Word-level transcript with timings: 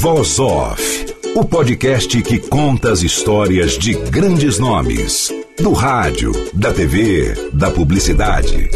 Voz 0.00 0.38
Off, 0.38 1.06
o 1.34 1.44
podcast 1.44 2.22
que 2.22 2.38
conta 2.38 2.92
as 2.92 3.02
histórias 3.02 3.76
de 3.76 3.94
grandes 3.94 4.56
nomes, 4.56 5.28
do 5.60 5.72
rádio, 5.72 6.30
da 6.54 6.72
TV, 6.72 7.34
da 7.52 7.68
publicidade. 7.68 8.70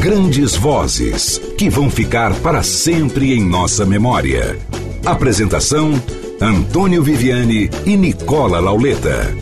Grandes 0.00 0.56
vozes 0.56 1.36
que 1.58 1.68
vão 1.68 1.90
ficar 1.90 2.34
para 2.40 2.62
sempre 2.62 3.34
em 3.34 3.46
nossa 3.46 3.84
memória. 3.84 4.58
Apresentação: 5.04 5.92
Antônio 6.40 7.02
Viviane 7.02 7.68
e 7.84 7.94
Nicola 7.94 8.60
Lauleta. 8.60 9.36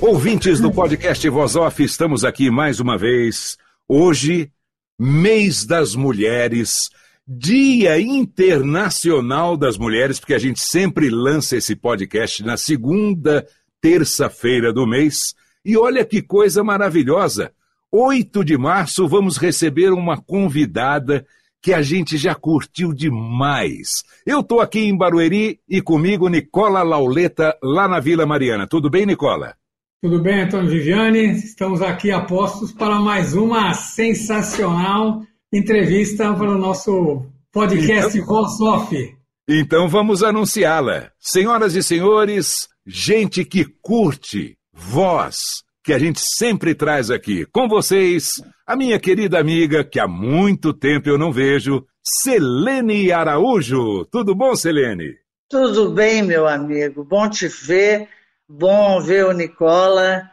Ouvintes 0.00 0.58
do 0.58 0.72
podcast 0.72 1.28
Voz 1.28 1.54
Off, 1.54 1.80
estamos 1.80 2.24
aqui 2.24 2.50
mais 2.50 2.80
uma 2.80 2.98
vez. 2.98 3.56
Hoje, 3.88 4.50
mês 4.98 5.64
das 5.64 5.94
mulheres 5.94 6.90
Dia 7.30 8.00
Internacional 8.00 9.54
das 9.54 9.76
Mulheres, 9.76 10.18
porque 10.18 10.32
a 10.32 10.38
gente 10.38 10.60
sempre 10.60 11.10
lança 11.10 11.58
esse 11.58 11.76
podcast 11.76 12.42
na 12.42 12.56
segunda 12.56 13.46
terça-feira 13.82 14.72
do 14.72 14.86
mês. 14.86 15.34
E 15.62 15.76
olha 15.76 16.06
que 16.06 16.22
coisa 16.22 16.64
maravilhosa! 16.64 17.52
8 17.92 18.42
de 18.42 18.56
março 18.56 19.06
vamos 19.06 19.36
receber 19.36 19.92
uma 19.92 20.16
convidada 20.16 21.26
que 21.60 21.74
a 21.74 21.82
gente 21.82 22.16
já 22.16 22.34
curtiu 22.34 22.94
demais. 22.94 24.02
Eu 24.24 24.40
estou 24.40 24.62
aqui 24.62 24.80
em 24.80 24.96
Barueri 24.96 25.60
e 25.68 25.82
comigo 25.82 26.30
Nicola 26.30 26.82
Lauleta, 26.82 27.54
lá 27.62 27.86
na 27.86 28.00
Vila 28.00 28.24
Mariana. 28.24 28.66
Tudo 28.66 28.88
bem, 28.88 29.04
Nicola? 29.04 29.54
Tudo 30.00 30.18
bem, 30.22 30.44
Antônio 30.44 30.70
Viviane? 30.70 31.32
Estamos 31.32 31.82
aqui 31.82 32.10
a 32.10 32.22
postos 32.22 32.72
para 32.72 32.98
mais 32.98 33.34
uma 33.34 33.74
sensacional 33.74 35.27
entrevista 35.52 36.32
para 36.34 36.50
o 36.50 36.58
nosso 36.58 37.24
podcast 37.52 38.18
então, 38.18 38.26
Voz 38.26 38.60
Off. 38.60 39.16
Então 39.48 39.88
vamos 39.88 40.22
anunciá-la. 40.22 41.10
Senhoras 41.18 41.74
e 41.74 41.82
senhores, 41.82 42.68
gente 42.86 43.44
que 43.44 43.64
curte 43.80 44.56
voz, 44.72 45.62
que 45.82 45.92
a 45.92 45.98
gente 45.98 46.20
sempre 46.20 46.74
traz 46.74 47.10
aqui. 47.10 47.46
Com 47.46 47.66
vocês, 47.66 48.42
a 48.66 48.76
minha 48.76 49.00
querida 49.00 49.40
amiga, 49.40 49.82
que 49.82 49.98
há 49.98 50.06
muito 50.06 50.72
tempo 50.72 51.08
eu 51.08 51.18
não 51.18 51.32
vejo, 51.32 51.84
Selene 52.04 53.10
Araújo. 53.10 54.04
Tudo 54.06 54.34
bom, 54.34 54.54
Selene? 54.54 55.16
Tudo 55.48 55.90
bem, 55.90 56.22
meu 56.22 56.46
amigo. 56.46 57.02
Bom 57.02 57.28
te 57.28 57.48
ver, 57.48 58.08
bom 58.46 59.00
ver 59.00 59.24
o 59.24 59.32
Nicola 59.32 60.30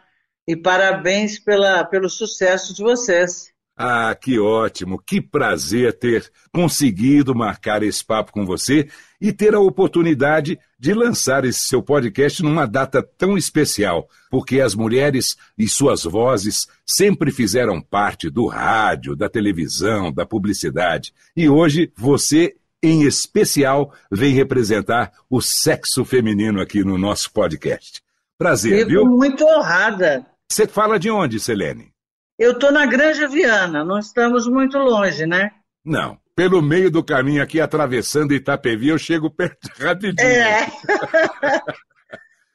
e 0.48 0.56
parabéns 0.56 1.40
pela, 1.40 1.84
pelo 1.86 2.10
sucesso 2.10 2.74
de 2.74 2.84
vocês. 2.84 3.55
Ah, 3.78 4.16
que 4.16 4.40
ótimo, 4.40 4.98
que 4.98 5.20
prazer 5.20 6.00
ter 6.00 6.32
conseguido 6.54 7.36
marcar 7.36 7.84
esse 7.84 8.04
papo 8.06 8.32
com 8.32 8.46
você 8.46 8.88
e 9.20 9.34
ter 9.34 9.54
a 9.54 9.60
oportunidade 9.60 10.58
de 10.80 10.94
lançar 10.94 11.44
esse 11.44 11.68
seu 11.68 11.84
podcast 11.84 12.42
numa 12.42 12.66
data 12.66 13.04
tão 13.04 13.38
especial, 13.38 14.08
porque 14.32 14.62
as 14.62 14.76
mulheres 14.76 15.36
e 15.58 15.68
suas 15.68 16.04
vozes 16.04 16.68
sempre 16.86 17.32
fizeram 17.32 17.82
parte 17.82 18.30
do 18.30 18.48
rádio, 18.48 19.14
da 19.14 19.28
televisão, 19.28 20.10
da 20.10 20.26
publicidade. 20.26 21.14
E 21.36 21.50
hoje 21.50 21.92
você, 21.98 22.56
em 22.82 23.04
especial, 23.04 23.94
vem 24.10 24.34
representar 24.34 25.12
o 25.30 25.42
sexo 25.42 26.06
feminino 26.06 26.62
aqui 26.62 26.82
no 26.82 26.98
nosso 26.98 27.30
podcast. 27.34 28.02
Prazer, 28.38 28.80
Fico 28.80 28.90
viu? 28.90 29.06
muito 29.06 29.44
honrada. 29.46 30.26
Você 30.50 30.66
fala 30.66 30.98
de 30.98 31.10
onde, 31.10 31.42
Selene? 31.42 31.95
Eu 32.38 32.52
estou 32.52 32.72
na 32.72 32.86
Granja 32.86 33.28
Viana, 33.28 33.84
não 33.84 33.98
estamos 33.98 34.46
muito 34.48 34.78
longe, 34.78 35.26
né? 35.26 35.52
Não. 35.84 36.18
Pelo 36.36 36.62
meio 36.62 36.92
do 36.92 37.02
caminho 37.02 37.42
aqui, 37.42 37.62
atravessando 37.62 38.34
Itapevi, 38.34 38.90
eu 38.90 38.98
chego 38.98 39.30
perto 39.30 39.70
rapidinho. 39.80 40.28
É. 40.28 40.68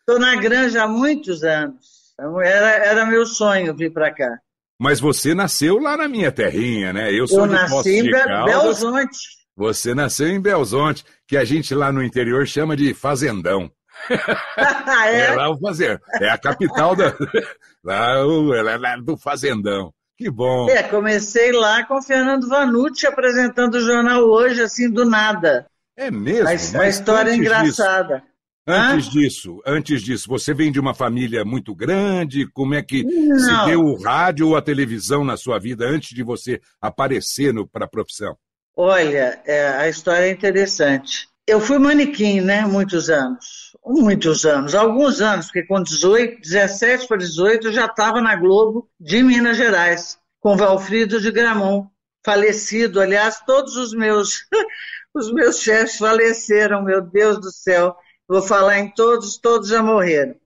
Estou 0.01 0.19
na 0.19 0.37
Granja 0.37 0.83
há 0.83 0.89
muitos 0.89 1.43
anos. 1.43 2.13
Era, 2.43 2.85
era 2.85 3.07
meu 3.07 3.25
sonho 3.25 3.75
vir 3.75 3.93
para 3.93 4.13
cá. 4.13 4.39
Mas 4.79 5.01
você 5.01 5.35
nasceu 5.35 5.79
lá 5.79 5.97
na 5.97 6.09
minha 6.09 6.33
terrinha, 6.33 6.93
né? 6.93 7.13
Eu 7.13 7.27
sou 7.27 7.41
eu 7.41 7.47
de 7.47 7.53
nasci 7.53 8.01
em 8.01 8.11
Caldas. 8.11 8.45
Belzonte. 8.45 9.19
Você 9.57 9.95
nasceu 9.95 10.29
em 10.29 10.41
Belzonte, 10.41 11.05
que 11.27 11.37
a 11.37 11.45
gente 11.45 11.75
lá 11.75 11.93
no 11.93 12.03
interior 12.03 12.47
chama 12.47 12.77
de 12.77 12.93
fazendão. 12.93 13.71
É? 14.09 15.21
é 15.27 15.35
lá 15.35 15.51
o 15.51 15.59
fazer. 15.59 16.01
É 16.21 16.31
a 16.31 16.39
capital 16.39 16.97
da, 16.97 17.15
lá, 17.85 18.27
o, 18.27 18.55
é 18.55 18.63
lá 18.63 18.97
do 18.97 19.17
fazendão. 19.17 19.93
Que 20.21 20.31
bom. 20.31 20.69
É, 20.69 20.83
comecei 20.83 21.51
lá 21.51 21.83
com 21.87 21.95
o 21.95 22.03
Fernando 22.03 22.47
Vanucci 22.47 23.07
apresentando 23.07 23.77
o 23.77 23.81
jornal 23.81 24.23
hoje, 24.23 24.61
assim, 24.61 24.91
do 24.91 25.07
nada. 25.07 25.67
É 25.97 26.11
mesmo? 26.11 26.47
A, 26.47 26.83
a 26.83 26.89
história 26.89 27.35
engraçada. 27.35 28.17
Disso, 28.17 28.31
antes 28.67 29.07
Hã? 29.07 29.11
disso, 29.11 29.63
antes 29.67 30.03
disso, 30.03 30.29
você 30.29 30.53
vem 30.53 30.71
de 30.71 30.79
uma 30.79 30.93
família 30.93 31.43
muito 31.43 31.75
grande? 31.75 32.47
Como 32.53 32.75
é 32.75 32.83
que 32.83 33.03
Não. 33.03 33.39
se 33.39 33.67
deu 33.71 33.81
o 33.81 34.03
rádio 34.03 34.49
ou 34.49 34.57
a 34.57 34.63
televisão 34.63 35.25
na 35.25 35.39
sua 35.39 35.59
vida 35.59 35.87
antes 35.87 36.11
de 36.15 36.23
você 36.23 36.61
aparecer 36.83 37.55
para 37.73 37.87
a 37.87 37.89
profissão? 37.89 38.37
Olha, 38.77 39.41
é, 39.47 39.69
a 39.69 39.89
história 39.89 40.27
é 40.27 40.31
interessante. 40.31 41.30
Eu 41.51 41.61
fui 41.61 41.81
manequim, 41.81 42.41
né, 42.41 42.65
muitos 42.65 43.11
anos. 43.11 43.77
Muitos 43.85 44.45
anos, 44.47 44.73
alguns 44.73 45.21
anos, 45.21 45.47
porque 45.47 45.65
com 45.65 45.83
18, 45.83 46.41
17 46.43 47.09
para 47.09 47.17
18 47.17 47.67
eu 47.67 47.73
já 47.73 47.87
estava 47.87 48.21
na 48.21 48.37
Globo 48.37 48.89
de 49.01 49.21
Minas 49.21 49.57
Gerais, 49.57 50.17
com 50.39 50.57
Valfrido 50.57 51.21
de 51.21 51.33
Gramont, 51.33 51.89
falecido. 52.25 53.01
Aliás, 53.01 53.41
todos 53.45 53.75
os 53.75 53.93
meus, 53.93 54.47
os 55.13 55.33
meus 55.33 55.59
chefes 55.59 55.99
faleceram, 55.99 56.85
meu 56.85 57.03
Deus 57.03 57.41
do 57.41 57.51
céu. 57.51 57.97
Vou 58.29 58.43
falar 58.43 58.79
em 58.79 58.95
todos, 58.95 59.37
todos 59.37 59.71
já 59.71 59.83
morreram. 59.83 60.37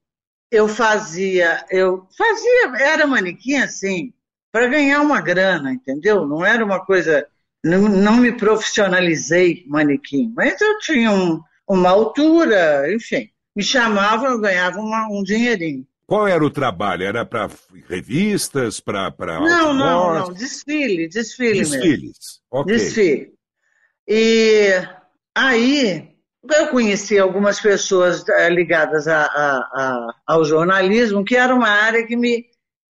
Eu 0.50 0.66
fazia, 0.68 1.66
eu 1.70 2.08
fazia, 2.16 2.82
era 2.82 3.06
manequim 3.06 3.56
assim, 3.56 4.10
para 4.50 4.68
ganhar 4.68 5.02
uma 5.02 5.20
grana, 5.20 5.70
entendeu? 5.70 6.26
Não 6.26 6.42
era 6.42 6.64
uma 6.64 6.82
coisa 6.82 7.28
não, 7.64 7.88
não 7.88 8.16
me 8.18 8.30
profissionalizei 8.32 9.64
manequim, 9.66 10.32
mas 10.36 10.60
eu 10.60 10.78
tinha 10.80 11.10
um, 11.10 11.40
uma 11.66 11.88
altura, 11.88 12.92
enfim. 12.92 13.30
Me 13.56 13.62
chamavam, 13.62 14.32
eu 14.32 14.40
ganhava 14.40 14.80
uma, 14.80 15.08
um 15.08 15.22
dinheirinho. 15.22 15.86
Qual 16.06 16.28
era 16.28 16.44
o 16.44 16.50
trabalho? 16.50 17.04
Era 17.04 17.24
para 17.24 17.48
revistas, 17.88 18.80
para 18.80 19.10
Não, 19.18 19.72
não, 19.72 20.14
não, 20.14 20.32
desfile, 20.32 21.08
desfile 21.08 21.60
Desfiles, 21.60 22.02
mesmo. 22.02 22.14
ok. 22.50 22.74
Desfile. 22.74 23.32
E 24.06 24.72
aí 25.34 26.10
eu 26.50 26.66
conheci 26.66 27.18
algumas 27.18 27.58
pessoas 27.58 28.22
eh, 28.28 28.50
ligadas 28.50 29.08
a, 29.08 29.22
a, 29.22 29.56
a, 29.56 30.14
ao 30.26 30.44
jornalismo, 30.44 31.24
que 31.24 31.36
era 31.36 31.54
uma 31.54 31.70
área 31.70 32.06
que 32.06 32.14
me, 32.14 32.44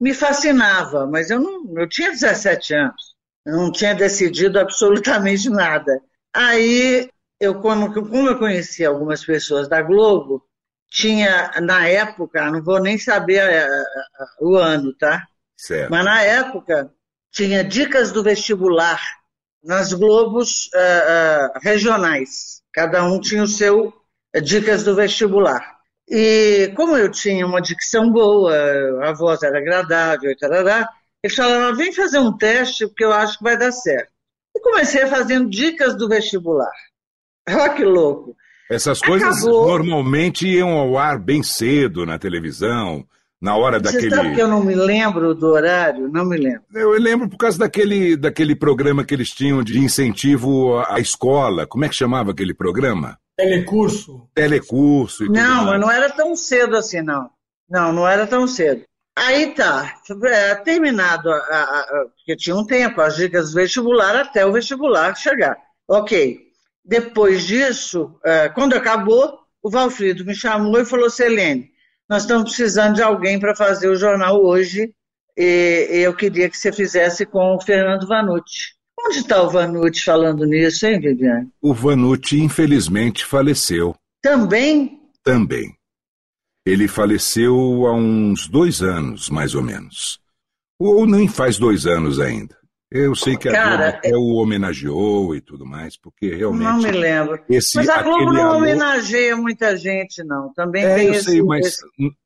me 0.00 0.12
fascinava, 0.12 1.06
mas 1.06 1.30
eu 1.30 1.38
não, 1.38 1.78
eu 1.78 1.88
tinha 1.88 2.10
17 2.10 2.74
anos 2.74 3.15
não 3.46 3.70
tinha 3.70 3.94
decidido 3.94 4.58
absolutamente 4.58 5.48
nada. 5.48 6.00
Aí, 6.34 7.08
eu, 7.40 7.60
como, 7.60 7.92
como 7.92 8.28
eu 8.28 8.38
conhecia 8.38 8.88
algumas 8.88 9.24
pessoas 9.24 9.68
da 9.68 9.80
Globo, 9.80 10.42
tinha, 10.90 11.52
na 11.62 11.86
época, 11.88 12.50
não 12.50 12.62
vou 12.62 12.80
nem 12.80 12.98
saber 12.98 13.40
a, 13.40 13.64
a, 13.64 13.68
a, 13.68 14.26
o 14.40 14.56
ano, 14.56 14.92
tá? 14.94 15.26
Certo. 15.56 15.90
Mas 15.90 16.04
na 16.04 16.22
época, 16.22 16.90
tinha 17.30 17.62
dicas 17.62 18.12
do 18.12 18.22
vestibular 18.22 19.00
nas 19.62 19.92
Globos 19.92 20.66
uh, 20.74 21.56
uh, 21.56 21.60
regionais. 21.62 22.62
Cada 22.72 23.04
um 23.04 23.20
tinha 23.20 23.42
o 23.42 23.48
seu 23.48 23.88
uh, 23.88 24.40
dicas 24.40 24.84
do 24.84 24.94
vestibular. 24.94 25.76
E 26.08 26.72
como 26.76 26.96
eu 26.96 27.10
tinha 27.10 27.46
uma 27.46 27.60
dicção 27.60 28.10
boa, 28.10 28.54
a 29.02 29.12
voz 29.12 29.42
era 29.42 29.58
agradável, 29.58 30.30
e 30.30 30.36
tarará, 30.36 30.88
eles 31.22 31.36
falaram, 31.36 31.76
vem 31.76 31.92
fazer 31.92 32.18
um 32.18 32.36
teste, 32.36 32.86
porque 32.86 33.04
eu 33.04 33.12
acho 33.12 33.38
que 33.38 33.44
vai 33.44 33.56
dar 33.58 33.72
certo. 33.72 34.10
E 34.56 34.60
comecei 34.60 35.06
fazendo 35.06 35.48
dicas 35.50 35.96
do 35.96 36.08
vestibular. 36.08 36.70
Olha 37.48 37.74
que 37.74 37.84
louco. 37.84 38.34
Essas 38.70 39.00
coisas 39.00 39.38
Acabou. 39.42 39.68
normalmente 39.68 40.46
iam 40.48 40.70
ao 40.70 40.98
ar 40.98 41.18
bem 41.20 41.42
cedo 41.42 42.04
na 42.04 42.18
televisão, 42.18 43.04
na 43.40 43.56
hora 43.56 43.78
Você 43.78 43.92
daquele. 43.92 44.14
sabe 44.14 44.34
que 44.34 44.42
eu 44.42 44.48
não 44.48 44.64
me 44.64 44.74
lembro 44.74 45.34
do 45.34 45.46
horário? 45.48 46.08
Não 46.08 46.24
me 46.24 46.36
lembro. 46.36 46.62
Eu 46.74 46.90
lembro 46.92 47.28
por 47.28 47.36
causa 47.36 47.58
daquele, 47.58 48.16
daquele 48.16 48.56
programa 48.56 49.04
que 49.04 49.14
eles 49.14 49.30
tinham 49.30 49.62
de 49.62 49.78
incentivo 49.78 50.78
à 50.88 50.98
escola. 50.98 51.66
Como 51.66 51.84
é 51.84 51.88
que 51.88 51.94
chamava 51.94 52.32
aquele 52.32 52.54
programa? 52.54 53.18
Telecurso. 53.36 54.28
Telecurso 54.34 55.22
e 55.24 55.26
tudo 55.26 55.36
Não, 55.38 55.56
mais. 55.56 55.66
mas 55.66 55.80
não 55.80 55.90
era 55.90 56.10
tão 56.10 56.34
cedo 56.34 56.76
assim, 56.76 57.02
não. 57.02 57.30
Não, 57.70 57.92
não 57.92 58.08
era 58.08 58.26
tão 58.26 58.48
cedo. 58.48 58.82
Aí 59.18 59.54
tá, 59.54 59.94
é, 60.24 60.54
terminado, 60.56 61.30
a, 61.30 61.36
a- 61.36 61.80
a- 61.80 62.06
porque 62.16 62.36
tinha 62.36 62.54
um 62.54 62.66
tempo, 62.66 63.00
as 63.00 63.16
dicas 63.16 63.50
do 63.50 63.54
vestibular 63.56 64.14
até 64.14 64.44
o 64.44 64.52
vestibular 64.52 65.16
chegar. 65.16 65.56
Ok. 65.88 66.40
Depois 66.84 67.44
disso, 67.46 68.14
é, 68.24 68.48
quando 68.50 68.74
acabou, 68.74 69.38
o 69.62 69.70
Valfrido 69.70 70.24
me 70.24 70.34
chamou 70.34 70.78
e 70.80 70.84
falou, 70.84 71.08
Selene, 71.10 71.70
nós 72.08 72.22
estamos 72.22 72.44
precisando 72.44 72.94
de 72.96 73.02
alguém 73.02 73.40
para 73.40 73.56
fazer 73.56 73.88
o 73.88 73.96
jornal 73.96 74.44
hoje 74.44 74.92
e, 75.36 75.88
e 75.90 75.98
eu 76.02 76.14
queria 76.14 76.48
que 76.48 76.56
você 76.56 76.70
fizesse 76.70 77.24
com 77.26 77.56
o 77.56 77.60
Fernando 77.60 78.06
Vanucci. 78.06 78.76
Onde 78.98 79.18
está 79.18 79.42
o 79.42 79.50
Vanucci 79.50 80.04
falando 80.04 80.44
nisso, 80.46 80.86
hein, 80.86 81.00
Viviane? 81.00 81.48
O 81.60 81.74
Vanucci, 81.74 82.40
infelizmente, 82.40 83.24
faleceu 83.24 83.94
Também 84.22 85.00
também. 85.24 85.75
Ele 86.66 86.88
faleceu 86.88 87.86
há 87.86 87.94
uns 87.94 88.48
dois 88.48 88.82
anos, 88.82 89.30
mais 89.30 89.54
ou 89.54 89.62
menos. 89.62 90.18
Ou 90.78 91.06
nem 91.06 91.28
faz 91.28 91.58
dois 91.58 91.86
anos 91.86 92.18
ainda. 92.18 92.56
Eu 92.90 93.14
sei 93.14 93.36
que 93.36 93.48
a 93.48 93.52
Cara, 93.52 93.76
Globo 93.76 93.84
até 93.98 94.16
o 94.16 94.34
homenageou 94.34 95.34
e 95.34 95.40
tudo 95.40 95.64
mais, 95.64 95.96
porque 95.96 96.34
realmente. 96.34 96.64
não 96.64 96.78
me 96.78 96.90
lembro. 96.90 97.40
Esse, 97.48 97.76
Mas 97.76 97.88
a 97.88 98.02
Globo 98.02 98.32
não 98.32 98.58
homenageia 98.58 99.36
muita 99.36 99.76
gente, 99.76 100.22
não. 100.24 100.52
Também 100.54 100.84
É, 100.84 100.94
tem 100.96 101.06
eu 101.06 101.14
esse, 101.14 101.24
sei, 101.24 101.42
mas 101.42 101.66
esse- 101.66 101.84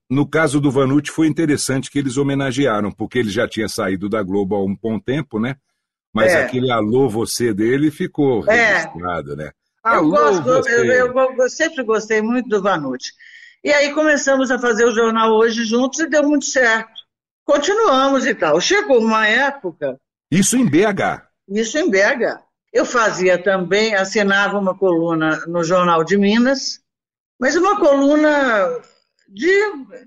no 0.08 0.26
caso 0.28 0.60
do 0.60 0.70
Vanucci 0.70 1.10
foi 1.10 1.26
interessante 1.28 1.90
que 1.90 1.98
eles 1.98 2.16
homenagearam, 2.16 2.90
porque 2.90 3.18
ele 3.18 3.30
já 3.30 3.46
tinha 3.48 3.68
saído 3.68 4.08
da 4.08 4.22
Globo 4.22 4.54
há 4.54 4.62
um 4.64 4.76
bom 4.76 4.98
tempo, 4.98 5.38
né? 5.38 5.56
Mas 6.14 6.32
É. 6.32 6.44
aquele 6.44 6.70
alô 6.70 7.08
você 7.08 7.54
dele 7.54 7.90
ficou 7.90 8.44
É. 8.50 8.78
registrado, 8.78 9.36
né? 9.36 9.50
Eu, 9.84 9.90
Alô 9.92 10.10
gosto, 10.10 10.42
você. 10.42 10.70
eu, 10.78 10.84
eu- 11.14 11.36
eu 11.38 11.48
sempre 11.48 11.82
gostei 11.84 12.20
muito 12.20 12.48
do 12.48 12.60
Vanucci. 12.60 13.12
E 13.62 13.70
aí 13.72 13.92
começamos 13.92 14.50
a 14.50 14.58
fazer 14.58 14.84
o 14.84 14.94
jornal 14.94 15.32
hoje 15.32 15.64
juntos 15.64 16.00
e 16.00 16.08
deu 16.08 16.22
muito 16.22 16.46
certo. 16.46 17.00
Continuamos 17.44 18.26
e 18.26 18.34
tal. 18.34 18.60
Chegou 18.60 19.00
uma 19.00 19.26
época, 19.26 19.98
Isso 20.30 20.56
em 20.56 20.66
BH. 20.66 21.26
isso 21.48 21.76
em 21.78 21.90
BH. 21.90 22.40
Eu 22.72 22.86
fazia 22.86 23.42
também, 23.42 23.94
assinava 23.94 24.58
uma 24.58 24.76
coluna 24.78 25.44
no 25.46 25.64
Jornal 25.64 26.04
de 26.04 26.16
Minas, 26.16 26.80
mas 27.38 27.56
uma 27.56 27.78
coluna 27.78 28.80
de. 29.28 29.50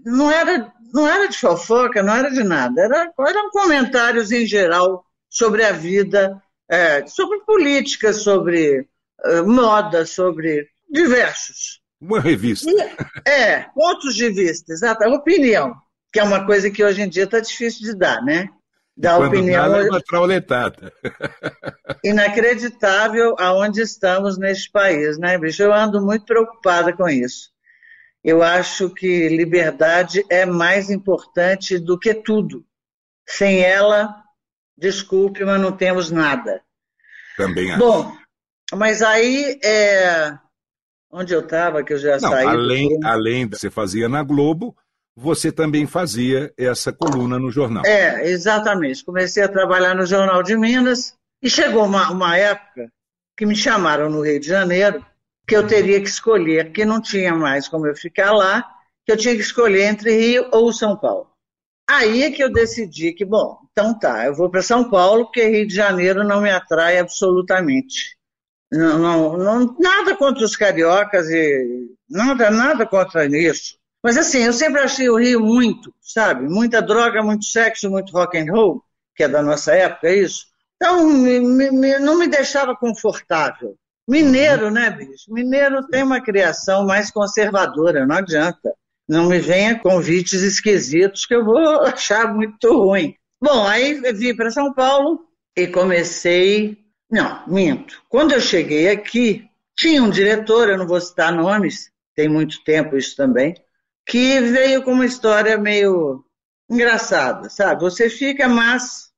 não 0.05 0.31
era, 0.31 0.71
não 0.93 1.07
era 1.07 1.27
de 1.27 1.37
fofoca, 1.37 2.01
não 2.01 2.15
era 2.15 2.31
de 2.31 2.43
nada. 2.43 2.81
Era, 2.81 3.11
eram 3.27 3.49
comentários 3.51 4.31
em 4.31 4.45
geral 4.45 5.05
sobre 5.29 5.65
a 5.65 5.73
vida, 5.73 6.41
é, 6.69 7.05
sobre 7.05 7.39
política, 7.41 8.13
sobre 8.13 8.87
eh, 9.25 9.41
moda, 9.41 10.05
sobre 10.05 10.69
diversos. 10.89 11.81
Uma 12.03 12.19
revista. 12.19 12.69
É, 13.25 13.61
pontos 13.73 14.13
de 14.13 14.29
vista, 14.29 14.73
exato. 14.73 15.05
Opinião, 15.05 15.73
que 16.11 16.19
é 16.19 16.23
uma 16.23 16.45
coisa 16.45 16.69
que 16.69 16.83
hoje 16.83 17.01
em 17.01 17.07
dia 17.07 17.23
está 17.23 17.39
difícil 17.39 17.81
de 17.81 17.97
dar, 17.97 18.21
né? 18.21 18.49
Dar 18.95 19.15
Quando 19.15 19.29
opinião 19.29 19.69
dá, 19.69 19.77
leva 19.77 20.01
trauletada. 20.05 20.93
inacreditável 22.03 23.37
aonde 23.39 23.81
estamos 23.81 24.37
neste 24.37 24.69
país, 24.69 25.17
né, 25.17 25.37
bicho? 25.37 25.63
Eu 25.63 25.73
ando 25.73 26.01
muito 26.01 26.25
preocupada 26.25 26.91
com 26.91 27.07
isso. 27.07 27.53
Eu 28.21 28.43
acho 28.43 28.89
que 28.89 29.29
liberdade 29.29 30.25
é 30.29 30.45
mais 30.45 30.89
importante 30.89 31.79
do 31.79 31.97
que 31.97 32.13
tudo. 32.13 32.65
Sem 33.27 33.61
ela, 33.61 34.13
desculpe, 34.77 35.45
mas 35.45 35.61
não 35.61 35.71
temos 35.71 36.11
nada. 36.11 36.61
Também 37.37 37.71
acho. 37.71 37.79
Bom, 37.79 38.13
mas 38.73 39.01
aí, 39.01 39.57
é... 39.63 40.37
onde 41.13 41.33
eu 41.33 41.41
estava, 41.41 41.83
que 41.83 41.93
eu 41.93 41.97
já 41.97 42.13
Não, 42.19 42.31
saí... 42.31 42.43
do 42.43 42.49
além, 42.49 42.89
programa? 42.89 43.13
além 43.13 43.47
de 43.47 43.57
você 43.57 43.69
fazia 43.69 44.09
na 44.09 44.23
Globo, 44.23 44.75
você 45.15 45.51
também 45.51 45.85
fazia 45.85 46.51
essa 46.57 46.91
coluna 46.91 47.37
no 47.37 47.51
jornal. 47.51 47.83
É, 47.85 48.27
exatamente. 48.29 49.05
Comecei 49.05 49.43
a 49.43 49.47
trabalhar 49.47 49.93
no 49.93 50.07
Jornal 50.07 50.41
de 50.41 50.57
Minas 50.57 51.15
e 51.41 51.49
chegou 51.49 51.85
uma, 51.85 52.09
uma 52.11 52.35
época 52.35 52.91
que 53.37 53.45
me 53.45 53.55
chamaram 53.55 54.09
no 54.09 54.21
Rio 54.21 54.39
de 54.39 54.47
Janeiro 54.47 55.05
que 55.47 55.55
eu 55.55 55.67
teria 55.67 56.01
que 56.01 56.07
escolher, 56.07 56.71
que 56.71 56.85
não 56.85 57.01
tinha 57.01 57.35
mais 57.35 57.67
como 57.67 57.85
eu 57.85 57.95
ficar 57.95 58.31
lá, 58.31 58.65
que 59.05 59.11
eu 59.11 59.17
tinha 59.17 59.35
que 59.35 59.41
escolher 59.41 59.83
entre 59.83 60.17
Rio 60.17 60.47
ou 60.51 60.71
São 60.71 60.97
Paulo. 60.97 61.29
Aí 61.87 62.23
é 62.23 62.31
que 62.31 62.41
eu 62.41 62.51
decidi 62.51 63.11
que, 63.11 63.25
bom, 63.25 63.59
então 63.71 63.97
tá, 63.97 64.25
eu 64.25 64.33
vou 64.33 64.49
para 64.49 64.61
São 64.61 64.89
Paulo, 64.89 65.25
porque 65.25 65.45
Rio 65.45 65.67
de 65.67 65.75
Janeiro 65.75 66.23
não 66.23 66.41
me 66.41 66.49
atrai 66.49 66.97
absolutamente. 66.97 68.12
Não, 68.73 69.37
não, 69.37 69.75
nada 69.79 70.15
contra 70.15 70.43
os 70.43 70.55
cariocas 70.55 71.29
e 71.29 71.87
nada, 72.09 72.49
nada 72.49 72.85
contra 72.87 73.25
isso. 73.25 73.77
Mas 74.03 74.17
assim, 74.17 74.39
eu 74.39 74.53
sempre 74.53 74.81
achei 74.81 75.09
o 75.09 75.17
Rio 75.17 75.39
muito, 75.39 75.93
sabe? 76.01 76.47
Muita 76.49 76.81
droga, 76.81 77.21
muito 77.21 77.45
sexo, 77.45 77.89
muito 77.89 78.11
rock 78.11 78.37
and 78.37 78.51
roll, 78.51 78.83
que 79.15 79.23
é 79.23 79.29
da 79.29 79.41
nossa 79.41 79.73
época, 79.73 80.07
é 80.07 80.15
isso. 80.15 80.45
Então, 80.75 81.07
me- 81.07 81.39
me- 81.71 81.99
não 81.99 82.17
me 82.17 82.27
deixava 82.27 82.75
confortável. 82.75 83.75
Mineiro, 84.09 84.69
né, 84.69 84.89
bicho? 84.89 85.31
Mineiro 85.31 85.87
tem 85.87 86.03
uma 86.03 86.19
criação 86.19 86.85
mais 86.85 87.09
conservadora, 87.11 88.05
não 88.05 88.17
adianta. 88.17 88.73
Não 89.07 89.27
me 89.29 89.39
venha 89.39 89.79
convites 89.79 90.41
esquisitos 90.41 91.25
que 91.25 91.35
eu 91.35 91.45
vou 91.45 91.57
achar 91.85 92.33
muito 92.33 92.73
ruim. 92.73 93.15
Bom, 93.41 93.65
aí 93.67 94.01
vim 94.13 94.35
para 94.35 94.51
São 94.51 94.73
Paulo 94.73 95.21
e 95.55 95.67
comecei. 95.67 96.82
Não, 97.13 97.45
minto. 97.45 98.01
Quando 98.09 98.31
eu 98.31 98.41
cheguei 98.41 98.89
aqui, 98.89 99.47
tinha 99.77 100.01
um 100.01 100.09
diretor, 100.09 100.67
eu 100.67 100.79
não 100.79 100.87
vou 100.87 100.99
citar 100.99 101.31
nomes, 101.31 101.91
tem 102.15 102.27
muito 102.27 102.63
tempo 102.63 102.97
isso 102.97 103.15
também, 103.15 103.53
que 104.03 104.41
veio 104.41 104.81
com 104.81 104.93
uma 104.93 105.05
história 105.05 105.55
meio 105.55 106.25
engraçada, 106.67 107.51
sabe? 107.51 107.81
Você 107.81 108.09
fica, 108.09 108.49
mas 108.49 109.11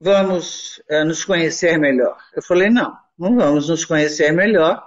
vamos 0.00 0.80
eh, 0.88 1.02
nos 1.02 1.24
conhecer 1.24 1.76
melhor. 1.78 2.16
Eu 2.32 2.44
falei, 2.44 2.70
não, 2.70 2.96
não 3.18 3.34
vamos 3.34 3.68
nos 3.68 3.84
conhecer 3.84 4.30
melhor, 4.30 4.80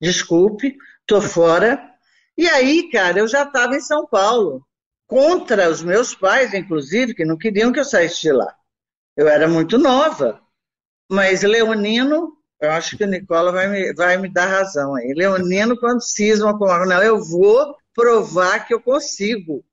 desculpe, 0.00 0.78
tô 1.06 1.20
fora. 1.20 1.78
E 2.38 2.48
aí, 2.48 2.88
cara, 2.90 3.18
eu 3.18 3.28
já 3.28 3.42
estava 3.42 3.76
em 3.76 3.82
São 3.82 4.06
Paulo, 4.06 4.66
contra 5.06 5.68
os 5.68 5.82
meus 5.82 6.14
pais, 6.14 6.54
inclusive, 6.54 7.12
que 7.14 7.26
não 7.26 7.36
queriam 7.36 7.70
que 7.70 7.80
eu 7.80 7.84
saísse 7.84 8.22
de 8.22 8.32
lá. 8.32 8.56
Eu 9.14 9.28
era 9.28 9.46
muito 9.46 9.76
nova, 9.76 10.40
mas 11.08 11.42
Leonino, 11.42 12.32
eu 12.60 12.70
acho 12.70 12.96
que 12.96 13.04
o 13.04 13.06
Nicola 13.06 13.52
vai 13.52 13.68
me, 13.68 13.94
vai 13.94 14.16
me 14.16 14.28
dar 14.28 14.46
razão 14.46 14.94
aí. 14.94 15.12
Leonino, 15.14 15.78
quando 15.78 16.02
cisma 16.02 16.56
com 16.56 16.64
algo, 16.64 16.86
não, 16.86 17.02
eu 17.02 17.22
vou 17.22 17.76
provar 17.94 18.66
que 18.66 18.74
eu 18.74 18.80
consigo. 18.80 19.64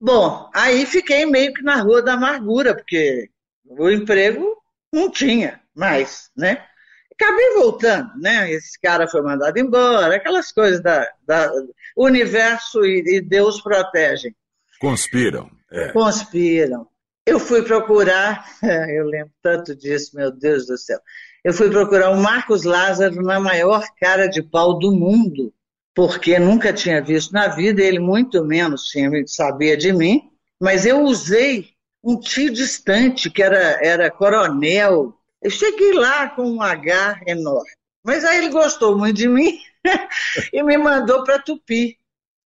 Bom, 0.00 0.48
aí 0.54 0.86
fiquei 0.86 1.26
meio 1.26 1.52
que 1.52 1.62
na 1.62 1.82
rua 1.82 2.00
da 2.00 2.14
amargura, 2.14 2.74
porque 2.74 3.28
o 3.64 3.90
emprego 3.90 4.56
não 4.92 5.10
tinha 5.10 5.60
mais, 5.74 6.30
né? 6.36 6.64
Acabei 7.12 7.54
voltando, 7.54 8.16
né? 8.16 8.50
Esse 8.52 8.80
cara 8.80 9.08
foi 9.08 9.20
mandado 9.22 9.58
embora, 9.58 10.14
aquelas 10.14 10.52
coisas 10.52 10.80
da, 10.80 11.08
da 11.26 11.50
o 11.96 12.04
universo 12.04 12.84
e, 12.84 13.16
e 13.16 13.20
Deus 13.20 13.60
protegem, 13.60 14.34
Conspiram. 14.80 15.50
É. 15.70 15.88
conspiram. 15.92 16.86
Eu 17.28 17.38
fui 17.38 17.60
procurar, 17.60 18.46
eu 18.88 19.04
lembro 19.04 19.30
tanto 19.42 19.76
disso, 19.76 20.16
meu 20.16 20.30
Deus 20.32 20.66
do 20.66 20.78
céu. 20.78 20.98
Eu 21.44 21.52
fui 21.52 21.68
procurar 21.68 22.08
o 22.08 22.16
Marcos 22.16 22.64
Lázaro 22.64 23.22
na 23.22 23.38
maior 23.38 23.84
cara 24.00 24.26
de 24.26 24.42
pau 24.42 24.78
do 24.78 24.90
mundo, 24.90 25.52
porque 25.94 26.38
nunca 26.38 26.72
tinha 26.72 27.04
visto 27.04 27.32
na 27.32 27.48
vida, 27.48 27.82
ele 27.82 27.98
muito 27.98 28.42
menos 28.42 28.84
tinha, 28.84 29.10
sabia 29.26 29.76
de 29.76 29.92
mim, 29.92 30.22
mas 30.58 30.86
eu 30.86 31.02
usei 31.02 31.68
um 32.02 32.18
tio 32.18 32.50
distante, 32.50 33.28
que 33.28 33.42
era, 33.42 33.78
era 33.84 34.10
coronel. 34.10 35.12
Eu 35.42 35.50
cheguei 35.50 35.92
lá 35.92 36.30
com 36.30 36.50
um 36.50 36.62
H 36.62 37.20
enorme. 37.26 37.68
Mas 38.02 38.24
aí 38.24 38.38
ele 38.38 38.48
gostou 38.48 38.96
muito 38.96 39.16
de 39.16 39.28
mim 39.28 39.60
e 40.50 40.62
me 40.62 40.78
mandou 40.78 41.22
para 41.24 41.38
Tupi. 41.38 41.98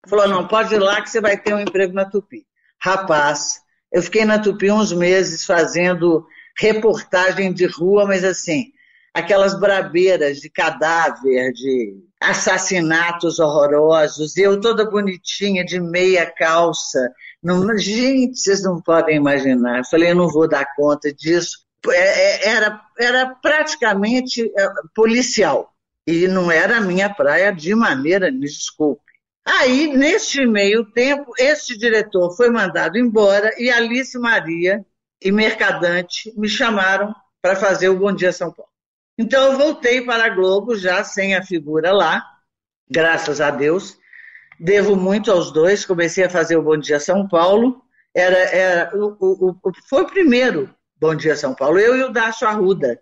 Falou: 0.07 0.27
não, 0.27 0.47
pode 0.47 0.73
ir 0.73 0.79
lá 0.79 1.03
que 1.03 1.09
você 1.11 1.21
vai 1.21 1.37
ter 1.37 1.53
um 1.53 1.59
emprego 1.59 1.93
na 1.93 2.09
Tupi. 2.09 2.47
Rapaz, 2.81 3.61
eu 3.91 4.01
fiquei 4.01 4.25
na 4.25 4.39
Tupi 4.39 4.71
uns 4.71 4.93
meses 4.93 5.45
fazendo 5.45 6.25
reportagem 6.57 7.53
de 7.53 7.65
rua, 7.65 8.05
mas 8.05 8.23
assim, 8.23 8.71
aquelas 9.13 9.59
brabeiras 9.59 10.37
de 10.37 10.49
cadáver, 10.49 11.51
de 11.53 11.95
assassinatos 12.19 13.39
horrorosos, 13.39 14.37
eu 14.37 14.59
toda 14.61 14.89
bonitinha, 14.89 15.65
de 15.65 15.79
meia 15.79 16.25
calça. 16.25 17.11
Não, 17.43 17.77
gente, 17.77 18.39
vocês 18.39 18.63
não 18.63 18.81
podem 18.81 19.17
imaginar. 19.17 19.79
Eu 19.79 19.85
falei, 19.85 20.11
eu 20.11 20.15
não 20.15 20.29
vou 20.29 20.47
dar 20.47 20.65
conta 20.75 21.11
disso. 21.13 21.57
É, 21.87 21.91
é, 21.91 22.49
Era, 22.49 22.81
era 22.99 23.35
praticamente 23.41 24.43
é, 24.57 24.67
policial. 24.95 25.71
E 26.07 26.27
não 26.27 26.51
era 26.51 26.77
a 26.77 26.81
minha 26.81 27.09
praia 27.09 27.51
de 27.51 27.73
maneira, 27.75 28.31
me 28.31 28.41
desculpe. 28.41 29.10
Aí, 29.45 29.87
neste 29.87 30.45
meio 30.45 30.85
tempo, 30.91 31.31
este 31.37 31.77
diretor 31.77 32.35
foi 32.35 32.49
mandado 32.49 32.97
embora 32.97 33.51
e 33.57 33.71
Alice 33.71 34.17
Maria 34.17 34.85
e 35.21 35.31
Mercadante 35.31 36.31
me 36.37 36.47
chamaram 36.47 37.13
para 37.41 37.55
fazer 37.55 37.89
o 37.89 37.97
Bom 37.97 38.13
Dia 38.13 38.31
São 38.31 38.51
Paulo. 38.51 38.71
Então 39.17 39.51
eu 39.51 39.57
voltei 39.57 40.01
para 40.01 40.25
a 40.25 40.29
Globo 40.29 40.75
já 40.75 41.03
sem 41.03 41.35
a 41.35 41.43
figura 41.43 41.91
lá, 41.91 42.23
graças 42.89 43.41
a 43.41 43.49
Deus. 43.49 43.97
Devo 44.59 44.95
muito 44.95 45.31
aos 45.31 45.51
dois. 45.51 45.85
Comecei 45.85 46.23
a 46.23 46.29
fazer 46.29 46.55
o 46.55 46.63
Bom 46.63 46.77
Dia 46.77 46.99
São 46.99 47.27
Paulo. 47.27 47.81
Era, 48.13 48.37
era 48.37 48.97
o, 48.97 49.17
o, 49.19 49.49
o, 49.63 49.71
foi 49.89 50.03
o 50.03 50.07
primeiro 50.07 50.73
Bom 50.99 51.15
Dia 51.15 51.35
São 51.35 51.55
Paulo. 51.55 51.79
Eu 51.79 51.95
e 51.95 52.03
o 52.03 52.11
Dacho 52.11 52.45
Arruda, 52.45 53.01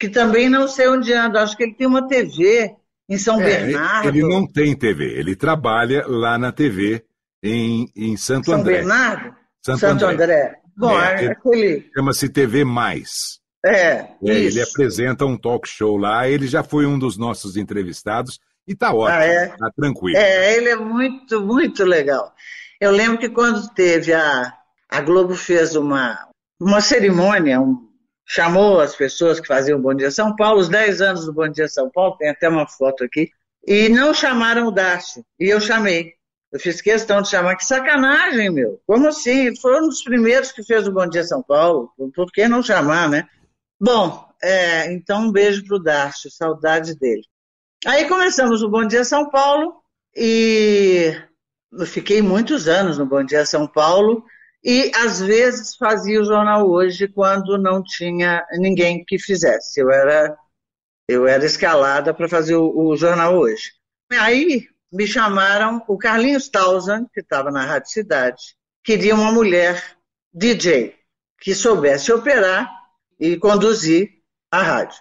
que 0.00 0.08
também 0.08 0.48
não 0.48 0.66
sei 0.66 0.88
onde 0.88 1.12
anda. 1.12 1.42
Acho 1.42 1.56
que 1.56 1.62
ele 1.62 1.74
tem 1.74 1.86
uma 1.86 2.08
TV 2.08 2.74
em 3.08 3.18
São 3.18 3.40
é, 3.40 3.44
Bernardo. 3.44 4.08
Ele 4.08 4.22
não 4.22 4.46
tem 4.46 4.76
TV. 4.76 5.18
Ele 5.18 5.36
trabalha 5.36 6.04
lá 6.06 6.38
na 6.38 6.52
TV 6.52 7.04
em, 7.42 7.90
em 7.94 8.16
Santo 8.16 8.46
São 8.46 8.60
André. 8.60 8.78
São 8.78 8.88
Bernardo? 8.88 9.36
Santo, 9.64 9.78
Santo 9.78 10.04
André. 10.06 10.24
André. 10.24 10.60
Bom, 10.76 11.00
é, 11.00 11.24
é 11.24 11.30
aquele... 11.30 11.90
Chama-se 11.94 12.28
TV 12.28 12.64
Mais. 12.64 13.40
É, 13.64 13.72
é 13.72 14.08
ele 14.22 14.62
apresenta 14.62 15.24
um 15.24 15.36
talk 15.36 15.68
show 15.68 15.96
lá. 15.96 16.28
Ele 16.28 16.46
já 16.46 16.62
foi 16.62 16.86
um 16.86 16.98
dos 16.98 17.16
nossos 17.16 17.56
entrevistados 17.56 18.38
e 18.66 18.74
tá 18.74 18.92
ótimo, 18.92 19.18
ah, 19.18 19.24
é? 19.24 19.46
tá 19.48 19.70
tranquilo. 19.76 20.16
É, 20.16 20.56
ele 20.56 20.68
é 20.68 20.76
muito, 20.76 21.40
muito 21.40 21.84
legal. 21.84 22.32
Eu 22.80 22.90
lembro 22.90 23.18
que 23.18 23.28
quando 23.28 23.68
teve 23.74 24.12
a. 24.12 24.52
A 24.88 25.00
Globo 25.00 25.34
fez 25.34 25.74
uma, 25.74 26.16
uma 26.60 26.80
cerimônia, 26.80 27.60
um, 27.60 27.88
chamou 28.26 28.80
as 28.80 28.96
pessoas 28.96 29.38
que 29.38 29.46
faziam 29.46 29.78
o 29.78 29.82
Bom 29.82 29.94
Dia 29.94 30.10
São 30.10 30.34
Paulo, 30.34 30.60
os 30.60 30.68
10 30.68 31.00
anos 31.00 31.26
do 31.26 31.32
Bom 31.32 31.48
Dia 31.48 31.68
São 31.68 31.88
Paulo, 31.88 32.16
tem 32.16 32.28
até 32.28 32.48
uma 32.48 32.66
foto 32.66 33.04
aqui, 33.04 33.30
e 33.66 33.88
não 33.88 34.12
chamaram 34.12 34.66
o 34.66 34.70
Dácio, 34.70 35.24
e 35.38 35.48
eu 35.48 35.60
chamei. 35.60 36.14
Eu 36.52 36.60
fiz 36.60 36.80
questão 36.80 37.22
de 37.22 37.28
chamar, 37.28 37.56
que 37.56 37.64
sacanagem, 37.64 38.50
meu. 38.50 38.80
Como 38.86 39.08
assim? 39.08 39.46
Ele 39.46 39.56
foi 39.56 39.80
um 39.80 39.88
dos 39.88 40.02
primeiros 40.02 40.52
que 40.52 40.62
fez 40.62 40.86
o 40.86 40.92
Bom 40.92 41.06
Dia 41.06 41.24
São 41.24 41.42
Paulo, 41.42 41.90
por 42.14 42.30
que 42.32 42.48
não 42.48 42.62
chamar, 42.62 43.08
né? 43.08 43.28
Bom, 43.80 44.26
é, 44.42 44.92
então 44.92 45.22
um 45.22 45.32
beijo 45.32 45.64
pro 45.64 45.78
Dácio, 45.78 46.30
saudade 46.30 46.94
dele. 46.98 47.22
Aí 47.84 48.08
começamos 48.08 48.62
o 48.62 48.68
Bom 48.68 48.86
Dia 48.86 49.04
São 49.04 49.28
Paulo 49.28 49.76
e 50.16 51.14
eu 51.72 51.86
fiquei 51.86 52.22
muitos 52.22 52.68
anos 52.68 52.98
no 52.98 53.06
Bom 53.06 53.22
Dia 53.22 53.44
São 53.44 53.66
Paulo 53.66 54.24
e 54.68 54.90
às 54.96 55.20
vezes 55.20 55.76
fazia 55.76 56.20
o 56.20 56.24
jornal 56.24 56.68
hoje 56.68 57.06
quando 57.06 57.56
não 57.56 57.80
tinha 57.80 58.44
ninguém 58.54 59.04
que 59.04 59.16
fizesse. 59.16 59.80
Eu 59.80 59.92
era 59.92 60.36
eu 61.08 61.24
era 61.24 61.46
escalada 61.46 62.12
para 62.12 62.28
fazer 62.28 62.56
o, 62.56 62.76
o, 62.76 62.96
jornal 62.96 63.36
hoje. 63.36 63.70
Aí 64.10 64.66
me 64.92 65.06
chamaram 65.06 65.80
o 65.86 65.96
Carlinhos 65.96 66.48
Tausan, 66.48 67.06
que 67.14 67.20
estava 67.20 67.52
na 67.52 67.64
Rádio 67.64 67.90
Cidade, 67.90 68.42
queria 68.82 69.14
uma 69.14 69.30
mulher 69.30 69.80
DJ 70.34 70.96
que 71.40 71.54
soubesse 71.54 72.10
operar 72.10 72.68
e 73.20 73.36
conduzir 73.36 74.10
a 74.50 74.62
rádio. 74.62 74.98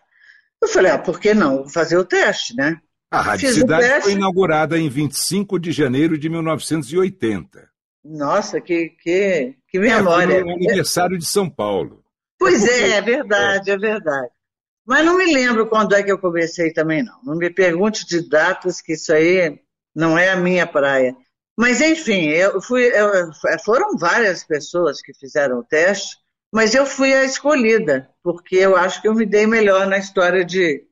Eu 0.62 0.68
falei, 0.68 0.92
ah, 0.92 1.00
por 1.00 1.20
que 1.20 1.34
não? 1.34 1.64
Vou 1.64 1.70
fazer 1.70 1.98
o 1.98 2.06
teste, 2.06 2.56
né? 2.56 2.80
A 3.10 3.22
Rádio 3.22 3.48
Fiz 3.48 3.58
Cidade 3.58 4.04
foi 4.04 4.12
inaugurada 4.12 4.78
em 4.78 4.90
25 4.90 5.58
de 5.58 5.72
janeiro 5.72 6.20
de 6.20 6.30
1980. 6.30 7.75
Nossa, 8.06 8.62
que, 8.62 8.90
que, 9.02 9.56
que 9.68 9.80
memória. 9.80 10.36
É, 10.36 10.44
o 10.44 10.52
aniversário 10.52 11.18
de 11.18 11.26
São 11.26 11.50
Paulo. 11.50 12.04
Pois 12.38 12.64
é, 12.64 12.90
é, 12.90 12.92
é 12.92 13.02
verdade, 13.02 13.72
é. 13.72 13.74
é 13.74 13.78
verdade. 13.78 14.30
Mas 14.86 15.04
não 15.04 15.18
me 15.18 15.26
lembro 15.26 15.68
quando 15.68 15.96
é 15.96 16.04
que 16.04 16.12
eu 16.12 16.20
comecei 16.20 16.72
também, 16.72 17.04
não. 17.04 17.20
Não 17.24 17.36
me 17.36 17.50
pergunte 17.50 18.06
de 18.06 18.30
datas, 18.30 18.80
que 18.80 18.94
isso 18.94 19.12
aí 19.12 19.60
não 19.96 20.18
é 20.18 20.30
a 20.30 20.36
minha 20.36 20.68
praia. 20.68 21.16
Mas, 21.58 21.82
enfim, 21.82 22.28
eu 22.28 22.62
fui, 22.62 22.84
eu, 22.84 23.32
foram 23.64 23.98
várias 23.98 24.44
pessoas 24.44 25.02
que 25.02 25.14
fizeram 25.14 25.60
o 25.60 25.64
teste, 25.64 26.18
mas 26.54 26.76
eu 26.76 26.86
fui 26.86 27.14
a 27.14 27.24
escolhida, 27.24 28.10
porque 28.22 28.58
eu 28.58 28.76
acho 28.76 29.02
que 29.02 29.08
eu 29.08 29.16
me 29.16 29.26
dei 29.26 29.48
melhor 29.48 29.88
na 29.88 29.98
história 29.98 30.46
de. 30.46 30.86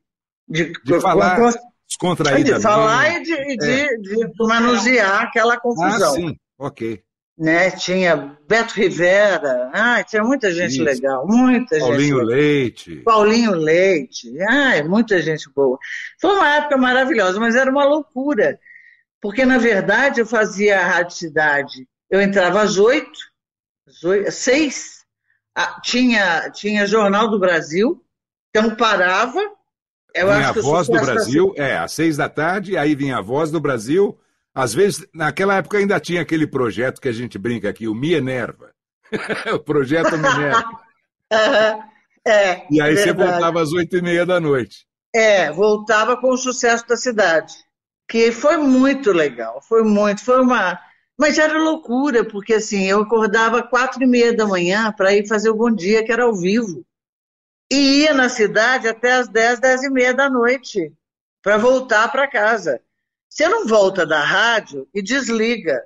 De, 0.46 0.72
de 0.72 1.00
falar 1.00 1.36
com, 1.36 1.50
descontraída. 1.86 2.56
De 2.56 2.62
falar 2.62 3.16
e 3.16 3.22
de, 3.22 3.32
é. 3.32 3.56
de, 3.56 3.98
de, 3.98 4.30
manusear 4.40 5.22
aquela 5.22 5.58
confusão. 5.58 6.10
Ah, 6.10 6.14
sim, 6.14 6.36
ok. 6.58 7.03
Né? 7.36 7.70
Tinha 7.72 8.38
Beto 8.46 8.74
Rivera, 8.74 9.70
ah, 9.72 10.04
tinha 10.04 10.22
muita 10.22 10.52
gente 10.52 10.74
Isso. 10.74 10.84
legal, 10.84 11.26
muita 11.26 11.78
Paulinho 11.78 12.18
gente. 12.18 12.26
Leite. 12.26 12.96
Paulinho 12.98 13.50
Leite, 13.52 14.32
ah, 14.48 14.84
muita 14.84 15.20
gente 15.20 15.50
boa. 15.52 15.76
Foi 16.20 16.32
uma 16.32 16.48
época 16.54 16.76
maravilhosa, 16.76 17.40
mas 17.40 17.56
era 17.56 17.68
uma 17.68 17.84
loucura, 17.84 18.58
porque 19.20 19.44
na 19.44 19.58
verdade 19.58 20.20
eu 20.20 20.26
fazia 20.26 20.78
a 20.78 20.86
Rádio 20.86 21.16
Cidade, 21.16 21.88
eu 22.08 22.20
entrava 22.20 22.62
às 22.62 22.78
oito, 22.78 23.18
às 24.28 24.34
seis, 24.34 25.04
ah, 25.56 25.80
tinha, 25.82 26.50
tinha 26.50 26.86
Jornal 26.86 27.28
do 27.28 27.38
Brasil, 27.38 28.00
então 28.50 28.76
parava. 28.76 29.40
Eu 30.14 30.28
vinha 30.28 30.50
acho 30.50 30.60
a 30.60 30.62
Voz 30.62 30.86
do 30.86 31.00
Brasil, 31.00 31.54
é, 31.56 31.76
às 31.76 31.90
seis 31.90 32.16
da 32.16 32.28
tarde, 32.28 32.76
aí 32.76 32.94
vinha 32.94 33.18
a 33.18 33.20
Voz 33.20 33.50
do 33.50 33.58
Brasil. 33.58 34.16
Às 34.54 34.72
vezes, 34.72 35.06
naquela 35.12 35.56
época 35.56 35.78
ainda 35.78 35.98
tinha 35.98 36.22
aquele 36.22 36.46
projeto 36.46 37.00
que 37.00 37.08
a 37.08 37.12
gente 37.12 37.36
brinca 37.36 37.68
aqui, 37.68 37.88
o 37.88 37.94
Me 37.94 38.14
Enerva. 38.14 38.70
o 39.52 39.58
projeto 39.58 40.16
Me 40.16 40.28
Enerva. 40.28 40.80
é, 42.24 42.66
e 42.70 42.80
aí 42.80 42.94
verdade. 42.94 43.00
você 43.00 43.12
voltava 43.12 43.62
às 43.62 43.72
oito 43.72 43.96
e 43.96 44.02
meia 44.02 44.24
da 44.24 44.38
noite. 44.38 44.86
É, 45.14 45.50
voltava 45.50 46.16
com 46.16 46.30
o 46.30 46.36
sucesso 46.36 46.86
da 46.86 46.96
cidade, 46.96 47.54
que 48.08 48.30
foi 48.32 48.56
muito 48.56 49.12
legal, 49.12 49.60
foi 49.62 49.82
muito, 49.82 50.24
foi 50.24 50.40
uma, 50.40 50.78
mas 51.18 51.38
era 51.38 51.56
loucura, 51.56 52.24
porque 52.24 52.54
assim, 52.54 52.84
eu 52.84 53.02
acordava 53.02 53.62
quatro 53.62 54.02
e 54.02 54.06
meia 54.06 54.36
da 54.36 54.46
manhã 54.46 54.92
para 54.92 55.14
ir 55.14 55.26
fazer 55.28 55.50
o 55.50 55.56
Bom 55.56 55.70
Dia, 55.70 56.04
que 56.04 56.12
era 56.12 56.24
ao 56.24 56.34
vivo. 56.34 56.84
E 57.70 58.02
ia 58.02 58.12
na 58.12 58.28
cidade 58.28 58.88
até 58.88 59.12
as 59.12 59.28
dez, 59.28 59.60
dez 59.60 59.82
e 59.82 59.90
meia 59.90 60.12
da 60.12 60.28
noite, 60.28 60.92
para 61.42 61.56
voltar 61.56 62.10
para 62.10 62.28
casa. 62.28 62.80
Você 63.34 63.48
não 63.48 63.66
volta 63.66 64.06
da 64.06 64.22
rádio 64.22 64.86
e 64.94 65.02
desliga. 65.02 65.82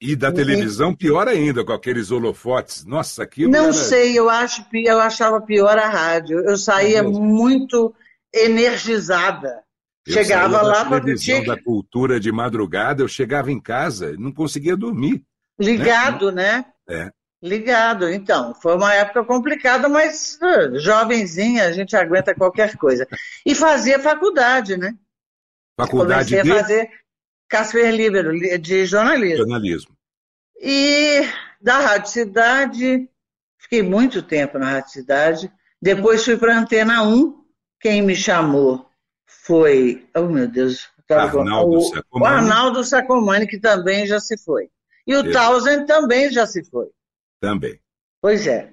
E 0.00 0.14
da 0.14 0.30
televisão, 0.30 0.94
pior 0.94 1.26
ainda, 1.26 1.64
com 1.64 1.72
aqueles 1.72 2.12
holofotes. 2.12 2.84
Nossa, 2.84 3.24
aquilo. 3.24 3.50
Não 3.50 3.64
era... 3.64 3.72
sei, 3.72 4.16
eu, 4.16 4.30
acho, 4.30 4.64
eu 4.72 5.00
achava 5.00 5.40
pior 5.40 5.76
a 5.76 5.88
rádio. 5.88 6.38
Eu 6.38 6.56
saía 6.56 7.00
é 7.00 7.02
muito 7.02 7.92
energizada. 8.32 9.64
Eu 10.06 10.12
chegava 10.12 10.62
lá 10.62 10.84
para 10.84 11.00
televisão 11.00 11.44
da 11.44 11.60
cultura 11.60 12.20
de 12.20 12.30
madrugada, 12.30 13.02
eu 13.02 13.08
chegava 13.08 13.50
em 13.50 13.60
casa 13.60 14.14
não 14.16 14.30
conseguia 14.30 14.76
dormir. 14.76 15.24
Ligado, 15.58 16.30
né? 16.30 16.64
né? 16.88 17.06
É. 17.06 17.10
Ligado, 17.42 18.08
então. 18.08 18.54
Foi 18.54 18.76
uma 18.76 18.94
época 18.94 19.24
complicada, 19.24 19.88
mas 19.88 20.38
uh, 20.40 20.78
jovenzinha, 20.78 21.64
a 21.64 21.72
gente 21.72 21.96
aguenta 21.96 22.32
qualquer 22.32 22.76
coisa. 22.76 23.08
E 23.44 23.56
fazia 23.56 23.98
faculdade, 23.98 24.76
né? 24.76 24.94
Faculdade 25.78 26.30
Comecei 26.30 26.42
de... 26.42 26.52
a 26.52 26.62
fazer 26.62 26.90
Casper 27.48 27.94
Libero, 27.94 28.32
de 28.58 28.86
jornalismo. 28.86 29.38
Jornalismo. 29.38 29.96
E 30.60 31.20
da 31.60 31.78
Rádio 31.78 32.10
Cidade, 32.10 33.08
fiquei 33.58 33.82
muito 33.82 34.22
tempo 34.22 34.58
na 34.58 34.70
Rádio 34.70 34.90
Cidade. 34.90 35.52
Depois 35.80 36.24
fui 36.24 36.36
para 36.36 36.54
a 36.54 36.60
Antena 36.60 37.02
1. 37.02 37.42
Quem 37.80 38.00
me 38.00 38.14
chamou 38.14 38.88
foi, 39.26 40.08
oh 40.14 40.22
meu 40.22 40.46
Deus, 40.46 40.88
Arnaldo 41.10 41.78
o, 41.78 41.80
Sacomani. 41.82 42.06
o 42.12 42.24
Arnaldo 42.24 42.84
Sacomani, 42.84 43.46
que 43.46 43.58
também 43.58 44.06
já 44.06 44.20
se 44.20 44.38
foi. 44.38 44.70
E 45.06 45.16
o 45.16 45.32
Townsend 45.32 45.86
também 45.86 46.30
já 46.30 46.46
se 46.46 46.64
foi. 46.64 46.88
Também. 47.40 47.80
Pois 48.20 48.46
é. 48.46 48.71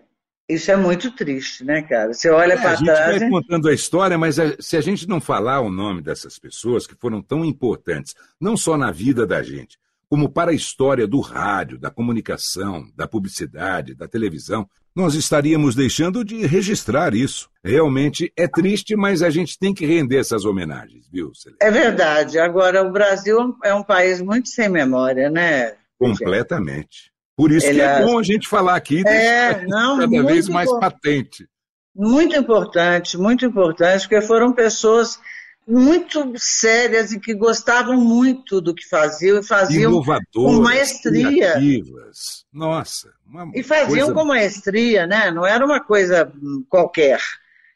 Isso 0.50 0.72
é 0.72 0.76
muito 0.76 1.12
triste, 1.12 1.64
né, 1.64 1.84
cara? 1.84 2.12
Você 2.12 2.28
olha 2.28 2.54
é, 2.54 2.58
para 2.58 2.76
trás. 2.76 3.00
A 3.00 3.12
gente 3.12 3.20
vai 3.20 3.30
contando 3.30 3.70
a 3.70 3.74
história, 3.74 4.18
mas 4.18 4.38
se 4.60 4.76
a 4.76 4.82
gente 4.82 5.08
não 5.08 5.22
falar 5.22 5.62
o 5.62 5.70
nome 5.70 6.02
dessas 6.02 6.40
pessoas 6.40 6.88
que 6.88 6.96
foram 6.96 7.22
tão 7.22 7.46
importantes, 7.46 8.16
não 8.42 8.58
só 8.58 8.76
na 8.76 8.92
vida 8.92 9.28
da 9.28 9.44
gente, 9.44 9.78
como 10.10 10.28
para 10.28 10.50
a 10.50 10.56
história 10.56 11.06
do 11.06 11.20
rádio, 11.20 11.78
da 11.78 11.92
comunicação, 11.92 12.84
da 12.96 13.08
publicidade, 13.08 13.94
da 13.94 14.08
televisão, 14.08 14.68
nós 14.96 15.14
estaríamos 15.14 15.76
deixando 15.76 16.26
de 16.26 16.48
registrar 16.48 17.14
isso. 17.14 17.48
Realmente 17.64 18.34
é 18.36 18.48
triste, 18.48 18.96
mas 18.96 19.22
a 19.22 19.30
gente 19.30 19.58
tem 19.60 19.72
que 19.72 19.86
render 19.86 20.18
essas 20.18 20.46
homenagens, 20.46 21.08
viu, 21.12 21.32
Celeste? 21.36 21.64
É 21.64 21.70
verdade. 21.70 22.40
Agora, 22.40 22.82
o 22.82 22.92
Brasil 22.92 23.56
é 23.64 23.72
um 23.72 23.84
país 23.84 24.20
muito 24.20 24.50
sem 24.50 24.68
memória, 24.68 25.30
né? 25.30 25.76
Completamente. 26.00 27.12
Por 27.40 27.54
isso 27.54 27.68
Ele 27.68 27.76
que 27.76 27.82
é, 27.82 28.02
é 28.02 28.06
bom 28.06 28.20
a 28.20 28.24
gente 28.24 28.50
falar 28.50 28.76
aqui, 28.76 29.02
é, 29.08 29.66
não, 29.66 29.98
cada 29.98 30.24
vez 30.24 30.50
mais 30.50 30.70
patente. 30.78 31.48
Muito 31.96 32.36
importante, 32.36 33.18
muito 33.18 33.46
importante, 33.46 34.02
porque 34.10 34.20
foram 34.20 34.52
pessoas 34.52 35.18
muito 35.66 36.34
sérias 36.36 37.14
e 37.14 37.20
que 37.20 37.34
gostavam 37.34 37.96
muito 37.96 38.60
do 38.60 38.76
que 38.76 38.86
faziam 38.86 39.40
e 39.40 39.44
faziam 39.44 40.04
com 40.34 40.60
maestria. 40.60 41.54
Criativas. 41.54 42.46
Nossa. 42.52 43.10
e 43.56 43.64
faziam 43.64 44.08
coisa... 44.08 44.14
com 44.14 44.26
maestria, 44.26 45.08
né? 45.08 45.32
Não 45.32 45.46
era 45.46 45.66
uma 45.66 45.80
coisa 45.80 46.30
qualquer. 46.68 47.22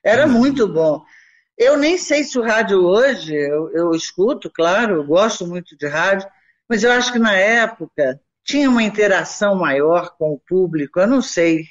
Era 0.03 0.27
Não. 0.27 0.39
muito 0.39 0.67
bom. 0.67 1.01
Eu 1.57 1.77
nem 1.77 1.97
sei 1.97 2.25
se 2.25 2.37
o 2.37 2.43
rádio 2.43 2.83
hoje, 2.83 3.33
eu, 3.33 3.71
eu 3.71 3.91
escuto, 3.91 4.51
claro, 4.53 4.95
eu 4.95 5.05
gosto 5.05 5.47
muito 5.47 5.77
de 5.77 5.87
rádio, 5.87 6.27
Mas 6.67 6.83
eu 6.83 6.91
acho 6.91 7.13
que 7.13 7.19
na 7.19 7.33
época 7.33 8.19
tinha 8.43 8.69
uma 8.69 8.83
interação 8.83 9.55
maior 9.55 10.15
com 10.17 10.33
o 10.33 10.39
público, 10.39 10.99
eu 10.99 11.07
não 11.07 11.21
sei. 11.21 11.65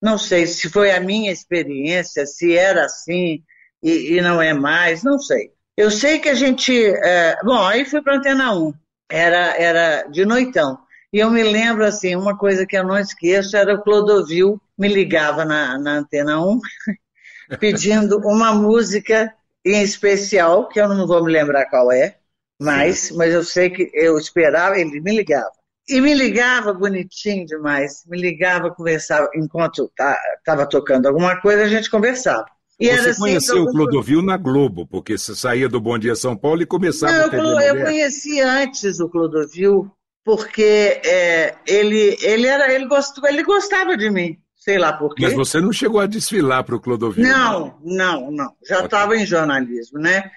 Não 0.00 0.18
sei 0.18 0.46
se 0.46 0.68
foi 0.68 0.90
a 0.90 1.00
minha 1.00 1.32
experiência, 1.32 2.26
se 2.26 2.56
era 2.56 2.84
assim 2.84 3.42
e, 3.82 4.14
e 4.16 4.20
não 4.20 4.40
é 4.42 4.52
mais, 4.52 5.02
não 5.02 5.18
sei. 5.18 5.52
Eu 5.76 5.90
sei 5.90 6.18
que 6.18 6.28
a 6.28 6.34
gente. 6.34 6.72
É, 6.74 7.36
bom, 7.44 7.64
aí 7.64 7.84
fui 7.84 8.02
para 8.02 8.14
a 8.14 8.16
Antena 8.18 8.54
1, 8.54 8.72
era, 9.10 9.56
era 9.56 10.02
de 10.04 10.24
noitão. 10.24 10.78
E 11.12 11.18
eu 11.18 11.30
me 11.30 11.42
lembro, 11.42 11.84
assim, 11.84 12.14
uma 12.16 12.36
coisa 12.36 12.66
que 12.66 12.76
eu 12.76 12.84
não 12.84 12.98
esqueço 12.98 13.56
era 13.56 13.74
o 13.74 13.82
Clodovil 13.82 14.60
me 14.76 14.88
ligava 14.88 15.44
na, 15.44 15.78
na 15.78 15.98
Antena 15.98 16.40
1 16.40 16.60
pedindo 17.60 18.18
uma 18.18 18.54
música 18.54 19.32
em 19.64 19.82
especial, 19.82 20.68
que 20.68 20.80
eu 20.80 20.88
não 20.88 21.06
vou 21.06 21.24
me 21.24 21.32
lembrar 21.32 21.66
qual 21.66 21.90
é, 21.92 22.18
mas, 22.60 23.10
mas 23.10 23.32
eu 23.32 23.44
sei 23.44 23.70
que 23.70 23.90
eu 23.94 24.18
esperava, 24.18 24.78
ele 24.78 25.00
me 25.00 25.16
ligava. 25.16 25.50
E 25.88 26.00
me 26.00 26.14
ligava 26.14 26.72
bonitinho 26.72 27.46
demais, 27.46 28.02
me 28.06 28.18
ligava, 28.18 28.70
conversava, 28.70 29.28
enquanto 29.34 29.90
estava 30.38 30.66
tocando 30.66 31.06
alguma 31.06 31.40
coisa, 31.40 31.62
a 31.62 31.68
gente 31.68 31.88
conversava. 31.88 32.46
E 32.78 32.88
você 32.88 33.10
assim, 33.10 33.20
conheceu 33.20 33.62
o 33.62 33.72
Clodovil 33.72 34.20
na 34.20 34.36
Globo, 34.36 34.86
porque 34.86 35.16
você 35.16 35.34
saía 35.34 35.68
do 35.68 35.80
Bom 35.80 35.98
Dia 35.98 36.14
São 36.14 36.36
Paulo 36.36 36.60
e 36.60 36.66
começava 36.66 37.12
Não, 37.12 37.26
a 37.26 37.30
TV 37.30 37.42
eu, 37.42 37.60
eu 37.60 37.84
conheci 37.84 38.40
antes 38.40 39.00
o 39.00 39.08
Clodovil, 39.08 39.90
porque 40.24 41.00
é, 41.04 41.54
ele, 41.66 42.18
ele, 42.20 42.46
era, 42.46 42.72
ele, 42.72 42.86
gostou, 42.86 43.26
ele 43.26 43.42
gostava 43.44 43.96
de 43.96 44.10
mim, 44.10 44.36
sei 44.56 44.76
lá 44.76 44.92
por 44.92 45.14
quê. 45.14 45.22
Mas 45.22 45.34
você 45.34 45.60
não 45.60 45.72
chegou 45.72 46.00
a 46.00 46.06
desfilar 46.06 46.64
para 46.64 46.76
o 46.76 46.80
Clodovil? 46.80 47.24
Não, 47.24 47.78
não, 47.82 48.30
não. 48.30 48.52
Já 48.68 48.84
estava 48.84 49.12
okay. 49.12 49.22
em 49.22 49.26
jornalismo, 49.26 49.98
né? 49.98 50.30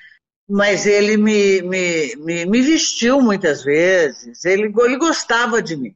Mas 0.50 0.88
ele 0.88 1.16
me, 1.16 1.62
me, 1.62 2.16
me, 2.16 2.46
me 2.46 2.62
vestiu 2.62 3.22
muitas 3.22 3.64
vezes, 3.64 4.44
ele, 4.44 4.74
ele 4.76 4.98
gostava 4.98 5.62
de 5.62 5.78
mim. 5.78 5.94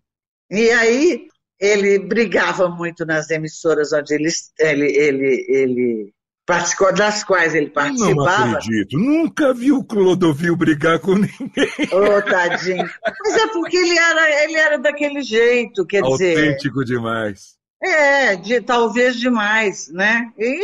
E 0.52 0.70
aí 0.70 1.28
ele 1.60 1.98
brigava 1.98 2.70
muito 2.70 3.06
nas 3.06 3.30
emissoras 3.32 3.92
onde 3.94 4.14
ele, 4.14 4.30
ele, 4.60 4.86
ele, 4.96 5.46
ele 5.50 6.14
participou, 6.46 6.94
das 6.94 7.24
quais 7.24 7.56
ele 7.56 7.70
participava. 7.70 8.14
Não 8.46 8.56
acredito, 8.58 8.98
nunca 8.98 9.54
vi 9.54 9.72
o 9.72 9.84
Clodovil 9.84 10.56
brigar 10.56 11.00
com 11.00 11.16
ninguém. 11.16 11.90
Ô, 11.92 12.18
oh, 12.18 12.22
tadinho. 12.22 12.88
Mas 13.24 13.36
é 13.36 13.48
porque 13.48 13.78
ele 13.78 13.98
era, 13.98 14.44
ele 14.44 14.56
era 14.56 14.78
daquele 14.78 15.22
jeito, 15.24 15.86
quer 15.86 16.04
Autêntico 16.04 16.18
dizer. 16.18 16.38
Autêntico 16.38 16.86
demais. 16.86 17.54
É, 17.82 18.36
de, 18.36 18.62
talvez 18.62 19.16
demais, 19.16 19.90
né? 19.90 20.32
E, 20.38 20.64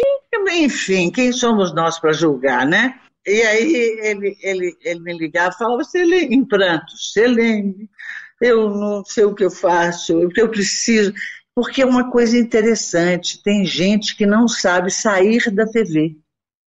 enfim, 0.51 1.09
quem 1.09 1.31
somos 1.31 1.73
nós 1.73 1.99
para 1.99 2.13
julgar, 2.13 2.65
né? 2.65 2.99
E 3.25 3.41
aí 3.41 3.99
ele, 4.01 4.37
ele, 4.41 4.77
ele 4.81 4.99
me 5.01 5.17
ligava 5.17 5.53
e 5.53 5.57
falava, 5.57 5.83
Selene, 5.83 6.35
em 6.35 6.45
prantos, 6.45 7.13
Selene, 7.13 7.89
eu 8.41 8.69
não 8.69 9.03
sei 9.05 9.25
o 9.25 9.35
que 9.35 9.43
eu 9.43 9.51
faço, 9.51 10.17
o 10.17 10.29
que 10.29 10.41
eu 10.41 10.49
preciso. 10.49 11.13
Porque 11.53 11.81
é 11.81 11.85
uma 11.85 12.09
coisa 12.09 12.37
interessante, 12.37 13.43
tem 13.43 13.65
gente 13.65 14.15
que 14.15 14.25
não 14.25 14.47
sabe 14.47 14.89
sair 14.91 15.51
da 15.51 15.65
TV. 15.65 16.15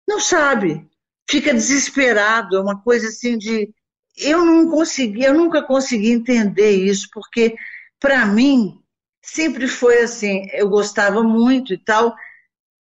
Não 0.09 0.19
sabe. 0.19 0.85
Fica 1.29 1.55
desesperado, 1.55 2.57
é 2.57 2.61
uma 2.61 2.83
coisa 2.83 3.09
assim 3.09 3.39
de. 3.39 3.73
Eu 4.19 4.45
não 4.45 4.69
consegui, 4.69 5.23
eu 5.23 5.33
nunca 5.33 5.63
consegui 5.63 6.11
entender 6.11 6.73
isso, 6.73 7.09
porque 7.13 7.55
para 8.01 8.27
mim 8.27 8.81
sempre 9.23 9.69
foi 9.69 10.03
assim, 10.03 10.49
eu 10.53 10.69
gostava 10.69 11.23
muito 11.23 11.73
e 11.73 11.79
tal. 11.79 12.15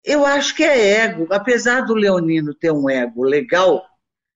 Eu 0.05 0.27
acho 0.27 0.55
que 0.55 0.63
é 0.63 1.05
ego, 1.05 1.27
apesar 1.31 1.83
do 1.83 1.95
Leonino 1.95 2.55
ter 2.55 2.71
um 2.71 2.91
ego 2.91 3.23
legal, 3.23 3.83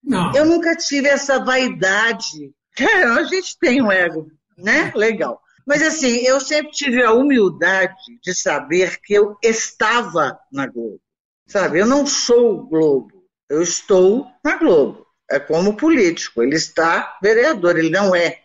não. 0.03 0.35
eu 0.35 0.47
nunca 0.47 0.75
tive 0.75 1.09
essa 1.09 1.43
vaidade. 1.45 2.53
É, 2.81 3.03
a 3.03 3.25
gente 3.25 3.59
tem 3.59 3.83
um 3.83 3.91
ego, 3.91 4.31
né? 4.57 4.93
Legal. 4.95 5.43
Mas 5.67 5.83
assim, 5.83 6.19
eu 6.19 6.39
sempre 6.39 6.71
tive 6.71 7.03
a 7.03 7.13
humildade 7.13 7.97
de 8.23 8.33
saber 8.33 9.01
que 9.03 9.13
eu 9.15 9.37
estava 9.43 10.39
na 10.53 10.69
Globo. 10.69 11.01
Sabe, 11.49 11.81
eu 11.81 11.87
não 11.87 12.07
sou 12.07 12.55
o 12.55 12.67
Globo, 12.69 13.25
eu 13.51 13.61
estou 13.61 14.29
na 14.45 14.57
Globo. 14.59 15.05
É 15.29 15.41
como 15.41 15.77
político, 15.77 16.41
ele 16.41 16.55
está 16.55 17.19
vereador, 17.21 17.77
ele 17.77 17.91
não 17.91 18.15
é 18.15 18.39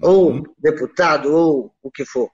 ou 0.00 0.32
uhum. 0.32 0.42
deputado 0.58 1.34
ou 1.34 1.74
o 1.82 1.90
que 1.90 2.04
for. 2.04 2.30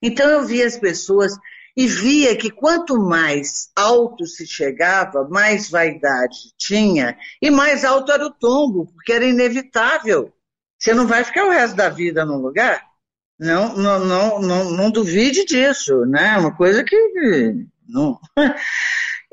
Então 0.00 0.28
eu 0.28 0.44
via 0.44 0.66
as 0.66 0.78
pessoas 0.78 1.36
e 1.76 1.86
via 1.86 2.36
que 2.36 2.50
quanto 2.50 2.98
mais 2.98 3.70
alto 3.76 4.26
se 4.26 4.46
chegava, 4.46 5.28
mais 5.28 5.70
vaidade 5.70 6.52
tinha 6.58 7.16
e 7.40 7.50
mais 7.50 7.84
alto 7.84 8.12
era 8.12 8.26
o 8.26 8.30
tombo, 8.30 8.86
porque 8.92 9.12
era 9.12 9.24
inevitável. 9.24 10.32
Você 10.78 10.92
não 10.92 11.06
vai 11.06 11.24
ficar 11.24 11.46
o 11.46 11.50
resto 11.50 11.76
da 11.76 11.88
vida 11.88 12.24
num 12.24 12.38
lugar 12.38 12.92
não, 13.42 13.74
não, 13.76 13.98
não, 13.98 14.40
não, 14.40 14.70
não 14.70 14.90
duvide 14.90 15.44
disso, 15.44 16.06
né? 16.06 16.38
Uma 16.38 16.54
coisa 16.54 16.84
que 16.84 16.96
não. 17.88 18.18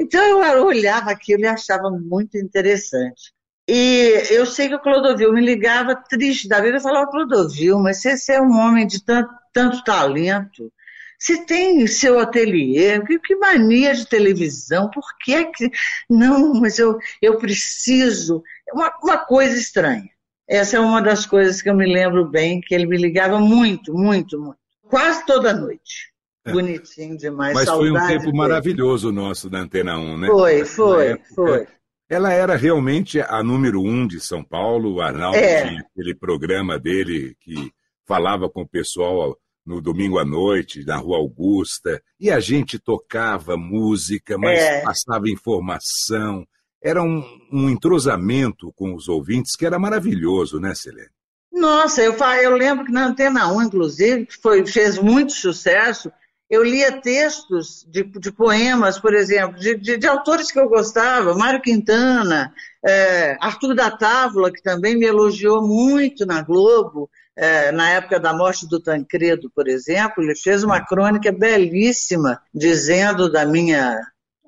Então 0.02 0.23
eu 0.23 0.65
olhava 0.65 1.12
aquilo 1.12 1.41
e 1.41 1.45
achava 1.45 1.91
muito 1.91 2.38
interessante. 2.38 3.34
E 3.67 4.13
eu 4.30 4.45
sei 4.45 4.69
que 4.69 4.75
o 4.75 4.80
Clodovil 4.80 5.34
me 5.34 5.45
ligava 5.45 5.93
triste 5.93 6.47
da 6.47 6.62
vida 6.62 6.78
e 6.78 6.82
falava, 6.82 7.12
Clodovil, 7.12 7.78
mas 7.80 8.02
você 8.02 8.32
é 8.32 8.41
um 8.41 8.58
homem 8.58 8.88
de 8.88 9.04
tanto, 9.04 9.30
tanto 9.52 9.84
talento, 9.84 10.71
você 11.19 11.45
tem 11.45 11.86
seu 11.86 12.17
ateliê, 12.17 13.01
que, 13.01 13.19
que, 13.19 13.36
mania 13.36 13.93
de 13.93 14.08
televisão, 14.08 14.89
por 14.89 15.03
que 15.19 15.36
é 15.36 15.43
que... 15.43 15.69
Não, 16.10 16.53
mas 16.53 16.79
eu, 16.79 16.97
eu 17.21 17.38
preciso... 17.38 18.41
Uma, 18.73 18.91
uma 19.03 19.17
coisa 19.17 19.58
estranha. 19.58 20.10
Essa 20.47 20.77
é 20.77 20.79
uma 20.79 21.01
das 21.01 21.25
coisas 21.25 21.62
que 21.62 21.69
eu 21.69 21.75
me 21.75 21.86
lembro 21.86 22.25
bem, 22.25 22.62
que 22.62 22.73
ele 22.73 22.88
me 22.88 22.97
ligava 22.97 23.38
muito, 23.39 23.93
muito, 23.93 24.39
muito. 24.39 24.58
Quase 24.89 25.25
toda 25.25 25.53
noite. 25.53 26.12
É. 26.45 26.51
Bonitinho 26.51 27.17
demais. 27.17 27.53
Mas 27.53 27.69
foi 27.69 27.91
um 27.91 28.08
tempo 28.08 28.25
dele. 28.25 28.38
maravilhoso 28.38 29.12
nosso 29.12 29.49
da 29.49 29.60
Antena 29.60 29.97
1, 29.97 30.17
né? 30.17 30.27
Foi, 30.27 30.65
foi, 30.65 31.08
época, 31.10 31.36
foi. 31.36 31.67
Ela 32.10 32.34
era 32.34 32.55
realmente 32.55 33.21
a 33.21 33.43
número 33.43 33.82
um 33.82 34.08
de 34.08 34.19
São 34.19 34.43
Paulo. 34.43 34.95
O 34.95 35.01
Arnaldo 35.01 35.38
é. 35.38 35.67
tinha 35.67 35.82
aquele 35.82 36.15
programa 36.15 36.79
dele 36.79 37.36
que 37.41 37.71
falava 38.08 38.49
com 38.49 38.63
o 38.63 38.67
pessoal 38.67 39.38
no 39.69 39.79
domingo 39.79 40.17
à 40.17 40.25
noite, 40.25 40.84
na 40.84 40.97
Rua 40.97 41.17
Augusta, 41.17 42.01
e 42.19 42.32
a 42.32 42.39
gente 42.39 42.79
tocava 42.79 43.55
música, 43.55 44.36
mas 44.36 44.58
é. 44.58 44.82
passava 44.82 45.29
informação 45.29 46.43
era 46.82 47.03
um, 47.03 47.23
um 47.51 47.69
entrosamento 47.69 48.73
com 48.75 48.95
os 48.95 49.08
ouvintes 49.08 49.55
que 49.55 49.65
era 49.65 49.77
maravilhoso, 49.77 50.60
né, 50.60 50.73
Selene? 50.73 51.10
Nossa, 51.51 52.01
eu, 52.01 52.13
eu 52.41 52.55
lembro 52.55 52.86
que 52.86 52.91
na 52.91 53.08
Antena 53.08 53.51
1, 53.51 53.63
inclusive, 53.63 54.25
que 54.25 54.41
foi, 54.41 54.65
fez 54.65 54.97
muito 54.97 55.34
sucesso, 55.34 56.12
eu 56.49 56.63
lia 56.63 56.99
textos 56.99 57.86
de, 57.88 58.03
de 58.03 58.32
poemas, 58.32 58.97
por 58.97 59.13
exemplo, 59.13 59.60
de, 59.60 59.75
de, 59.75 59.97
de, 59.97 60.08
autores 60.08 60.51
que 60.51 60.60
eu 60.60 60.67
gostava, 60.67 61.36
Mário 61.36 61.62
Quintana, 61.62 62.51
é, 62.84 63.38
Arthur 63.39 63.75
da 63.75 63.91
Távola, 63.91 64.51
que 64.51 64.63
também 64.63 64.97
me 64.97 65.05
elogiou 65.05 65.62
muito 65.62 66.25
na 66.25 66.41
Globo, 66.41 67.10
é, 67.41 67.71
na 67.71 67.89
época 67.91 68.19
da 68.19 68.34
morte 68.34 68.67
do 68.67 68.82
Tancredo, 68.82 69.49
por 69.56 69.69
exemplo, 69.69 70.21
ele 70.21 70.36
fez 70.36 70.62
uma 70.62 70.86
crônica 70.86 71.32
belíssima 71.32 72.41
dizendo 72.54 73.32
da 73.32 73.45
minha 73.45 73.97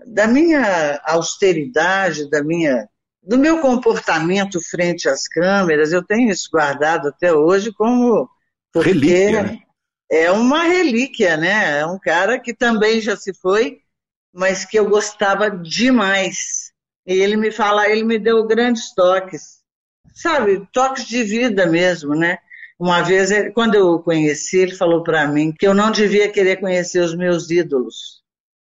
da 0.06 0.28
minha 0.28 1.00
austeridade, 1.06 2.30
da 2.30 2.44
minha, 2.44 2.90
do 3.24 3.38
meu 3.38 3.62
comportamento 3.62 4.60
frente 4.60 5.08
às 5.08 5.28
câmeras, 5.28 5.94
eu 5.94 6.04
tenho 6.04 6.32
isso 6.32 6.50
guardado 6.52 7.08
até 7.08 7.32
hoje 7.32 7.72
como 7.72 8.28
porque 8.74 8.90
relíquia, 8.90 9.44
né? 9.44 9.60
é 10.12 10.32
uma 10.32 10.64
relíquia, 10.64 11.38
né? 11.38 11.80
É 11.80 11.86
um 11.86 12.00
cara 12.00 12.40
que 12.40 12.54
também 12.54 13.00
já 13.00 13.16
se 13.16 13.34
foi, 13.34 13.80
mas 14.34 14.66
que 14.66 14.78
eu 14.78 14.90
gostava 14.90 15.50
demais. 15.50 16.72
E 17.06 17.14
ele 17.14 17.38
me 17.38 17.52
fala, 17.52 17.88
ele 17.88 18.04
me 18.04 18.20
deu 18.20 18.46
grandes 18.46 18.94
toques, 18.94 19.62
sabe, 20.14 20.68
toques 20.74 21.06
de 21.06 21.24
vida 21.24 21.66
mesmo, 21.68 22.16
né? 22.16 22.40
Uma 22.82 23.04
vez, 23.04 23.30
quando 23.54 23.76
eu 23.76 23.90
o 23.90 24.02
conheci, 24.02 24.58
ele 24.58 24.76
falou 24.76 25.04
para 25.04 25.28
mim 25.28 25.52
que 25.52 25.68
eu 25.68 25.74
não 25.76 25.92
devia 25.92 26.32
querer 26.32 26.60
conhecer 26.60 27.00
os 27.00 27.16
meus 27.16 27.52
ídolos 27.52 28.22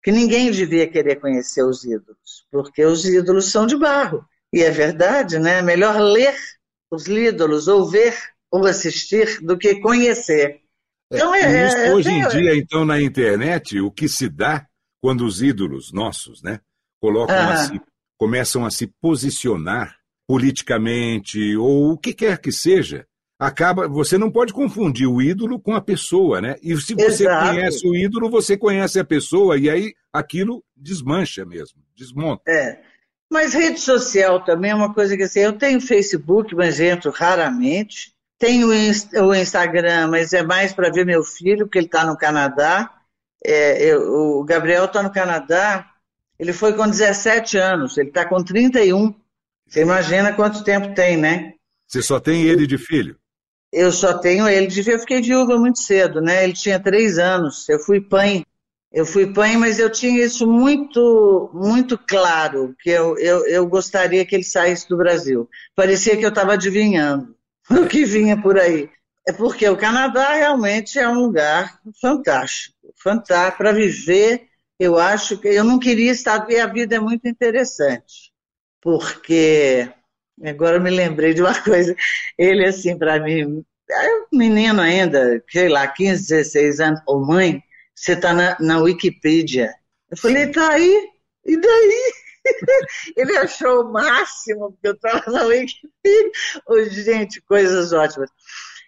que 0.04 0.12
ninguém 0.12 0.52
devia 0.52 0.88
querer 0.88 1.15
conhecer 1.15 1.63
os 1.63 1.84
ídolos, 1.84 2.45
porque 2.52 2.86
os 2.86 3.06
ídolos 3.06 3.45
são 3.45 3.65
de 3.65 3.76
barro. 3.76 4.23
E 4.54 4.62
é 4.62 4.69
verdade, 4.69 5.39
né? 5.39 5.63
Melhor 5.63 5.99
ler 5.99 6.36
os 6.91 7.08
ídolos, 7.08 7.67
ou 7.67 7.89
ver 7.89 8.15
ou 8.52 8.67
assistir, 8.67 9.39
do 9.41 9.58
que 9.58 9.80
conhecer. 9.80 10.62
É, 11.12 11.15
então, 11.15 11.34
é, 11.34 11.88
é, 11.88 11.93
hoje 11.95 12.12
em 12.12 12.28
dia, 12.28 12.56
então, 12.56 12.86
na 12.86 13.02
internet, 13.02 13.80
o 13.80 13.89
que 13.89 14.08
se 14.08 14.30
dá 14.30 14.67
quando 15.02 15.26
os 15.26 15.41
ídolos 15.41 15.91
nossos, 15.91 16.43
né, 16.43 16.60
colocam 17.02 17.36
a 17.36 17.58
se, 17.58 17.82
começam 18.15 18.63
a 18.63 18.69
se 18.69 18.86
posicionar 19.02 19.97
politicamente 20.28 21.58
ou 21.58 21.93
o 21.93 21.97
que 21.97 22.13
quer 22.13 22.38
que 22.38 22.52
seja, 22.52 23.08
acaba, 23.43 23.88
você 23.88 24.17
não 24.17 24.32
pode 24.32 24.53
confundir 24.53 25.08
o 25.08 25.21
ídolo 25.21 25.60
com 25.60 25.75
a 25.75 25.82
pessoa, 25.82 26.39
né? 26.39 26.56
E 26.63 26.75
se 26.79 26.95
você 26.95 27.25
Exato. 27.25 27.49
conhece 27.49 27.88
o 27.88 27.95
ídolo, 27.95 28.29
você 28.29 28.58
conhece 28.58 28.99
a 28.99 29.03
pessoa 29.03 29.58
e 29.58 29.69
aí 29.69 29.93
aquilo 30.13 30.63
desmancha 30.75 31.45
mesmo, 31.45 31.82
desmonta. 31.95 32.43
É. 32.49 32.79
Mas 33.29 33.53
rede 33.53 33.79
social 33.79 34.43
também 34.45 34.71
é 34.71 34.75
uma 34.75 34.93
coisa 34.93 35.17
que 35.17 35.23
assim, 35.23 35.41
eu 35.41 35.53
tenho 35.53 35.82
Facebook, 35.82 36.56
mas 36.56 36.79
entro 36.79 37.12
raramente. 37.12 38.13
Tenho 38.39 38.69
o 38.69 39.36
Instagram, 39.36 40.08
mas 40.08 40.34
é 40.34 40.43
mais 40.43 40.73
para 40.73 40.91
ver 40.91 41.06
meu 41.06 41.23
filho, 41.23 41.65
porque 41.65 41.79
ele 41.79 41.86
está 41.86 42.06
no 42.06 42.17
Canadá. 42.17 42.91
É, 43.45 43.91
eu, 43.91 44.39
o 44.39 44.43
Gabriel 44.43 44.86
está 44.86 45.03
no 45.03 45.12
Canadá, 45.12 45.89
ele 46.39 46.53
foi 46.53 46.73
com 46.73 46.88
17 46.88 47.58
anos, 47.58 47.97
ele 47.97 48.10
está 48.10 48.25
com 48.25 48.41
31. 48.43 49.13
Você 49.67 49.82
imagina 49.82 50.34
quanto 50.34 50.63
tempo 50.63 50.93
tem, 50.93 51.17
né? 51.17 51.53
Você 51.88 52.01
só 52.01 52.19
tem 52.19 52.43
ele 52.43 52.65
de 52.67 52.77
filho? 52.77 53.17
Eu 53.73 53.91
só 53.91 54.19
tenho 54.19 54.47
ele 54.47 54.67
de 54.67 54.83
filho. 54.83 54.95
Eu 54.95 54.99
fiquei 54.99 55.19
viúva 55.21 55.57
muito 55.57 55.79
cedo, 55.79 56.21
né? 56.21 56.43
Ele 56.43 56.53
tinha 56.53 56.79
três 56.79 57.17
anos. 57.17 57.67
Eu 57.67 57.79
fui 57.79 57.99
pai. 57.99 58.45
Eu 58.91 59.03
fui 59.03 59.33
pai, 59.33 59.57
mas 59.57 59.79
eu 59.79 59.91
tinha 59.91 60.23
isso 60.23 60.45
muito, 60.45 61.49
muito 61.51 61.97
claro, 61.97 62.75
que 62.79 62.91
eu, 62.91 63.17
eu, 63.17 63.43
eu 63.47 63.65
gostaria 63.65 64.23
que 64.23 64.36
ele 64.36 64.43
saísse 64.43 64.88
do 64.88 64.95
Brasil. 64.95 65.49
Parecia 65.75 66.15
que 66.15 66.23
eu 66.23 66.29
estava 66.29 66.53
adivinhando 66.53 67.36
o 67.71 67.88
que 67.88 68.05
vinha 68.05 68.39
por 68.39 68.59
aí. 68.59 68.88
É 69.27 69.33
porque 69.33 69.67
o 69.67 69.75
Canadá 69.75 70.33
realmente 70.33 70.99
é 70.99 71.09
um 71.09 71.15
lugar 71.15 71.79
fantástico, 71.99 72.75
fantástico 73.01 73.57
para 73.57 73.71
viver. 73.71 74.43
Eu 74.79 74.99
acho 74.99 75.39
que 75.39 75.47
eu 75.47 75.63
não 75.63 75.79
queria 75.79 76.12
estar, 76.12 76.47
e 76.51 76.59
a 76.59 76.67
vida 76.67 76.95
é 76.95 76.99
muito 76.99 77.27
interessante, 77.27 78.31
porque 78.79 79.89
agora 80.41 80.77
eu 80.77 80.81
me 80.81 80.89
lembrei 80.89 81.33
de 81.33 81.41
uma 81.41 81.53
coisa. 81.61 81.95
Ele 82.37 82.65
assim 82.65 82.97
para 82.97 83.19
mim, 83.19 83.63
é 83.89 84.07
menino 84.31 84.81
ainda, 84.81 85.43
sei 85.49 85.69
lá, 85.69 85.87
15, 85.87 86.27
16 86.27 86.79
anos, 86.79 87.01
ou 87.07 87.25
mãe, 87.25 87.61
você 87.95 88.13
está 88.13 88.33
na, 88.33 88.57
na 88.59 88.79
Wikipedia. 88.79 89.73
Eu 90.09 90.17
falei, 90.17 90.47
tá 90.51 90.71
aí, 90.71 91.09
e 91.45 91.57
daí? 91.59 92.13
Ele 93.15 93.37
achou 93.37 93.83
o 93.83 93.91
máximo, 93.91 94.71
porque 94.73 94.87
eu 94.87 94.93
estava 94.93 95.31
na 95.31 95.43
Wikipedia. 95.43 96.31
Oh, 96.67 96.83
gente, 96.83 97.41
coisas 97.41 97.93
ótimas. 97.93 98.29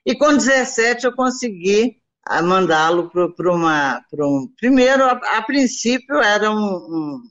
E 0.05 0.15
com 0.15 0.35
17 0.35 1.05
eu 1.05 1.15
consegui 1.15 1.97
ah, 2.27 2.41
mandá-lo 2.41 3.09
para 3.09 3.51
uma. 3.51 4.03
Pra 4.09 4.27
um, 4.27 4.47
primeiro, 4.57 5.03
a, 5.03 5.11
a 5.37 5.41
princípio, 5.41 6.17
era 6.17 6.51
um, 6.51 6.75
um, 6.75 7.23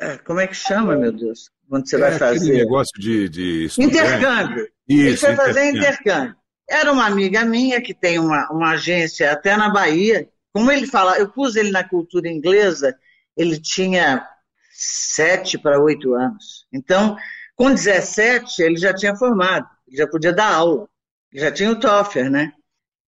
é, 0.00 0.18
Como 0.18 0.40
é 0.40 0.46
que 0.46 0.54
chama, 0.54 0.96
meu 0.96 1.12
Deus? 1.12 1.50
Quando 1.68 1.88
você 1.88 1.96
é 1.96 1.98
vai 1.98 2.18
fazer. 2.18 2.52
negócio 2.52 2.92
de. 3.00 3.28
de 3.28 3.68
intercâmbio. 3.78 4.68
Isso, 4.88 5.06
Ele 5.06 5.16
foi 5.16 5.36
fazer 5.36 5.70
intercâmbio. 5.70 6.36
Era 6.68 6.92
uma 6.92 7.06
amiga 7.06 7.44
minha 7.44 7.80
que 7.80 7.94
tem 7.94 8.18
uma, 8.18 8.50
uma 8.50 8.72
agência 8.72 9.30
até 9.32 9.56
na 9.56 9.68
Bahia, 9.68 10.28
como 10.52 10.70
ele 10.70 10.86
fala, 10.86 11.18
eu 11.18 11.28
pus 11.28 11.56
ele 11.56 11.70
na 11.70 11.82
cultura 11.82 12.28
inglesa, 12.28 12.96
ele 13.36 13.58
tinha 13.60 14.26
sete 14.70 15.58
para 15.58 15.80
oito 15.80 16.14
anos. 16.14 16.66
Então, 16.72 17.16
com 17.56 17.74
17, 17.74 18.62
ele 18.62 18.76
já 18.76 18.94
tinha 18.94 19.16
formado, 19.16 19.66
ele 19.86 19.96
já 19.96 20.06
podia 20.06 20.32
dar 20.32 20.54
aula, 20.54 20.88
já 21.32 21.50
tinha 21.50 21.70
o 21.70 21.78
TOEFL, 21.78 22.30
né? 22.30 22.52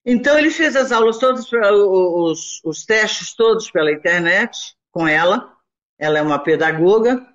Então, 0.06 0.38
ele 0.38 0.50
fez 0.50 0.76
as 0.76 0.92
aulas 0.92 1.18
todas, 1.18 1.50
os, 1.52 2.60
os 2.64 2.84
testes 2.84 3.34
todos 3.34 3.70
pela 3.70 3.90
internet 3.90 4.76
com 4.92 5.08
ela. 5.08 5.52
Ela 5.98 6.18
é 6.18 6.22
uma 6.22 6.38
pedagoga, 6.38 7.26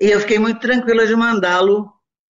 e 0.00 0.10
eu 0.10 0.20
fiquei 0.20 0.38
muito 0.38 0.60
tranquila 0.60 1.06
de 1.06 1.14
mandá-lo 1.14 1.82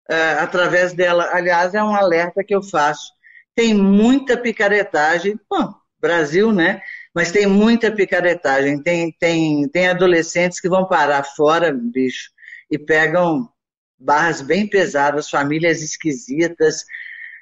uh, 0.09 0.39
através 0.39 0.93
dela. 0.93 1.29
Aliás, 1.33 1.73
é 1.73 1.83
um 1.83 1.95
alerta 1.95 2.43
que 2.43 2.55
eu 2.55 2.61
faço. 2.61 3.11
Tem 3.55 3.73
muita 3.73 4.37
picaretagem, 4.37 5.39
bom, 5.49 5.73
Brasil, 5.99 6.51
né? 6.51 6.81
Mas 7.13 7.31
tem 7.31 7.47
muita 7.47 7.91
picaretagem. 7.91 8.81
Tem, 8.83 9.11
tem, 9.19 9.67
tem 9.69 9.87
adolescentes 9.87 10.59
que 10.59 10.69
vão 10.69 10.87
parar 10.87 11.23
fora, 11.23 11.73
bicho, 11.73 12.29
e 12.69 12.77
pegam 12.77 13.49
barras 13.97 14.41
bem 14.41 14.67
pesadas, 14.69 15.29
famílias 15.29 15.81
esquisitas. 15.81 16.83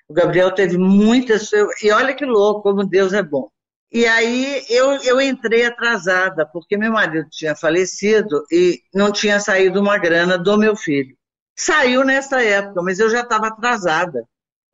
O 0.08 0.14
Gabriel 0.14 0.54
teve 0.54 0.78
muitas. 0.78 1.52
E 1.82 1.92
olha 1.92 2.14
que 2.14 2.26
louco, 2.26 2.62
como 2.62 2.86
Deus 2.86 3.14
é 3.14 3.24
bom. 3.24 3.50
E 3.94 4.08
aí 4.08 4.66
eu, 4.70 4.94
eu 5.04 5.22
entrei 5.22 5.66
atrasada, 5.66 6.46
porque 6.46 6.76
meu 6.76 6.92
marido 6.92 7.30
tinha 7.30 7.56
falecido 7.56 8.44
e 8.52 8.82
não 8.94 9.12
tinha 9.12 9.40
saído 9.40 9.80
uma 9.80 9.98
grana 10.00 10.38
do 10.38 10.58
meu 10.58 10.76
filho. 10.76 11.16
Saiu 11.56 12.04
nessa 12.04 12.44
época, 12.44 12.82
mas 12.82 13.00
eu 13.00 13.10
já 13.10 13.22
estava 13.22 13.48
atrasada. 13.48 14.28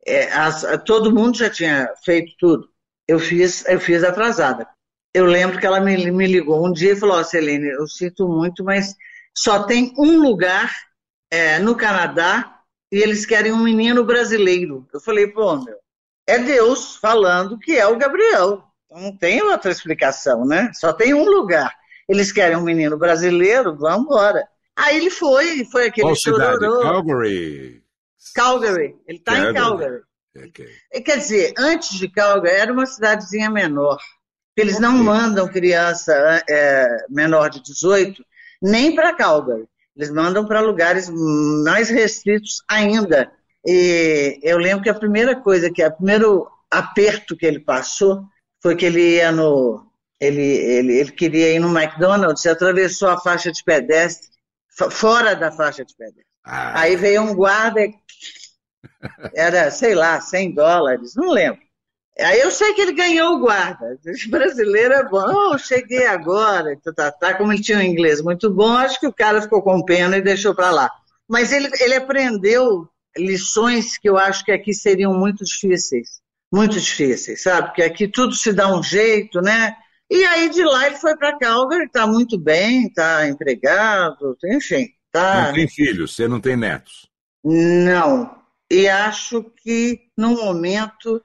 É, 0.06 0.32
as, 0.32 0.64
todo 0.86 1.14
mundo 1.14 1.36
já 1.36 1.50
tinha 1.50 1.92
feito 2.02 2.32
tudo. 2.38 2.68
Eu 3.06 3.18
fiz, 3.18 3.66
eu 3.66 3.78
fiz 3.78 4.02
atrasada 4.02 4.66
eu 5.12 5.24
lembro 5.24 5.58
que 5.58 5.66
ela 5.66 5.80
me, 5.80 6.10
me 6.10 6.26
ligou 6.26 6.66
um 6.66 6.72
dia 6.72 6.92
e 6.92 6.96
falou: 6.96 7.18
oh, 7.18 7.24
Celene, 7.24 7.68
eu 7.68 7.86
sinto 7.86 8.28
muito, 8.28 8.64
mas 8.64 8.94
só 9.36 9.64
tem 9.64 9.92
um 9.98 10.20
lugar 10.20 10.74
é, 11.30 11.58
no 11.58 11.76
Canadá 11.76 12.60
e 12.92 12.98
eles 12.98 13.26
querem 13.26 13.52
um 13.52 13.62
menino 13.62 14.04
brasileiro. 14.04 14.88
Eu 14.92 15.00
falei: 15.00 15.26
pô, 15.26 15.56
meu, 15.56 15.78
é 16.26 16.38
Deus 16.38 16.96
falando 16.96 17.58
que 17.58 17.76
é 17.76 17.86
o 17.86 17.98
Gabriel. 17.98 18.64
Não 18.90 19.16
tem 19.16 19.42
outra 19.42 19.70
explicação, 19.70 20.44
né? 20.44 20.70
Só 20.74 20.92
tem 20.92 21.14
um 21.14 21.24
lugar. 21.24 21.72
Eles 22.08 22.32
querem 22.32 22.56
um 22.56 22.62
menino 22.62 22.98
brasileiro, 22.98 23.76
vamos 23.76 24.06
embora. 24.06 24.46
Aí 24.76 24.96
ele 24.96 25.10
foi, 25.10 25.64
foi 25.66 25.86
aquele 25.86 26.08
Qual 26.08 26.16
cidade? 26.16 26.60
Calgary. 26.60 27.82
Calgary. 28.34 28.96
Ele 29.06 29.18
está 29.18 29.38
em 29.38 29.54
Calgary. 29.54 30.02
Okay. 30.36 30.68
Quer 31.04 31.18
dizer, 31.18 31.54
antes 31.58 31.98
de 31.98 32.08
Calgary 32.08 32.56
era 32.56 32.72
uma 32.72 32.86
cidadezinha 32.86 33.50
menor. 33.50 33.98
Eles 34.56 34.78
não 34.78 34.92
mandam 34.92 35.48
criança 35.48 36.12
é, 36.48 36.86
menor 37.08 37.50
de 37.50 37.62
18 37.62 38.24
nem 38.60 38.94
para 38.94 39.14
Calgary. 39.14 39.66
Eles 39.96 40.10
mandam 40.10 40.46
para 40.46 40.60
lugares 40.60 41.10
mais 41.64 41.88
restritos 41.88 42.62
ainda. 42.68 43.30
E 43.66 44.38
eu 44.42 44.58
lembro 44.58 44.82
que 44.82 44.88
a 44.88 44.94
primeira 44.94 45.36
coisa, 45.36 45.70
que 45.70 45.84
o 45.84 45.96
primeiro 45.96 46.48
aperto 46.70 47.36
que 47.36 47.46
ele 47.46 47.60
passou 47.60 48.24
foi 48.62 48.76
que 48.76 48.86
ele 48.86 49.16
ia 49.16 49.32
no. 49.32 49.86
Ele, 50.20 50.42
ele, 50.42 50.98
ele 50.98 51.12
queria 51.12 51.54
ir 51.54 51.58
no 51.58 51.76
McDonald's 51.76 52.44
e 52.44 52.48
atravessou 52.50 53.08
a 53.08 53.18
faixa 53.18 53.50
de 53.50 53.64
pedestre, 53.64 54.28
fora 54.90 55.34
da 55.34 55.50
faixa 55.50 55.82
de 55.82 55.94
pedestre. 55.96 56.26
Ah. 56.44 56.80
Aí 56.80 56.94
veio 56.94 57.22
um 57.22 57.34
guarda, 57.34 57.80
era, 59.34 59.70
sei 59.70 59.94
lá, 59.94 60.20
100 60.20 60.54
dólares, 60.54 61.14
não 61.14 61.30
lembro. 61.30 61.60
Aí 62.18 62.40
eu 62.40 62.50
sei 62.50 62.74
que 62.74 62.82
ele 62.82 62.92
ganhou 62.92 63.36
o 63.36 63.40
guarda. 63.40 63.98
O 64.04 64.30
brasileiro 64.30 64.92
é 64.92 65.08
bom. 65.08 65.24
Oh, 65.52 65.58
cheguei 65.58 66.06
agora. 66.06 66.76
Tá, 66.84 66.92
tá, 66.92 67.12
tá, 67.12 67.34
como 67.34 67.52
ele 67.52 67.62
tinha 67.62 67.78
um 67.78 67.82
inglês 67.82 68.20
muito 68.20 68.50
bom, 68.52 68.76
acho 68.76 69.00
que 69.00 69.06
o 69.06 69.12
cara 69.12 69.40
ficou 69.40 69.62
com 69.62 69.84
pena 69.84 70.18
e 70.18 70.22
deixou 70.22 70.54
para 70.54 70.70
lá. 70.70 70.90
Mas 71.26 71.52
ele, 71.52 71.70
ele 71.80 71.94
aprendeu 71.94 72.86
lições 73.16 73.96
que 73.96 74.08
eu 74.08 74.18
acho 74.18 74.44
que 74.44 74.52
aqui 74.52 74.74
seriam 74.74 75.14
muito 75.14 75.44
difíceis. 75.44 76.19
Muito 76.52 76.80
difíceis, 76.80 77.42
sabe? 77.42 77.68
Porque 77.68 77.82
aqui 77.82 78.08
tudo 78.08 78.34
se 78.34 78.52
dá 78.52 78.74
um 78.74 78.82
jeito, 78.82 79.40
né? 79.40 79.76
E 80.10 80.24
aí 80.24 80.50
de 80.50 80.64
lá 80.64 80.88
ele 80.88 80.96
foi 80.96 81.16
para 81.16 81.38
Calgary, 81.38 81.84
está 81.84 82.06
muito 82.06 82.38
bem, 82.38 82.86
está 82.86 83.28
empregado, 83.28 84.36
enfim. 84.44 84.88
Tá... 85.12 85.46
Não 85.46 85.54
tem 85.54 85.68
filhos, 85.68 86.14
você 86.14 86.26
não 86.26 86.40
tem 86.40 86.56
netos? 86.56 87.08
Não. 87.44 88.38
E 88.70 88.88
acho 88.88 89.44
que 89.62 90.00
no 90.16 90.30
momento 90.30 91.22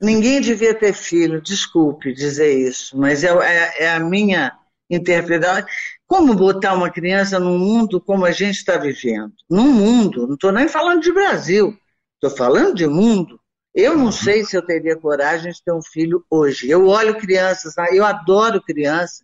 Ninguém 0.00 0.40
devia 0.40 0.74
ter 0.74 0.92
filho, 0.92 1.42
desculpe 1.42 2.14
dizer 2.14 2.56
isso, 2.56 2.96
mas 2.96 3.24
é, 3.24 3.30
é, 3.30 3.84
é 3.84 3.90
a 3.90 3.98
minha 3.98 4.56
interpretação. 4.88 5.66
Como 6.06 6.34
botar 6.34 6.74
uma 6.74 6.88
criança 6.88 7.38
num 7.40 7.58
mundo 7.58 8.00
como 8.00 8.24
a 8.24 8.30
gente 8.30 8.56
está 8.56 8.76
vivendo? 8.76 9.32
Num 9.50 9.72
mundo, 9.72 10.26
não 10.26 10.34
estou 10.34 10.52
nem 10.52 10.68
falando 10.68 11.02
de 11.02 11.12
Brasil, 11.12 11.76
estou 12.14 12.36
falando 12.36 12.76
de 12.76 12.86
mundo. 12.86 13.40
Eu 13.74 13.96
não 13.96 14.10
sei 14.10 14.44
se 14.44 14.56
eu 14.56 14.62
teria 14.62 14.96
coragem 14.96 15.52
de 15.52 15.62
ter 15.62 15.72
um 15.72 15.82
filho 15.82 16.24
hoje. 16.30 16.68
Eu 16.68 16.86
olho 16.86 17.18
crianças, 17.18 17.74
eu 17.92 18.04
adoro 18.04 18.62
crianças, 18.62 19.22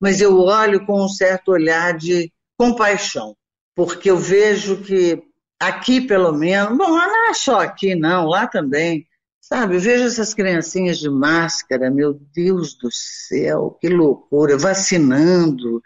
mas 0.00 0.20
eu 0.20 0.38
olho 0.38 0.84
com 0.84 1.02
um 1.02 1.08
certo 1.08 1.52
olhar 1.52 1.96
de 1.96 2.32
compaixão, 2.58 3.36
porque 3.74 4.10
eu 4.10 4.16
vejo 4.16 4.82
que 4.82 5.22
aqui, 5.60 6.00
pelo 6.00 6.32
menos, 6.32 6.76
bom, 6.76 6.88
não 6.88 7.30
é 7.30 7.34
só 7.34 7.60
aqui, 7.60 7.94
não, 7.94 8.26
lá 8.26 8.46
também, 8.46 9.06
Sabe, 9.46 9.76
eu 9.76 9.80
vejo 9.80 10.04
essas 10.04 10.32
criancinhas 10.32 10.98
de 10.98 11.10
máscara, 11.10 11.90
meu 11.90 12.14
Deus 12.34 12.72
do 12.78 12.88
céu, 12.90 13.76
que 13.78 13.90
loucura, 13.90 14.56
vacinando, 14.56 15.82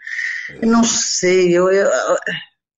é. 0.49 0.65
não 0.65 0.81
sei, 0.81 1.57
eu, 1.57 1.69
eu, 1.69 1.89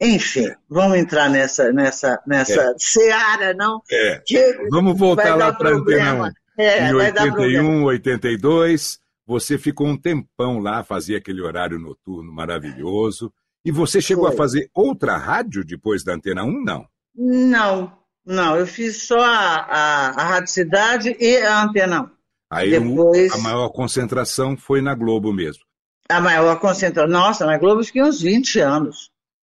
enfim, 0.02 0.52
vamos 0.68 0.98
entrar 0.98 1.30
nessa, 1.30 1.72
nessa, 1.72 2.20
nessa 2.26 2.62
é. 2.62 2.74
seara, 2.78 3.54
não? 3.54 3.82
É. 3.92 4.24
vamos 4.72 4.98
voltar 4.98 5.36
lá 5.36 5.54
para 5.54 5.70
a 5.70 5.74
Antena 5.74 6.34
É, 6.58 6.90
em 6.90 6.94
81, 6.94 7.84
82, 7.84 9.00
você 9.28 9.58
ficou 9.58 9.88
um 9.88 9.96
tempão 9.96 10.60
lá, 10.60 10.84
fazia 10.84 11.18
aquele 11.18 11.42
horário 11.42 11.78
noturno 11.78 12.34
maravilhoso, 12.34 13.32
e 13.64 13.72
você 13.72 14.02
chegou 14.02 14.26
Foi. 14.26 14.34
a 14.34 14.38
fazer 14.38 14.70
outra 14.74 15.18
rádio 15.18 15.64
depois 15.64 16.04
da 16.04 16.14
Antena 16.14 16.44
1, 16.44 16.64
não? 16.64 16.86
Não, 17.16 17.94
não, 18.26 18.58
eu 18.58 18.66
fiz 18.66 19.04
só 19.04 19.20
a, 19.20 19.58
a, 19.58 20.08
a 20.10 20.24
Rádio 20.30 20.52
Cidade 20.52 21.16
e 21.20 21.38
a 21.38 21.64
Antena 21.64 22.02
1. 22.02 22.10
Aí 22.52 22.72
Depois... 22.72 23.32
a 23.32 23.38
maior 23.38 23.70
concentração 23.70 24.58
foi 24.58 24.82
na 24.82 24.94
Globo 24.94 25.32
mesmo. 25.32 25.64
A 26.10 26.20
maior 26.20 26.60
concentração. 26.60 27.10
Nossa, 27.10 27.46
na 27.46 27.58
Globo 27.58 27.84
fiquei 27.84 28.04
uns 28.04 28.20
20 28.20 28.60
anos. 28.60 29.10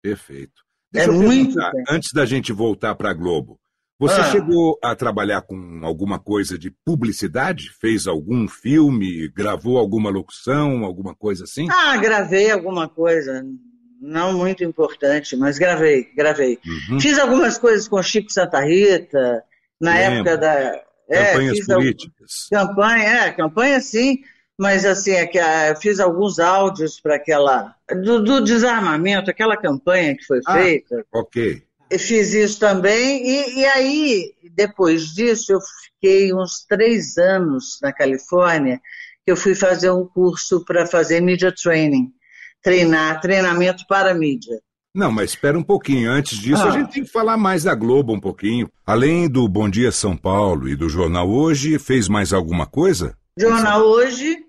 Perfeito. 0.08 0.62
Deixa 0.92 1.10
é 1.10 1.14
muito. 1.14 1.60
Antes 1.90 2.12
da 2.14 2.26
gente 2.26 2.54
voltar 2.54 2.96
para 2.96 3.12
a 3.12 3.14
Globo, 3.14 3.60
Você 4.00 4.22
ah. 4.22 4.32
chegou 4.32 4.78
a 4.84 4.96
trabalhar 4.96 5.42
com 5.42 5.80
alguma 5.84 6.20
coisa 6.20 6.58
de 6.58 6.70
publicidade? 6.86 7.72
Fez 7.82 8.06
algum 8.06 8.48
filme? 8.48 9.28
Gravou 9.30 9.78
alguma 9.78 10.10
locução? 10.10 10.86
Alguma 10.86 11.16
coisa 11.16 11.46
assim? 11.46 11.68
Ah, 11.70 11.98
gravei 11.98 12.52
alguma 12.52 12.88
coisa. 12.88 13.44
Não 14.00 14.38
muito 14.38 14.64
importante, 14.64 15.36
mas 15.36 15.58
gravei, 15.58 16.08
gravei. 16.16 16.60
Uhum. 16.90 17.00
Fiz 17.00 17.18
algumas 17.18 17.58
coisas 17.58 17.88
com 17.88 18.02
Chico 18.04 18.32
Santa 18.32 18.60
Rita, 18.64 19.44
na 19.82 19.94
Lembra. 19.96 20.32
época 20.32 20.38
da. 20.38 20.88
É, 21.10 21.32
Campanhas 21.32 21.66
políticas. 21.66 22.32
Campanha, 22.52 23.04
é, 23.04 23.32
campanha 23.32 23.80
sim, 23.82 24.20
mas 24.58 24.86
assim, 24.86 25.12
é 25.12 25.30
ah, 25.40 25.70
eu 25.70 25.76
fiz 25.76 26.00
alguns 26.00 26.40
áudios 26.40 27.00
para 27.00 27.16
aquela. 27.16 27.76
Do, 28.04 28.24
do, 28.24 28.42
desarmamento, 28.42 29.30
aquela 29.30 29.56
campanha 29.56 30.16
que 30.18 30.26
foi 30.26 30.40
ah, 30.46 30.54
feita. 30.54 31.06
Ok. 31.14 31.64
Fiz 31.92 32.34
isso 32.34 32.60
também, 32.60 33.26
e, 33.26 33.60
e 33.60 33.66
aí, 33.66 34.34
depois 34.54 35.14
disso, 35.14 35.54
eu 35.54 35.60
fiquei 35.62 36.34
uns 36.34 36.66
três 36.68 37.18
anos 37.18 37.80
na 37.82 37.94
Califórnia, 37.94 38.82
que 39.26 39.32
eu 39.32 39.38
fui 39.38 39.56
fazer 39.56 39.92
um 39.92 40.06
curso 40.06 40.66
para 40.66 40.86
fazer 40.86 41.22
media 41.22 41.54
training, 41.54 42.12
treinar, 42.62 43.22
treinamento 43.22 43.86
para 43.88 44.14
mídia. 44.14 44.60
Não, 44.94 45.12
mas 45.12 45.30
espera 45.30 45.58
um 45.58 45.64
pouquinho. 45.64 46.10
Antes 46.10 46.40
disso, 46.40 46.64
ah. 46.64 46.70
a 46.70 46.72
gente 46.72 46.92
tem 46.92 47.04
que 47.04 47.12
falar 47.12 47.38
mais 47.38 47.64
da 47.64 47.76
Globo 47.76 48.14
um 48.14 48.20
pouquinho. 48.20 48.68
Além 48.84 49.30
do 49.30 49.48
Bom 49.48 49.70
Dia 49.70 49.92
São 49.92 50.18
Paulo 50.18 50.68
e 50.68 50.76
do 50.76 50.90
Jornal 50.90 51.30
Hoje, 51.30 51.78
fez 51.78 52.08
mais 52.10 52.34
alguma 52.34 52.66
coisa? 52.66 53.16
Jornal 53.38 53.82
Hoje, 53.84 54.47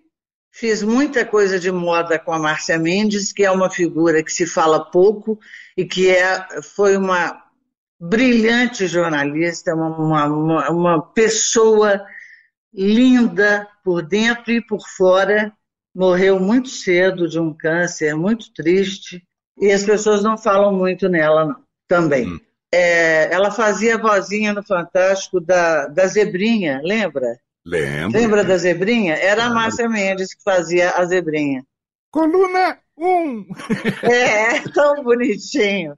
fiz 0.59 0.83
muita 0.83 1.25
coisa 1.25 1.59
de 1.59 1.71
moda 1.71 2.19
com 2.19 2.33
a 2.33 2.39
Márcia 2.39 2.77
Mendes, 2.79 3.33
que 3.33 3.45
é 3.45 3.51
uma 3.51 3.71
figura 3.71 4.25
que 4.25 4.33
se 4.33 4.45
fala 4.45 4.91
pouco 4.91 5.39
e 5.77 5.85
que 5.85 6.11
é, 6.11 6.63
foi 6.63 6.97
uma 6.97 7.45
brilhante 8.01 8.89
jornalista, 8.89 9.73
uma, 9.73 10.27
uma, 10.27 10.71
uma 10.71 11.03
pessoa 11.13 12.05
linda 12.75 13.69
por 13.85 14.03
dentro 14.03 14.53
e 14.53 14.61
por 14.61 14.81
fora. 14.97 15.53
Morreu 15.95 16.41
muito 16.41 16.69
cedo 16.69 17.29
de 17.29 17.39
um 17.39 17.55
câncer 17.55 18.15
muito 18.17 18.53
triste 18.53 19.23
e 19.61 19.71
as 19.71 19.85
pessoas 19.85 20.25
não 20.25 20.37
falam 20.37 20.73
muito 20.73 21.09
nela 21.09 21.47
não, 21.47 21.57
também. 21.87 22.33
Hum. 22.33 22.41
É, 22.75 23.33
ela 23.33 23.51
fazia 23.51 23.95
a 23.95 24.01
vozinha 24.01 24.53
no 24.53 24.63
Fantástico 24.63 25.41
da, 25.41 25.87
da 25.87 26.07
Zebrinha, 26.07 26.81
lembra? 26.83 27.39
Lembro. 27.69 28.19
Lembra 28.19 28.45
da 28.45 28.57
Zebrinha? 28.57 29.15
Era 29.15 29.45
a 29.45 29.51
Márcia 29.51 29.89
Mendes 29.89 30.33
que 30.33 30.43
fazia 30.43 30.91
a 30.93 31.05
Zebrinha. 31.05 31.63
Coluna 32.11 32.79
um. 32.97 33.45
É, 34.03 34.61
tão 34.71 35.05
bonitinho. 35.05 35.95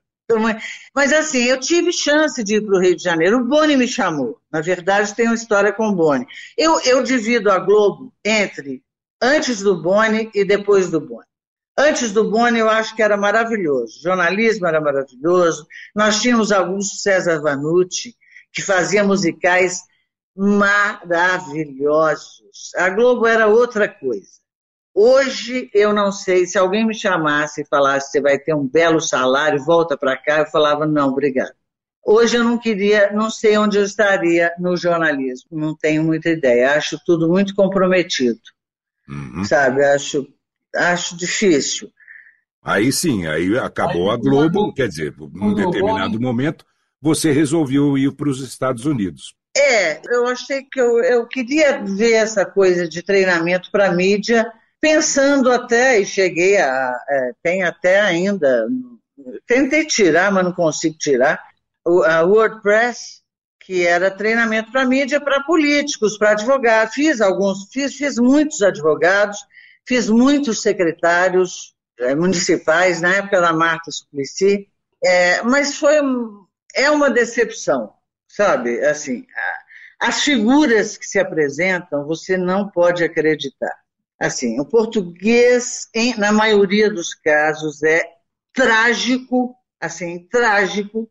Mas 0.94 1.12
assim, 1.12 1.44
eu 1.44 1.58
tive 1.58 1.92
chance 1.92 2.42
de 2.42 2.56
ir 2.56 2.66
para 2.66 2.76
o 2.76 2.80
Rio 2.80 2.96
de 2.96 3.02
Janeiro. 3.02 3.38
O 3.38 3.44
Boni 3.44 3.76
me 3.76 3.86
chamou. 3.86 4.38
Na 4.50 4.60
verdade, 4.60 5.14
tem 5.14 5.26
uma 5.26 5.34
história 5.34 5.72
com 5.72 5.88
o 5.88 5.94
Boni. 5.94 6.26
Eu, 6.56 6.80
eu 6.80 7.02
divido 7.02 7.50
a 7.50 7.58
Globo 7.58 8.12
entre 8.24 8.82
antes 9.22 9.60
do 9.60 9.80
Boni 9.80 10.30
e 10.34 10.44
depois 10.44 10.90
do 10.90 11.00
Boni. 11.00 11.26
Antes 11.78 12.12
do 12.12 12.30
Boni, 12.30 12.58
eu 12.58 12.68
acho 12.68 12.94
que 12.94 13.02
era 13.02 13.16
maravilhoso. 13.16 13.98
O 13.98 14.02
jornalismo 14.02 14.66
era 14.66 14.80
maravilhoso. 14.80 15.66
Nós 15.94 16.20
tínhamos 16.20 16.52
Augusto 16.52 16.96
César 16.96 17.40
Vanucci, 17.40 18.14
que 18.52 18.60
fazia 18.60 19.02
musicais 19.04 19.82
maravilhosos. 20.36 22.74
A 22.76 22.90
Globo 22.90 23.26
era 23.26 23.46
outra 23.46 23.88
coisa. 23.88 24.40
Hoje 24.94 25.70
eu 25.72 25.92
não 25.92 26.10
sei, 26.10 26.46
se 26.46 26.58
alguém 26.58 26.86
me 26.86 26.94
chamasse 26.94 27.62
e 27.62 27.66
falasse 27.66 28.10
você 28.10 28.20
vai 28.20 28.38
ter 28.38 28.54
um 28.54 28.66
belo 28.66 29.00
salário, 29.00 29.64
volta 29.64 29.96
para 29.96 30.16
cá, 30.16 30.40
eu 30.40 30.46
falava 30.46 30.86
não, 30.86 31.10
obrigado. 31.10 31.54
Hoje 32.04 32.38
eu 32.38 32.44
não 32.44 32.58
queria, 32.58 33.12
não 33.12 33.30
sei 33.30 33.56
onde 33.56 33.78
eu 33.78 33.84
estaria 33.84 34.52
no 34.58 34.76
jornalismo, 34.76 35.50
não 35.52 35.76
tenho 35.76 36.02
muita 36.02 36.30
ideia, 36.30 36.74
acho 36.74 36.98
tudo 37.06 37.28
muito 37.28 37.54
comprometido, 37.54 38.40
uhum. 39.08 39.44
sabe? 39.44 39.84
Acho, 39.84 40.26
acho 40.74 41.16
difícil. 41.16 41.88
Aí 42.62 42.92
sim, 42.92 43.26
aí 43.26 43.56
acabou 43.58 44.10
aí, 44.10 44.16
a 44.16 44.20
Globo, 44.20 44.74
quer 44.74 44.88
dizer, 44.88 45.14
num 45.32 45.54
determinado 45.54 46.20
momento, 46.20 46.64
você 47.00 47.32
resolveu 47.32 47.96
ir 47.96 48.12
para 48.12 48.28
os 48.28 48.42
Estados 48.42 48.86
Unidos. 48.86 49.34
É, 49.60 50.00
eu 50.08 50.26
achei 50.26 50.62
que 50.62 50.80
eu, 50.80 51.02
eu 51.02 51.26
queria 51.26 51.82
ver 51.84 52.12
essa 52.12 52.44
coisa 52.44 52.88
de 52.88 53.02
treinamento 53.02 53.70
para 53.70 53.92
mídia 53.92 54.50
pensando 54.80 55.52
até, 55.52 56.00
e 56.00 56.06
cheguei 56.06 56.56
a. 56.56 56.96
É, 57.08 57.32
tem 57.42 57.62
até 57.62 58.00
ainda. 58.00 58.66
Tentei 59.46 59.84
tirar, 59.84 60.32
mas 60.32 60.44
não 60.44 60.52
consigo 60.52 60.96
tirar. 60.96 61.40
A 62.06 62.22
WordPress, 62.22 63.20
que 63.60 63.86
era 63.86 64.10
treinamento 64.10 64.72
para 64.72 64.86
mídia, 64.86 65.20
para 65.20 65.42
políticos, 65.42 66.16
para 66.16 66.30
advogados. 66.30 66.94
Fiz 66.94 67.20
alguns, 67.20 67.68
fiz, 67.70 67.94
fiz 67.94 68.16
muitos 68.16 68.62
advogados, 68.62 69.38
fiz 69.86 70.08
muitos 70.08 70.62
secretários 70.62 71.74
é, 72.00 72.14
municipais, 72.14 73.00
na 73.00 73.16
época 73.16 73.40
da 73.40 73.52
Marta 73.52 73.90
Suplicy, 73.90 74.66
é, 75.04 75.42
mas 75.42 75.76
foi 75.76 75.96
é 76.74 76.90
uma 76.90 77.10
decepção, 77.10 77.92
sabe? 78.40 78.80
Assim, 78.86 79.26
as 80.00 80.22
figuras 80.22 80.96
que 80.96 81.06
se 81.06 81.18
apresentam, 81.18 82.06
você 82.06 82.38
não 82.38 82.70
pode 82.70 83.04
acreditar. 83.04 83.74
Assim, 84.18 84.58
o 84.58 84.64
português, 84.64 85.88
em, 85.94 86.16
na 86.16 86.32
maioria 86.32 86.90
dos 86.90 87.14
casos, 87.14 87.82
é 87.82 88.02
trágico, 88.54 89.54
assim, 89.78 90.26
trágico. 90.30 91.06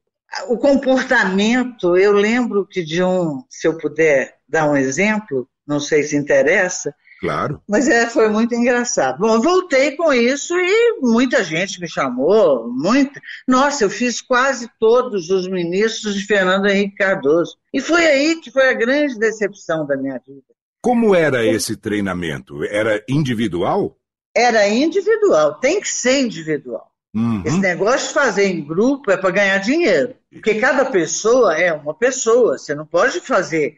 O 0.48 0.58
comportamento, 0.58 1.96
eu 1.96 2.13
lembro 2.13 2.65
que 2.65 2.84
de 2.84 3.04
um, 3.04 3.44
se 3.48 3.68
eu 3.68 3.78
puder 3.78 4.36
dar 4.48 4.68
um 4.68 4.76
exemplo, 4.76 5.48
não 5.68 5.80
sei 5.80 6.02
se 6.02 6.18
interessa, 6.18 6.96
Claro. 7.19 7.62
Mas 7.67 7.88
é, 7.89 8.08
foi 8.08 8.29
muito 8.29 8.55
engraçado. 8.55 9.19
Bom, 9.19 9.36
eu 9.36 9.41
voltei 9.41 9.95
com 9.97 10.13
isso 10.13 10.55
e 10.58 10.99
muita 11.01 11.43
gente 11.43 11.79
me 11.79 11.88
chamou, 11.88 12.71
muita. 12.71 13.19
Nossa, 13.47 13.84
eu 13.84 13.89
fiz 13.89 14.21
quase 14.21 14.69
todos 14.79 15.29
os 15.29 15.47
ministros 15.47 16.15
de 16.15 16.25
Fernando 16.25 16.67
Henrique 16.67 16.95
Cardoso. 16.95 17.58
E 17.73 17.82
foi 17.82 18.05
aí 18.05 18.39
que 18.39 18.49
foi 18.49 18.69
a 18.69 18.73
grande 18.73 19.19
decepção 19.19 19.86
da 19.86 19.97
minha 19.97 20.19
vida. 20.25 20.41
Como 20.82 21.13
era 21.13 21.45
esse 21.45 21.75
treinamento? 21.75 22.63
Era 22.63 23.03
individual? 23.10 23.97
Era 24.34 24.69
individual, 24.69 25.55
tem 25.55 25.82
que 25.82 25.89
ser 25.89 26.21
individual. 26.21 26.89
Uhum. 27.13 27.43
Esse 27.43 27.58
negócio 27.58 28.08
de 28.08 28.13
fazer 28.13 28.45
em 28.45 28.63
grupo 28.63 29.12
é 29.12 29.17
para 29.17 29.32
ganhar 29.32 29.58
dinheiro. 29.58 30.15
Porque 30.32 30.55
cada 30.55 30.86
pessoa 30.86 31.58
é 31.58 31.73
uma 31.73 31.93
pessoa. 31.93 32.58
Você 32.58 32.73
não 32.75 32.86
pode 32.86 33.19
fazer 33.19 33.77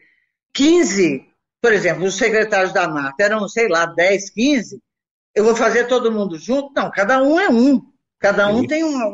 15, 0.54 1.26
por 1.62 1.72
exemplo, 1.72 2.04
os 2.04 2.16
secretários 2.16 2.72
da 2.72 2.88
Marta 2.88 3.22
eram, 3.22 3.48
sei 3.48 3.68
lá, 3.68 3.86
10, 3.86 4.30
15. 4.30 4.82
Eu 5.32 5.44
vou 5.44 5.54
fazer 5.54 5.86
todo 5.86 6.10
mundo 6.10 6.36
junto? 6.36 6.72
Não, 6.74 6.90
cada 6.90 7.22
um 7.22 7.38
é 7.38 7.48
um. 7.48 7.80
Cada 8.18 8.48
um 8.48 8.62
Sim. 8.62 8.66
tem 8.66 8.82
uma, 8.82 9.06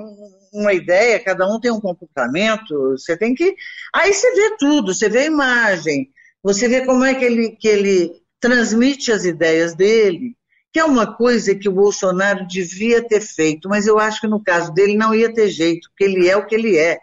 uma 0.52 0.72
ideia, 0.72 1.22
cada 1.22 1.46
um 1.46 1.60
tem 1.60 1.70
um 1.70 1.80
comportamento. 1.80 2.92
Você 2.92 3.18
tem 3.18 3.34
que. 3.34 3.54
Aí 3.94 4.14
você 4.14 4.34
vê 4.34 4.56
tudo, 4.56 4.94
você 4.94 5.10
vê 5.10 5.20
a 5.20 5.26
imagem, 5.26 6.08
você 6.42 6.66
vê 6.66 6.86
como 6.86 7.04
é 7.04 7.14
que 7.14 7.24
ele, 7.24 7.50
que 7.50 7.68
ele 7.68 8.12
transmite 8.40 9.12
as 9.12 9.24
ideias 9.26 9.74
dele, 9.74 10.34
que 10.72 10.80
é 10.80 10.84
uma 10.84 11.14
coisa 11.14 11.54
que 11.54 11.68
o 11.68 11.72
Bolsonaro 11.72 12.46
devia 12.46 13.06
ter 13.06 13.20
feito, 13.20 13.68
mas 13.68 13.86
eu 13.86 13.98
acho 13.98 14.22
que 14.22 14.26
no 14.26 14.42
caso 14.42 14.72
dele 14.72 14.96
não 14.96 15.14
ia 15.14 15.32
ter 15.32 15.50
jeito, 15.50 15.88
porque 15.90 16.04
ele 16.04 16.28
é 16.28 16.36
o 16.36 16.46
que 16.46 16.54
ele 16.54 16.78
é. 16.78 16.98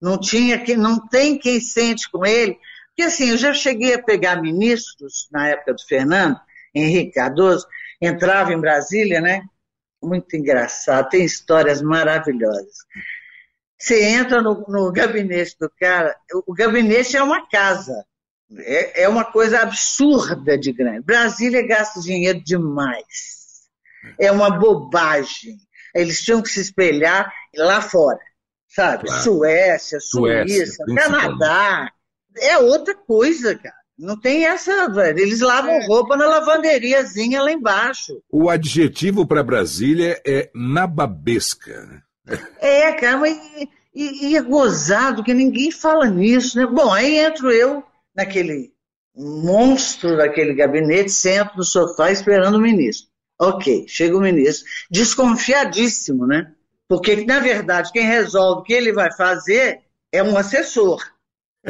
Não 0.00 0.18
tinha 0.18 0.58
que, 0.58 0.76
não 0.76 1.08
tem 1.08 1.38
quem 1.38 1.58
sente 1.58 2.10
com 2.10 2.24
ele. 2.24 2.58
Porque 2.90 3.02
assim, 3.02 3.30
eu 3.30 3.38
já 3.38 3.52
cheguei 3.52 3.94
a 3.94 4.02
pegar 4.02 4.42
ministros 4.42 5.28
na 5.30 5.48
época 5.48 5.74
do 5.74 5.82
Fernando, 5.86 6.38
Henrique 6.74 7.12
Cardoso, 7.12 7.66
entrava 8.00 8.52
em 8.52 8.60
Brasília, 8.60 9.20
né? 9.20 9.42
Muito 10.02 10.34
engraçado, 10.36 11.08
tem 11.08 11.24
histórias 11.24 11.82
maravilhosas. 11.82 12.76
Você 13.78 14.02
entra 14.02 14.42
no, 14.42 14.64
no 14.68 14.92
gabinete 14.92 15.56
do 15.58 15.70
cara, 15.78 16.14
o 16.46 16.52
gabinete 16.52 17.16
é 17.16 17.22
uma 17.22 17.48
casa. 17.48 18.04
É, 18.58 19.04
é 19.04 19.08
uma 19.08 19.24
coisa 19.24 19.60
absurda 19.60 20.58
de 20.58 20.72
grande. 20.72 21.02
Brasília 21.02 21.66
gasta 21.66 22.00
dinheiro 22.00 22.42
demais. 22.42 23.60
É 24.18 24.30
uma 24.30 24.50
bobagem. 24.50 25.56
Eles 25.94 26.22
tinham 26.22 26.42
que 26.42 26.48
se 26.48 26.60
espelhar 26.60 27.32
lá 27.56 27.80
fora, 27.80 28.18
sabe? 28.68 29.04
Claro. 29.04 29.22
Suécia, 29.22 30.00
Suécia, 30.00 30.66
Suíça, 30.66 30.84
Canadá. 30.94 31.92
É 32.36 32.58
outra 32.58 32.94
coisa, 32.94 33.54
cara. 33.54 33.74
Não 33.98 34.18
tem 34.18 34.46
essa, 34.46 34.88
velho. 34.88 35.18
Eles 35.18 35.40
lavam 35.40 35.72
é. 35.72 35.86
roupa 35.86 36.16
na 36.16 36.26
lavanderiazinha 36.26 37.42
lá 37.42 37.52
embaixo. 37.52 38.22
O 38.30 38.48
adjetivo 38.48 39.26
para 39.26 39.42
Brasília 39.42 40.20
é 40.26 40.50
nababesca. 40.54 42.02
É, 42.58 42.92
cara, 42.92 43.18
mas 43.18 43.36
e, 43.56 43.68
e, 43.94 44.26
e, 44.28 44.36
é 44.36 44.42
gozado 44.42 45.22
que 45.22 45.34
ninguém 45.34 45.70
fala 45.70 46.06
nisso, 46.06 46.56
né? 46.56 46.66
Bom, 46.66 46.92
aí 46.92 47.18
entro 47.18 47.50
eu 47.50 47.82
naquele 48.14 48.72
monstro 49.14 50.16
daquele 50.16 50.54
gabinete, 50.54 51.10
sento 51.10 51.56
no 51.56 51.64
sofá 51.64 52.10
esperando 52.10 52.54
o 52.54 52.60
ministro. 52.60 53.08
Ok, 53.38 53.86
chega 53.88 54.16
o 54.16 54.20
ministro, 54.20 54.66
desconfiadíssimo, 54.90 56.26
né? 56.26 56.52
Porque, 56.88 57.24
na 57.24 57.40
verdade, 57.40 57.92
quem 57.92 58.06
resolve 58.06 58.60
o 58.60 58.64
que 58.64 58.72
ele 58.72 58.92
vai 58.92 59.12
fazer 59.12 59.80
é 60.12 60.22
um 60.22 60.36
assessor. 60.36 61.00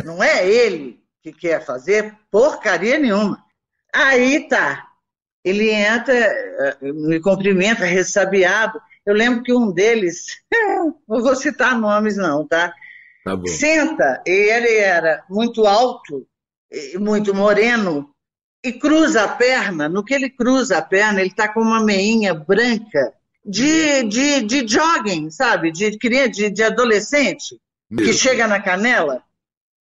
Não 0.04 0.22
é 0.22 0.46
ele 0.46 1.00
que 1.22 1.32
quer 1.32 1.64
fazer 1.64 2.16
porcaria 2.30 2.98
nenhuma. 2.98 3.44
Aí 3.92 4.48
tá. 4.48 4.86
Ele 5.44 5.70
entra, 5.70 6.14
eh, 6.14 6.76
me 6.82 7.20
cumprimenta, 7.20 7.84
ressabiado. 7.84 8.80
Eu 9.06 9.14
lembro 9.14 9.42
que 9.42 9.52
um 9.52 9.72
deles, 9.72 10.26
não 11.08 11.22
vou 11.22 11.34
citar 11.34 11.78
nomes 11.78 12.16
não, 12.16 12.46
tá? 12.46 12.74
Tá 13.24 13.36
bom. 13.36 13.46
Senta, 13.46 14.22
e 14.26 14.30
ele 14.30 14.76
era 14.76 15.24
muito 15.28 15.66
alto, 15.66 16.26
muito 16.98 17.34
moreno, 17.34 18.14
e 18.64 18.72
cruza 18.72 19.24
a 19.24 19.28
perna. 19.28 19.88
No 19.88 20.04
que 20.04 20.14
ele 20.14 20.30
cruza 20.30 20.78
a 20.78 20.82
perna, 20.82 21.20
ele 21.20 21.30
está 21.30 21.48
com 21.48 21.60
uma 21.60 21.82
meinha 21.82 22.34
branca 22.34 23.14
de, 23.44 24.04
de, 24.04 24.42
de 24.42 24.68
jogging, 24.68 25.30
sabe? 25.30 25.72
De, 25.72 25.90
de, 25.90 26.50
de 26.50 26.62
adolescente, 26.62 27.58
Meu 27.90 28.04
que 28.04 28.12
chega 28.12 28.46
na 28.46 28.60
canela. 28.60 29.22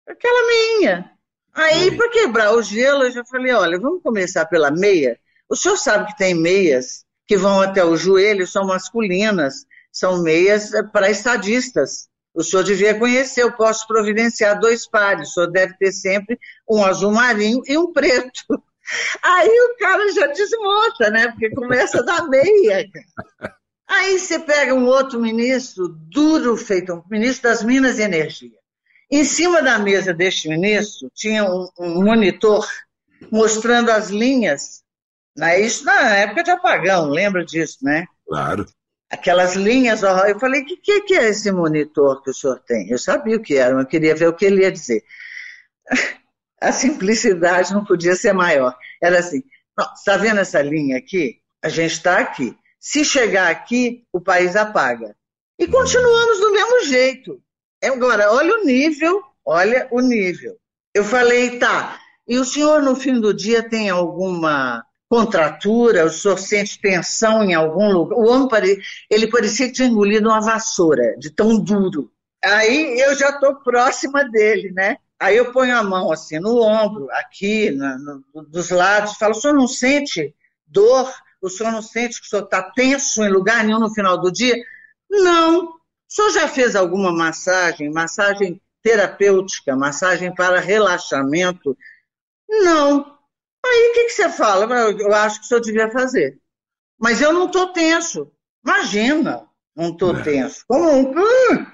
Aquela 0.07 0.47
meinha. 0.47 1.11
Aí, 1.55 1.88
Oi. 1.90 1.97
para 1.97 2.11
quebrar 2.11 2.55
o 2.55 2.62
gelo, 2.62 3.05
eu 3.05 3.11
já 3.11 3.25
falei: 3.25 3.53
olha, 3.53 3.79
vamos 3.79 4.03
começar 4.03 4.47
pela 4.47 4.71
meia. 4.71 5.19
O 5.49 5.57
senhor 5.57 5.77
sabe 5.77 6.07
que 6.09 6.19
tem 6.19 6.35
meias 6.35 7.05
que 7.27 7.37
vão 7.37 7.61
até 7.61 7.85
o 7.85 7.97
joelho, 7.97 8.47
são 8.47 8.66
masculinas, 8.66 9.66
são 9.90 10.23
meias 10.23 10.73
eh, 10.73 10.83
para 10.83 11.11
estadistas. 11.11 12.09
O 12.35 12.42
senhor 12.42 12.62
devia 12.62 12.99
conhecer, 12.99 13.42
eu 13.42 13.53
posso 13.53 13.87
providenciar 13.87 14.61
dois 14.61 14.87
pares. 14.88 15.31
O 15.31 15.33
senhor 15.33 15.51
deve 15.51 15.75
ter 15.79 15.90
sempre 15.90 16.38
um 16.69 16.85
azul 16.85 17.11
marinho 17.11 17.62
e 17.66 17.79
um 17.79 17.92
preto. 17.92 18.45
Aí 19.23 19.49
o 19.49 19.77
cara 19.79 20.12
já 20.12 20.27
desmonta, 20.27 21.11
né? 21.11 21.29
Porque 21.29 21.51
começa 21.51 22.03
da 22.03 22.29
meia. 22.29 22.87
Aí 23.88 24.19
você 24.19 24.38
pega 24.38 24.75
um 24.75 24.85
outro 24.85 25.19
ministro, 25.21 25.88
duro 25.88 26.57
feito, 26.57 26.92
um 26.92 27.03
ministro 27.11 27.49
das 27.49 27.62
Minas 27.62 27.99
e 27.99 28.03
Energia. 28.03 28.59
Em 29.11 29.25
cima 29.25 29.62
da 29.62 29.79
mesa 29.79 30.12
deste 30.12 30.49
ministro 30.49 31.11
tinha 31.14 31.45
um, 31.45 31.69
um 31.79 32.03
monitor 32.03 32.66
mostrando 33.31 33.90
as 33.90 34.09
linhas. 34.11 34.83
Né? 35.37 35.61
Isso 35.61 35.85
na 35.85 36.16
época 36.16 36.42
de 36.42 36.51
apagão, 36.51 37.09
lembra 37.09 37.45
disso, 37.45 37.79
né? 37.83 38.07
Claro. 38.27 38.66
Aquelas 39.11 39.55
linhas. 39.55 40.03
Eu 40.03 40.38
falei, 40.40 40.62
o 40.62 40.66
que, 40.66 40.77
que, 40.79 41.01
que 41.03 41.14
é 41.14 41.29
esse 41.29 41.51
monitor 41.53 42.23
que 42.23 42.31
o 42.31 42.35
senhor 42.35 42.59
tem? 42.66 42.90
Eu 42.90 42.99
sabia 42.99 43.37
o 43.37 43.42
que 43.42 43.57
era, 43.57 43.75
mas 43.75 43.85
eu 43.85 43.90
queria 43.90 44.14
ver 44.14 44.29
o 44.29 44.35
que 44.35 44.45
ele 44.45 44.62
ia 44.62 44.73
dizer. 44.73 45.05
A 46.61 46.73
simplicidade 46.73 47.75
não 47.75 47.85
podia 47.85 48.16
ser 48.16 48.33
maior. 48.33 48.75
Era 49.01 49.19
assim: 49.19 49.42
está 49.95 50.16
vendo 50.16 50.40
essa 50.40 50.61
linha 50.62 50.97
aqui? 50.97 51.38
A 51.62 51.69
gente 51.69 51.92
está 51.92 52.19
aqui. 52.19 52.57
Se 52.81 53.05
chegar 53.05 53.51
aqui, 53.51 54.05
o 54.12 54.21
país 54.21 54.57
apaga. 54.57 55.14
E 55.59 55.66
continuamos 55.66 56.40
do 56.40 56.53
mesmo 56.53 56.85
jeito. 56.85 57.42
É, 57.87 57.88
Agora, 57.90 58.33
olha 58.33 58.61
o 58.61 58.64
nível, 58.64 59.22
olha 59.44 59.88
o 59.90 60.01
nível. 60.01 60.57
Eu 60.94 61.05
falei, 61.05 61.59
tá, 61.59 61.99
e 62.27 62.38
o 62.38 62.44
senhor 62.44 62.83
no 62.83 62.96
fim 62.96 63.20
do 63.20 63.33
dia 63.33 63.62
tem 63.68 63.88
alguma 63.90 64.85
contratura, 65.09 66.05
o 66.05 66.11
senhor 66.11 66.38
sente 66.38 66.81
tensão 66.81 67.44
em 67.44 67.55
algum 67.55 67.92
lugar? 67.92 68.16
O 68.18 68.27
homem, 68.29 68.49
pare... 68.49 68.79
ele 69.11 69.29
parecia 69.29 69.66
que 69.66 69.72
tinha 69.75 69.88
engolido 69.88 70.29
uma 70.29 70.40
vassoura, 70.40 71.16
de 71.18 71.31
tão 71.31 71.59
duro. 71.59 72.11
Aí 72.44 72.99
eu 73.01 73.14
já 73.14 73.31
estou 73.31 73.57
próxima 73.57 74.25
dele, 74.29 74.72
né? 74.72 74.96
Aí 75.18 75.37
eu 75.37 75.53
ponho 75.53 75.77
a 75.77 75.83
mão 75.83 76.12
assim 76.12 76.38
no 76.38 76.61
ombro, 76.61 77.09
aqui, 77.12 77.70
no- 77.70 78.42
dos 78.49 78.70
lados, 78.70 79.14
falo, 79.16 79.33
o 79.33 79.40
senhor 79.40 79.55
não 79.55 79.68
sente 79.68 80.35
dor? 80.66 81.12
O 81.40 81.49
senhor 81.49 81.70
não 81.70 81.83
sente 81.83 82.20
que 82.20 82.27
o 82.27 82.31
senhor 82.31 82.44
está 82.44 82.62
tenso 82.62 83.22
em 83.25 83.31
lugar 83.31 83.62
nenhum 83.64 83.79
no 83.79 83.94
final 83.94 84.18
do 84.20 84.33
dia? 84.33 84.57
Não. 85.11 85.75
O 86.09 86.14
senhor 86.14 86.31
já 86.31 86.49
fez 86.49 86.77
alguma 86.77 87.12
massagem, 87.12 87.90
massagem 87.90 88.61
terapêutica, 88.83 89.77
massagem 89.77 90.35
para 90.35 90.61
relaxamento? 90.61 91.77
Não. 92.49 93.16
Aí 93.64 93.90
o 93.90 93.95
que, 93.95 94.05
que 94.05 94.11
você 94.11 94.29
fala? 94.29 94.64
Eu, 94.73 94.99
eu 94.99 95.14
acho 95.14 95.40
que 95.40 95.47
o 95.47 95.49
senhor 95.49 95.61
devia 95.61 95.90
fazer. 95.90 96.38
Mas 96.99 97.21
eu 97.21 97.33
não 97.33 97.47
estou 97.47 97.73
tenso. 97.73 98.31
Imagina, 98.64 99.47
não 99.77 99.90
estou 99.90 100.12
Não. 100.12 100.23
tenso. 100.23 100.64
Como 100.66 100.90
um 100.90 101.11
hum, 101.11 101.66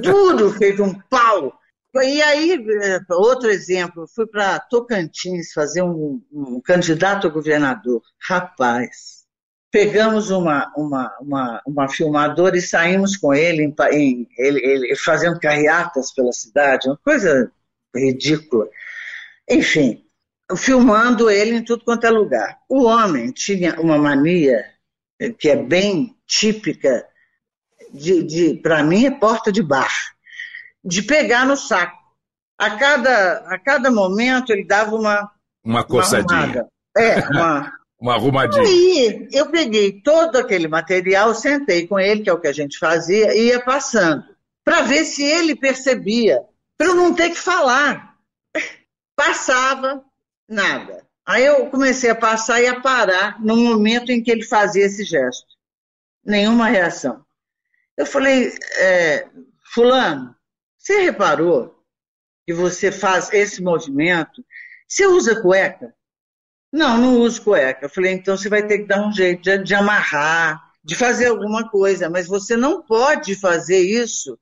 duro, 0.00 0.50
feito 0.58 0.82
um 0.82 0.98
pau. 1.08 1.58
E 1.94 2.20
aí, 2.20 2.52
eh, 2.82 3.00
outro 3.10 3.48
exemplo, 3.48 4.06
fui 4.14 4.26
para 4.26 4.60
Tocantins 4.60 5.52
fazer 5.54 5.82
um, 5.82 6.22
um 6.30 6.60
candidato 6.60 7.26
a 7.26 7.30
governador. 7.30 8.02
Rapaz, 8.20 9.15
pegamos 9.76 10.30
uma, 10.30 10.72
uma, 10.74 11.14
uma, 11.20 11.62
uma 11.66 11.88
filmadora 11.88 12.56
e 12.56 12.62
saímos 12.62 13.14
com 13.14 13.34
ele, 13.34 13.62
em, 13.62 13.74
em- 13.92 14.26
ele, 14.38 14.58
ele 14.64 14.96
fazendo 14.96 15.38
carreatas 15.38 16.14
pela 16.14 16.32
cidade, 16.32 16.88
uma 16.88 16.96
coisa 16.96 17.52
ridícula. 17.94 18.66
Enfim, 19.46 20.02
filmando 20.56 21.28
ele 21.28 21.56
em 21.56 21.62
tudo 21.62 21.84
quanto 21.84 22.06
é 22.06 22.10
lugar. 22.10 22.58
O 22.70 22.84
homem 22.84 23.30
tinha 23.32 23.78
uma 23.78 23.98
mania 23.98 24.64
que 25.38 25.50
é 25.50 25.56
bem 25.56 26.16
típica 26.26 27.06
de, 27.92 28.22
de 28.22 28.54
para 28.54 28.82
mim 28.82 29.04
é 29.04 29.10
porta 29.10 29.52
de 29.52 29.62
bar, 29.62 29.92
de 30.82 31.02
pegar 31.02 31.44
no 31.44 31.54
saco. 31.56 31.98
A 32.58 32.70
cada, 32.70 33.44
a 33.54 33.58
cada 33.58 33.90
momento 33.90 34.50
ele 34.54 34.64
dava 34.64 34.96
uma, 34.96 35.30
Uma 35.62 35.80
uma 35.80 35.84
coçadinha, 35.84 36.38
arrumada. 36.38 36.68
É, 36.96 37.18
uma, 37.28 37.72
uma 37.98 38.14
arrumadinha. 38.14 38.62
Aí 38.62 39.28
eu 39.32 39.50
peguei 39.50 40.00
todo 40.00 40.36
aquele 40.36 40.68
material, 40.68 41.34
sentei 41.34 41.86
com 41.86 41.98
ele, 41.98 42.22
que 42.22 42.30
é 42.30 42.32
o 42.32 42.40
que 42.40 42.48
a 42.48 42.52
gente 42.52 42.78
fazia, 42.78 43.34
e 43.34 43.48
ia 43.48 43.60
passando, 43.60 44.24
para 44.64 44.82
ver 44.82 45.04
se 45.04 45.22
ele 45.22 45.56
percebia, 45.56 46.42
para 46.76 46.88
eu 46.88 46.94
não 46.94 47.14
ter 47.14 47.30
que 47.30 47.38
falar. 47.38 48.16
Passava, 49.16 50.04
nada. 50.48 51.06
Aí 51.24 51.44
eu 51.44 51.66
comecei 51.70 52.10
a 52.10 52.14
passar 52.14 52.60
e 52.60 52.66
a 52.66 52.80
parar 52.80 53.42
no 53.42 53.56
momento 53.56 54.12
em 54.12 54.22
que 54.22 54.30
ele 54.30 54.44
fazia 54.44 54.84
esse 54.84 55.02
gesto. 55.02 55.46
Nenhuma 56.24 56.68
reação. 56.68 57.24
Eu 57.96 58.04
falei, 58.04 58.52
é, 58.78 59.28
Fulano, 59.72 60.36
você 60.76 61.00
reparou 61.00 61.82
que 62.46 62.52
você 62.52 62.92
faz 62.92 63.32
esse 63.32 63.60
movimento? 63.62 64.44
Você 64.86 65.06
usa 65.06 65.40
cueca? 65.40 65.95
Não, 66.72 66.98
não 66.98 67.20
uso 67.20 67.42
cueca. 67.42 67.86
Eu 67.86 67.90
falei, 67.90 68.12
então 68.12 68.36
você 68.36 68.48
vai 68.48 68.66
ter 68.66 68.78
que 68.78 68.86
dar 68.86 69.06
um 69.06 69.12
jeito 69.12 69.42
de, 69.42 69.58
de 69.58 69.74
amarrar, 69.74 70.60
de 70.84 70.94
fazer 70.94 71.26
alguma 71.26 71.68
coisa, 71.68 72.08
mas 72.08 72.26
você 72.26 72.56
não 72.56 72.82
pode 72.82 73.34
fazer 73.34 73.80
isso. 73.80 74.38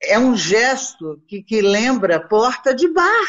É 0.00 0.18
um 0.18 0.36
gesto 0.36 1.20
que, 1.26 1.42
que 1.42 1.60
lembra 1.60 2.20
porta 2.20 2.74
de 2.74 2.88
bar, 2.88 3.26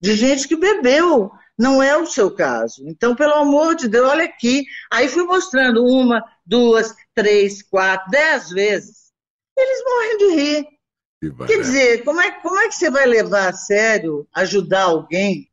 de 0.00 0.14
gente 0.14 0.46
que 0.46 0.56
bebeu. 0.56 1.30
Não 1.58 1.82
é 1.82 1.96
o 1.96 2.06
seu 2.06 2.30
caso. 2.30 2.88
Então, 2.88 3.14
pelo 3.14 3.34
amor 3.34 3.74
de 3.74 3.86
Deus, 3.86 4.08
olha 4.08 4.24
aqui. 4.24 4.64
Aí 4.90 5.08
fui 5.08 5.24
mostrando 5.24 5.84
uma, 5.84 6.24
duas, 6.44 6.94
três, 7.14 7.62
quatro, 7.62 8.10
dez 8.10 8.48
vezes. 8.48 9.12
Eles 9.56 9.84
morrem 9.84 10.18
de 10.18 10.40
rir. 10.40 10.66
Que 11.20 11.46
Quer 11.46 11.60
dizer, 11.60 12.04
como 12.04 12.18
é, 12.18 12.30
como 12.30 12.58
é 12.58 12.68
que 12.68 12.74
você 12.74 12.90
vai 12.90 13.04
levar 13.04 13.50
a 13.50 13.52
sério 13.52 14.26
ajudar 14.34 14.84
alguém 14.84 15.49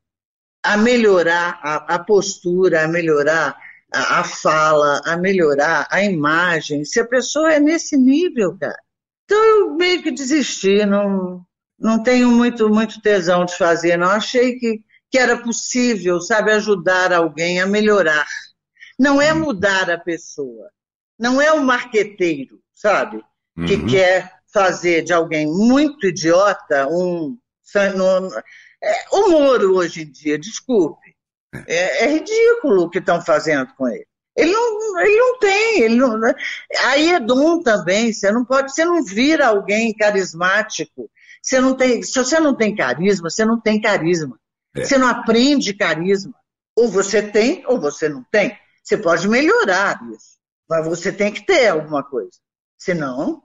a 0.74 0.78
melhorar 0.78 1.60
a, 1.64 1.96
a 1.96 2.00
postura, 2.00 2.84
a 2.84 2.88
melhorar 2.88 3.58
a, 3.94 4.20
a 4.20 4.24
fala, 4.24 5.02
a 5.06 5.18
melhorar 5.18 5.88
a 5.90 6.04
imagem, 6.04 6.84
se 6.86 7.00
a 7.00 7.08
pessoa 7.08 7.54
é 7.54 7.60
nesse 7.60 7.98
nível, 7.98 8.58
cara? 8.58 8.78
Então 9.26 9.44
eu 9.44 9.76
meio 9.76 10.02
que 10.04 10.12
desisti, 10.12 10.86
não, 10.86 11.46
não 11.80 12.02
tenho 12.02 12.32
muito, 12.32 12.70
muito 12.70 13.02
tesão 13.02 13.46
de 13.46 13.56
fazer, 13.58 13.98
não. 13.98 14.10
Achei 14.10 14.58
que, 14.58 14.82
que 15.12 15.18
era 15.18 15.38
possível, 15.38 16.22
sabe, 16.22 16.52
ajudar 16.52 17.12
alguém 17.14 17.60
a 17.62 17.66
melhorar. 17.66 18.26
Não 19.00 19.22
é 19.22 19.34
mudar 19.34 19.90
a 19.92 19.98
pessoa, 19.98 20.70
não 21.20 21.42
é 21.42 21.52
o 21.52 21.64
marqueteiro, 21.64 22.60
sabe? 22.74 23.24
que 23.66 23.74
Uhum. 23.76 23.88
quer 23.88 24.32
fazer 24.54 25.02
de 25.04 25.12
alguém 25.14 25.48
muito 25.48 26.08
idiota 26.08 26.88
um. 26.88 27.38
É, 28.84 29.06
o 29.12 29.30
Moro 29.30 29.76
hoje 29.76 30.04
em 30.04 30.12
dia, 30.12 30.38
desculpe, 30.38 31.16
é, 31.68 32.06
é 32.06 32.12
ridículo 32.12 32.84
o 32.84 32.90
que 32.90 33.00
estão 33.00 33.22
fazendo 33.22 33.74
com 33.76 33.88
ele. 33.88 34.06
Ele 34.36 34.52
não, 34.52 35.00
ele 35.00 35.18
não 35.18 35.40
tem, 35.40 35.82
ele 35.82 35.96
não, 35.96 36.20
aí 36.86 37.10
é 37.14 37.20
dom 37.20 37.60
também, 37.62 38.14
você 38.14 38.32
não 38.32 38.46
pode, 38.46 38.72
você 38.72 38.86
não 38.86 39.04
vira 39.04 39.48
alguém 39.48 39.96
carismático, 39.96 41.10
você 41.42 41.60
não 41.60 41.76
tem, 41.76 42.04
se 42.04 42.14
você 42.14 42.40
não 42.40 42.56
tem 42.56 42.76
carisma, 42.76 43.30
você 43.30 43.44
não 43.44 43.60
tem 43.60 43.82
carisma. 43.82 44.40
É. 44.76 44.84
Você 44.84 44.98
não 44.98 45.08
aprende 45.08 45.74
carisma. 45.74 46.34
Ou 46.76 46.88
você 46.88 47.22
tem, 47.22 47.66
ou 47.66 47.80
você 47.80 48.08
não 48.08 48.24
tem. 48.32 48.56
Você 48.84 48.98
pode 48.98 49.28
melhorar 49.28 50.00
isso, 50.14 50.38
mas 50.70 50.86
você 50.86 51.12
tem 51.12 51.34
que 51.34 51.46
ter 51.46 51.68
alguma 51.68 52.04
coisa. 52.04 52.38
Senão, 52.78 53.44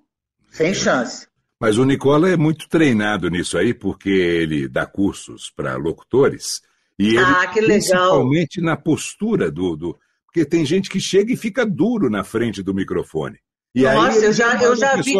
sem 0.50 0.74
chance. 0.74 1.26
Mas 1.62 1.78
o 1.78 1.84
Nicola 1.84 2.28
é 2.28 2.36
muito 2.36 2.68
treinado 2.68 3.30
nisso 3.30 3.56
aí, 3.56 3.72
porque 3.72 4.10
ele 4.10 4.66
dá 4.68 4.84
cursos 4.84 5.48
para 5.54 5.76
locutores. 5.76 6.60
E 6.98 7.10
ele, 7.10 7.18
Ah, 7.20 7.46
que 7.46 7.60
legal. 7.60 7.78
principalmente 7.78 8.60
na 8.60 8.76
postura 8.76 9.48
do, 9.50 9.76
do. 9.76 9.98
Porque 10.26 10.44
tem 10.44 10.66
gente 10.66 10.90
que 10.90 10.98
chega 10.98 11.32
e 11.32 11.36
fica 11.36 11.64
duro 11.64 12.10
na 12.10 12.24
frente 12.24 12.62
do 12.64 12.74
microfone. 12.74 13.38
E 13.74 13.82
Nossa, 13.84 14.08
aí 14.10 14.16
ele 14.16 14.26
eu 14.26 14.32
já- 14.32 14.60
eu 14.62 14.74
já 14.76 14.96
vi. 14.96 15.14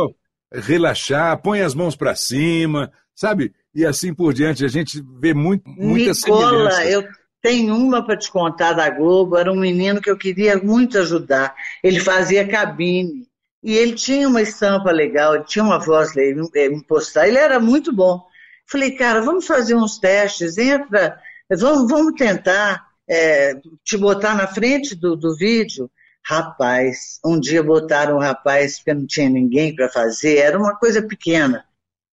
Relaxar, 0.52 1.40
põe 1.40 1.60
as 1.62 1.74
mãos 1.74 1.94
para 1.96 2.14
cima, 2.14 2.90
sabe? 3.14 3.52
e 3.74 3.86
assim 3.86 4.12
por 4.12 4.34
diante. 4.34 4.64
A 4.64 4.68
gente 4.68 5.02
vê 5.18 5.32
muito, 5.32 5.62
muita 5.70 6.10
Nicola, 6.12 6.70
semelhança. 6.70 6.84
eu 6.90 7.08
tenho 7.40 7.74
uma 7.74 8.04
para 8.04 8.16
te 8.18 8.30
contar 8.30 8.74
da 8.74 8.90
Globo. 8.90 9.36
Era 9.38 9.50
um 9.50 9.56
menino 9.58 9.98
que 10.00 10.10
eu 10.10 10.16
queria 10.18 10.58
muito 10.58 10.98
ajudar. 10.98 11.54
Ele 11.82 11.98
fazia 12.00 12.46
cabine. 12.46 13.26
E 13.62 13.76
ele 13.76 13.94
tinha 13.94 14.28
uma 14.28 14.42
estampa 14.42 14.90
legal, 14.90 15.44
tinha 15.44 15.64
uma 15.64 15.78
voz 15.78 16.12
impostada, 16.16 17.28
ele 17.28 17.38
era 17.38 17.60
muito 17.60 17.94
bom. 17.94 18.26
Falei, 18.66 18.92
cara, 18.96 19.20
vamos 19.20 19.46
fazer 19.46 19.74
uns 19.74 19.98
testes, 19.98 20.58
entra, 20.58 21.20
vamos, 21.48 21.88
vamos 21.88 22.14
tentar 22.14 22.84
é, 23.08 23.54
te 23.84 23.96
botar 23.96 24.34
na 24.34 24.48
frente 24.48 24.96
do, 24.96 25.14
do 25.14 25.36
vídeo. 25.36 25.90
Rapaz, 26.24 27.18
um 27.24 27.38
dia 27.38 27.62
botaram 27.62 28.16
um 28.16 28.20
rapaz 28.20 28.78
porque 28.78 28.94
não 28.94 29.06
tinha 29.06 29.28
ninguém 29.28 29.74
para 29.74 29.88
fazer, 29.88 30.38
era 30.38 30.58
uma 30.58 30.76
coisa 30.76 31.02
pequena. 31.02 31.64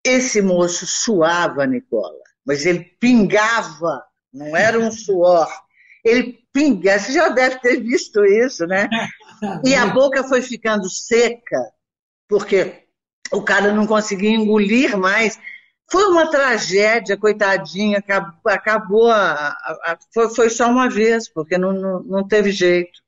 Esse 0.04 0.40
moço 0.42 0.86
suava, 0.86 1.66
Nicola, 1.66 2.18
mas 2.44 2.64
ele 2.64 2.84
pingava, 2.98 4.02
não 4.32 4.56
era 4.56 4.78
um 4.78 4.90
suor. 4.90 5.48
Ele 6.04 6.38
pingava, 6.52 6.98
você 6.98 7.12
já 7.12 7.28
deve 7.28 7.58
ter 7.60 7.80
visto 7.80 8.24
isso, 8.24 8.66
né? 8.66 8.88
E 9.64 9.74
a 9.74 9.86
boca 9.86 10.24
foi 10.24 10.42
ficando 10.42 10.88
seca, 10.88 11.60
porque 12.28 12.84
o 13.32 13.42
cara 13.42 13.72
não 13.72 13.86
conseguia 13.86 14.30
engolir 14.30 14.96
mais. 14.96 15.38
Foi 15.90 16.04
uma 16.06 16.30
tragédia, 16.30 17.16
coitadinha, 17.16 18.02
acabou, 18.44 19.10
a, 19.10 19.48
a, 19.48 19.92
a, 19.92 19.98
foi, 20.12 20.28
foi, 20.34 20.50
só 20.50 20.70
uma 20.70 20.88
vez, 20.88 21.28
porque 21.32 21.56
não, 21.56 21.72
não, 21.72 22.02
não 22.02 22.28
teve 22.28 22.50
jeito. 22.50 23.00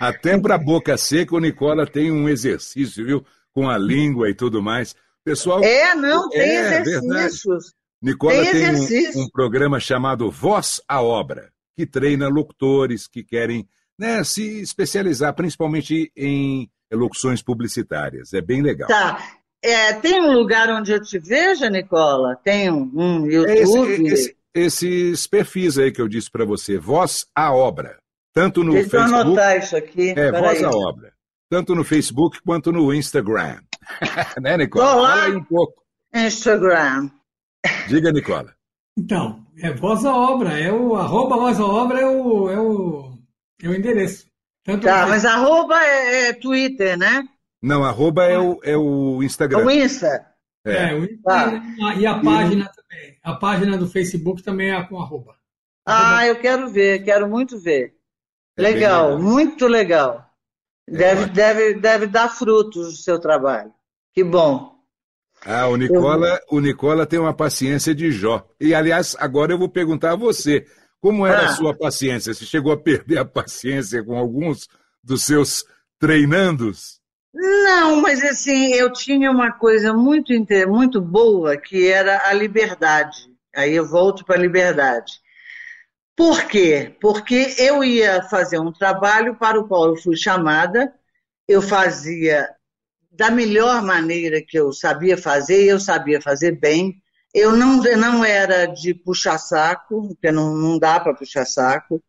Até 0.00 0.38
para 0.38 0.54
a 0.56 0.58
boca 0.58 0.96
seca, 0.96 1.34
o 1.34 1.40
Nicola 1.40 1.86
tem 1.86 2.12
um 2.12 2.28
exercício, 2.28 3.04
viu? 3.04 3.26
Com 3.52 3.68
a 3.68 3.78
língua 3.78 4.28
e 4.28 4.34
tudo 4.34 4.62
mais. 4.62 4.94
Pessoal. 5.24 5.62
É, 5.62 5.94
não, 5.94 6.28
tem 6.28 6.40
é, 6.40 6.80
exercícios. 6.80 7.42
Verdade. 7.44 7.84
Nicola 8.02 8.32
tem, 8.34 8.52
tem 8.52 8.62
exercício. 8.64 9.20
um, 9.20 9.24
um, 9.24 9.30
programa 9.30 9.80
chamado 9.80 10.30
Voz 10.30 10.80
à 10.86 11.00
Obra, 11.00 11.50
que 11.74 11.86
treina 11.86 12.28
locutores 12.28 13.08
que 13.08 13.24
querem 13.24 13.66
né, 13.98 14.22
se 14.24 14.60
especializar, 14.60 15.34
principalmente 15.34 16.10
em 16.16 16.68
locuções 16.92 17.42
publicitárias. 17.42 18.32
É 18.32 18.40
bem 18.40 18.62
legal. 18.62 18.88
Tá. 18.88 19.18
É, 19.62 19.94
tem 19.94 20.20
um 20.20 20.32
lugar 20.32 20.68
onde 20.70 20.92
eu 20.92 21.02
te 21.02 21.18
veja, 21.18 21.70
Nicola? 21.70 22.36
Tem 22.36 22.70
um, 22.70 22.90
um 22.94 23.26
YouTube? 23.26 24.06
Esse, 24.06 24.12
esse, 24.12 24.36
esses 24.54 25.26
perfis 25.26 25.78
aí 25.78 25.90
que 25.90 26.02
eu 26.02 26.08
disse 26.08 26.30
para 26.30 26.44
você, 26.44 26.76
Voz 26.76 27.26
à 27.34 27.52
Obra. 27.52 27.98
Tanto 28.34 28.64
no 28.64 28.72
Deixa 28.72 28.90
Facebook. 28.90 29.20
anotar 29.20 29.58
isso 29.58 29.76
aqui. 29.76 30.10
É, 30.10 30.32
voz 30.32 30.62
à 30.62 30.70
obra. 30.70 31.12
Tanto 31.48 31.72
no 31.72 31.84
Facebook 31.84 32.40
quanto 32.44 32.72
no 32.72 32.92
Instagram. 32.92 33.60
né, 34.42 34.56
Nicola? 34.56 34.96
Olá. 34.96 35.08
Fala 35.10 35.24
aí 35.26 35.36
um 35.36 35.44
pouco. 35.44 35.84
Instagram. 36.12 37.10
Diga, 37.88 38.10
Nicola. 38.10 38.52
Então, 38.98 39.44
é 39.58 39.72
voz 39.72 40.04
à 40.04 40.14
obra, 40.14 40.58
é 40.58 40.72
o 40.72 40.96
arroba 40.96 41.36
voz 41.36 41.60
à 41.60 41.64
obra 41.64 42.00
é 42.00 42.06
o, 42.06 42.50
é 42.50 42.60
o, 42.60 43.13
é 43.62 43.68
o 43.68 43.74
endereço. 43.74 44.26
Tanto 44.64 44.84
tá, 44.84 45.06
mas 45.06 45.24
arroba 45.24 45.78
é, 45.82 46.28
é, 46.28 46.32
Twitter, 46.32 46.96
né? 46.96 47.28
Não, 47.62 47.84
arroba 47.84 48.24
é 48.24 48.38
o, 48.38 48.60
é 48.62 48.76
o 48.76 49.22
Instagram. 49.22 49.60
É 49.60 49.64
o 49.64 49.70
Insta. 49.70 50.26
É, 50.64 50.90
é 50.90 50.94
o 50.94 51.04
Insta 51.04 51.22
tá. 51.22 51.94
e 51.96 52.06
a 52.06 52.18
página 52.18 52.64
e... 52.64 52.76
também. 52.76 53.18
A 53.22 53.34
página 53.34 53.76
do 53.76 53.86
Facebook 53.86 54.42
também 54.42 54.70
é 54.70 54.82
com 54.84 55.00
arroba. 55.00 55.36
Ah, 55.86 56.26
eu 56.26 56.40
quero 56.40 56.68
ver, 56.70 57.04
quero 57.04 57.28
muito 57.28 57.58
ver. 57.58 57.94
É 58.56 58.62
legal, 58.62 59.10
legal, 59.10 59.22
muito 59.22 59.66
legal. 59.66 60.30
É 60.88 60.92
deve, 60.92 61.26
deve, 61.26 61.74
deve 61.74 62.06
dar 62.06 62.28
frutos 62.28 62.86
o 62.88 63.02
seu 63.02 63.18
trabalho. 63.18 63.72
Que 64.14 64.24
bom. 64.24 64.74
Ah, 65.44 65.68
o 65.68 65.76
Nicola, 65.76 66.40
eu... 66.50 66.56
o 66.56 66.60
Nicola 66.60 67.06
tem 67.06 67.18
uma 67.18 67.34
paciência 67.34 67.94
de 67.94 68.10
Jó. 68.10 68.46
E, 68.58 68.74
aliás, 68.74 69.14
agora 69.18 69.52
eu 69.52 69.58
vou 69.58 69.68
perguntar 69.68 70.12
a 70.12 70.16
você. 70.16 70.66
Como 71.04 71.26
era 71.26 71.42
ah. 71.42 71.44
a 71.44 71.48
sua 71.54 71.76
paciência? 71.76 72.32
Você 72.32 72.46
chegou 72.46 72.72
a 72.72 72.80
perder 72.80 73.18
a 73.18 73.26
paciência 73.26 74.02
com 74.02 74.16
alguns 74.16 74.66
dos 75.02 75.22
seus 75.22 75.62
treinandos? 75.98 76.98
Não, 77.34 78.00
mas 78.00 78.24
assim, 78.24 78.72
eu 78.72 78.90
tinha 78.90 79.30
uma 79.30 79.52
coisa 79.52 79.92
muito, 79.92 80.32
muito 80.66 81.02
boa 81.02 81.58
que 81.58 81.88
era 81.88 82.26
a 82.26 82.32
liberdade. 82.32 83.18
Aí 83.54 83.74
eu 83.74 83.86
volto 83.86 84.24
para 84.24 84.36
a 84.36 84.38
liberdade. 84.38 85.12
Por 86.16 86.44
quê? 86.44 86.96
Porque 87.02 87.54
eu 87.58 87.84
ia 87.84 88.22
fazer 88.22 88.58
um 88.58 88.72
trabalho 88.72 89.36
para 89.36 89.60
o 89.60 89.68
qual 89.68 89.90
eu 89.90 89.96
fui 89.96 90.16
chamada, 90.16 90.90
eu 91.46 91.60
fazia 91.60 92.48
da 93.12 93.30
melhor 93.30 93.82
maneira 93.82 94.40
que 94.40 94.58
eu 94.58 94.72
sabia 94.72 95.18
fazer, 95.18 95.66
eu 95.66 95.78
sabia 95.78 96.18
fazer 96.22 96.52
bem. 96.52 96.94
Eu 97.34 97.56
não, 97.56 97.82
não 97.82 98.24
era 98.24 98.66
de 98.66 98.94
puxar 98.94 99.38
saco, 99.38 100.08
porque 100.08 100.30
não, 100.30 100.54
não 100.54 100.78
dá 100.78 101.00
para 101.00 101.14
puxar 101.14 101.44
saco, 101.44 102.00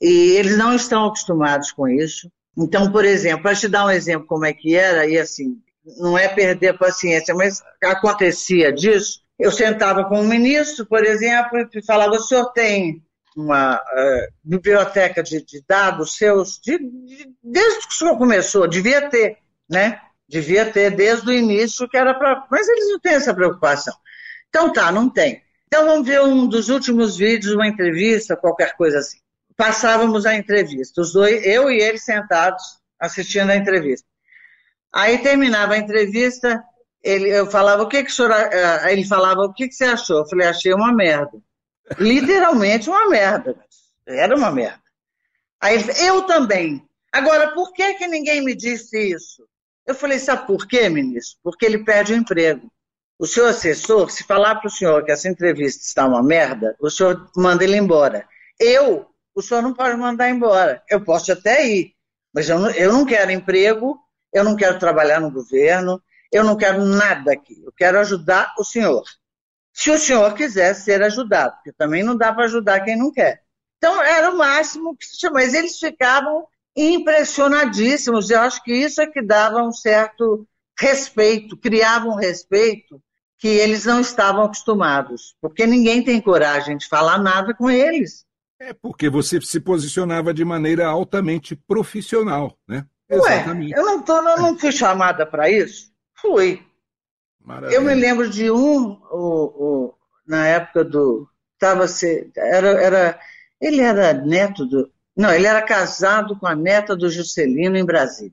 e 0.00 0.36
eles 0.36 0.56
não 0.56 0.74
estão 0.74 1.06
acostumados 1.06 1.72
com 1.72 1.88
isso. 1.88 2.30
Então, 2.56 2.92
por 2.92 3.04
exemplo, 3.04 3.42
para 3.42 3.56
te 3.56 3.68
dar 3.68 3.86
um 3.86 3.90
exemplo 3.90 4.26
como 4.26 4.44
é 4.44 4.52
que 4.52 4.74
era, 4.76 5.06
e 5.06 5.18
assim, 5.18 5.60
não 5.98 6.16
é 6.16 6.28
perder 6.28 6.68
a 6.68 6.78
paciência, 6.78 7.34
mas 7.34 7.62
acontecia 7.82 8.72
disso, 8.72 9.20
eu 9.38 9.50
sentava 9.50 10.04
com 10.04 10.20
o 10.20 10.24
ministro, 10.24 10.86
por 10.86 11.04
exemplo, 11.04 11.58
e 11.74 11.84
falava, 11.84 12.12
o 12.12 12.20
senhor 12.20 12.52
tem 12.52 13.02
uma 13.36 13.76
uh, 13.76 14.32
biblioteca 14.44 15.22
de, 15.22 15.44
de, 15.44 15.64
dados 15.66 16.16
seus, 16.16 16.60
de, 16.62 16.78
de, 16.78 17.34
desde 17.42 17.88
que 17.88 17.94
o 17.94 17.96
senhor 17.96 18.18
começou, 18.18 18.68
devia 18.68 19.08
ter, 19.08 19.38
né? 19.68 20.00
Devia 20.28 20.70
ter 20.70 20.90
desde 20.90 21.28
o 21.28 21.32
início, 21.32 21.88
que 21.88 21.96
era 21.96 22.14
para. 22.14 22.46
Mas 22.50 22.68
eles 22.68 22.88
não 22.88 23.00
têm 23.00 23.14
essa 23.14 23.34
preocupação. 23.34 23.94
Então 24.52 24.70
tá, 24.70 24.92
não 24.92 25.08
tem. 25.08 25.42
Então 25.66 25.86
vamos 25.86 26.06
ver 26.06 26.20
um 26.20 26.46
dos 26.46 26.68
últimos 26.68 27.16
vídeos, 27.16 27.54
uma 27.54 27.66
entrevista, 27.66 28.36
qualquer 28.36 28.76
coisa 28.76 28.98
assim. 28.98 29.18
Passávamos 29.56 30.26
a 30.26 30.34
entrevista, 30.34 31.00
os 31.00 31.14
dois, 31.14 31.42
eu 31.46 31.70
e 31.70 31.80
ele 31.80 31.96
sentados 31.96 32.62
assistindo 33.00 33.48
a 33.48 33.56
entrevista. 33.56 34.06
Aí 34.92 35.16
terminava 35.18 35.72
a 35.72 35.78
entrevista, 35.78 36.62
ele, 37.02 37.30
eu 37.30 37.50
falava, 37.50 37.82
o 37.82 37.88
que, 37.88 38.04
que 38.04 38.10
o 38.10 38.14
senhor. 38.14 38.30
Ele 38.86 39.06
falava, 39.06 39.40
o 39.40 39.54
que, 39.54 39.68
que 39.68 39.74
você 39.74 39.84
achou? 39.84 40.18
Eu 40.18 40.28
falei, 40.28 40.46
achei 40.46 40.74
uma 40.74 40.92
merda. 40.92 41.40
Literalmente 41.98 42.90
uma 42.90 43.08
merda. 43.08 43.56
Era 44.06 44.36
uma 44.36 44.50
merda. 44.50 44.82
Aí 45.58 45.76
ele 45.76 45.92
eu 46.06 46.22
também. 46.22 46.86
Agora, 47.10 47.52
por 47.52 47.72
que, 47.72 47.94
que 47.94 48.06
ninguém 48.06 48.44
me 48.44 48.54
disse 48.54 48.98
isso? 48.98 49.48
Eu 49.86 49.94
falei, 49.94 50.18
sabe 50.18 50.46
por 50.46 50.66
quê, 50.66 50.90
ministro? 50.90 51.38
Porque 51.42 51.64
ele 51.64 51.82
perde 51.82 52.12
o 52.12 52.16
emprego. 52.16 52.70
O 53.22 53.26
seu 53.28 53.46
assessor, 53.46 54.10
se 54.10 54.24
falar 54.24 54.56
para 54.56 54.66
o 54.66 54.70
senhor 54.70 55.04
que 55.04 55.12
essa 55.12 55.28
entrevista 55.28 55.84
está 55.84 56.04
uma 56.04 56.20
merda, 56.20 56.74
o 56.80 56.90
senhor 56.90 57.30
manda 57.36 57.62
ele 57.62 57.76
embora. 57.76 58.26
Eu, 58.58 59.06
o 59.32 59.40
senhor 59.40 59.62
não 59.62 59.72
pode 59.72 59.96
mandar 59.96 60.28
embora. 60.28 60.82
Eu 60.90 61.04
posso 61.04 61.30
até 61.30 61.64
ir, 61.64 61.94
mas 62.34 62.48
eu 62.48 62.58
não, 62.58 62.70
eu 62.70 62.92
não 62.92 63.06
quero 63.06 63.30
emprego, 63.30 63.96
eu 64.32 64.42
não 64.42 64.56
quero 64.56 64.76
trabalhar 64.76 65.20
no 65.20 65.30
governo, 65.30 66.02
eu 66.32 66.42
não 66.42 66.56
quero 66.56 66.84
nada 66.84 67.32
aqui. 67.32 67.62
Eu 67.64 67.70
quero 67.70 68.00
ajudar 68.00 68.52
o 68.58 68.64
senhor 68.64 69.04
se 69.72 69.92
o 69.92 69.98
senhor 70.00 70.34
quiser 70.34 70.74
ser 70.74 71.00
ajudado, 71.00 71.54
porque 71.54 71.72
também 71.74 72.02
não 72.02 72.16
dá 72.16 72.32
para 72.32 72.46
ajudar 72.46 72.80
quem 72.80 72.98
não 72.98 73.12
quer. 73.12 73.44
Então, 73.76 74.02
era 74.02 74.32
o 74.32 74.36
máximo 74.36 74.96
que 74.96 75.06
se 75.06 75.20
chama. 75.20 75.34
Mas 75.34 75.54
eles 75.54 75.78
ficavam 75.78 76.44
impressionadíssimos. 76.76 78.30
Eu 78.30 78.40
acho 78.40 78.60
que 78.64 78.74
isso 78.74 79.00
é 79.00 79.06
que 79.06 79.22
dava 79.22 79.62
um 79.62 79.70
certo 79.70 80.44
respeito, 80.76 81.56
criava 81.56 82.08
um 82.08 82.16
respeito 82.16 83.00
que 83.42 83.48
eles 83.48 83.84
não 83.84 84.00
estavam 84.00 84.44
acostumados, 84.44 85.34
porque 85.40 85.66
ninguém 85.66 86.00
tem 86.00 86.20
coragem 86.20 86.76
de 86.76 86.86
falar 86.86 87.18
nada 87.18 87.52
com 87.52 87.68
eles. 87.68 88.24
É 88.60 88.72
porque 88.72 89.10
você 89.10 89.40
se 89.40 89.58
posicionava 89.58 90.32
de 90.32 90.44
maneira 90.44 90.86
altamente 90.86 91.56
profissional, 91.56 92.56
né? 92.68 92.86
Ué, 93.10 93.44
eu 93.74 93.84
não, 93.84 94.00
tô, 94.00 94.16
eu 94.16 94.36
não 94.36 94.56
fui 94.56 94.70
chamada 94.70 95.26
para 95.26 95.50
isso? 95.50 95.90
Fui. 96.14 96.64
Maravilha. 97.44 97.76
Eu 97.76 97.82
me 97.82 97.92
lembro 97.96 98.30
de 98.30 98.48
um, 98.48 98.92
o, 99.10 99.88
o, 99.90 99.94
na 100.24 100.46
época 100.46 100.84
do. 100.84 101.28
Tava 101.58 101.86
era, 102.36 102.68
era, 102.80 103.20
ele 103.60 103.80
era 103.80 104.12
neto 104.12 104.64
do. 104.64 104.88
Não, 105.16 105.34
ele 105.34 105.48
era 105.48 105.62
casado 105.62 106.38
com 106.38 106.46
a 106.46 106.54
neta 106.54 106.94
do 106.94 107.10
Juscelino 107.10 107.76
em 107.76 107.84
Brasília. 107.84 108.32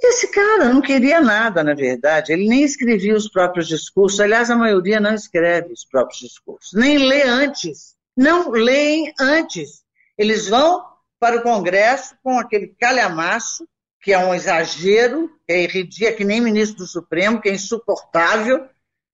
Esse 0.00 0.28
cara 0.28 0.72
não 0.72 0.80
queria 0.80 1.20
nada, 1.20 1.62
na 1.64 1.74
verdade. 1.74 2.32
Ele 2.32 2.48
nem 2.48 2.62
escrevia 2.62 3.16
os 3.16 3.28
próprios 3.28 3.66
discursos. 3.66 4.20
Aliás, 4.20 4.50
a 4.50 4.56
maioria 4.56 5.00
não 5.00 5.14
escreve 5.14 5.72
os 5.72 5.84
próprios 5.84 6.20
discursos. 6.20 6.72
Nem 6.72 6.98
lê 6.98 7.22
antes. 7.22 7.96
Não 8.16 8.50
leem 8.50 9.12
antes. 9.20 9.82
Eles 10.16 10.48
vão 10.48 10.84
para 11.18 11.36
o 11.36 11.42
Congresso 11.42 12.16
com 12.22 12.38
aquele 12.38 12.68
calhamaço 12.78 13.66
que 14.00 14.12
é 14.12 14.18
um 14.18 14.32
exagero, 14.32 15.30
é 15.48 15.66
ridículo, 15.66 16.08
é 16.08 16.12
que 16.12 16.24
nem 16.24 16.40
ministro 16.40 16.78
do 16.78 16.86
Supremo, 16.86 17.40
que 17.40 17.48
é 17.48 17.54
insuportável 17.54 18.68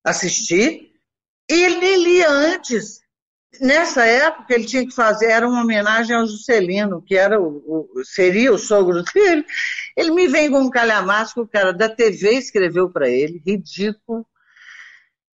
assistir. 0.05 0.93
E 1.51 1.55
ele 1.55 1.76
nem 1.76 2.03
lia 2.03 2.28
antes. 2.30 3.01
Nessa 3.61 4.05
época, 4.05 4.55
ele 4.55 4.64
tinha 4.64 4.86
que 4.86 4.94
fazer, 4.94 5.26
era 5.26 5.48
uma 5.48 5.62
homenagem 5.62 6.16
ao 6.16 6.26
Juscelino, 6.26 7.02
que 7.02 7.16
era 7.16 7.40
o, 7.40 7.88
o 7.94 8.05
seria 8.05 8.52
o 8.52 8.59
sogro 8.59 9.02
dele. 9.14 9.44
Ele 9.96 10.11
me 10.11 10.28
vem 10.28 10.50
com 10.50 10.61
um 10.61 10.70
calhamaço 10.70 11.34
que 11.34 11.40
o 11.40 11.48
cara 11.48 11.72
da 11.72 11.88
TV 11.88 12.32
escreveu 12.32 12.90
para 12.90 13.09
ele, 13.09 13.42
ridículo. 13.44 14.26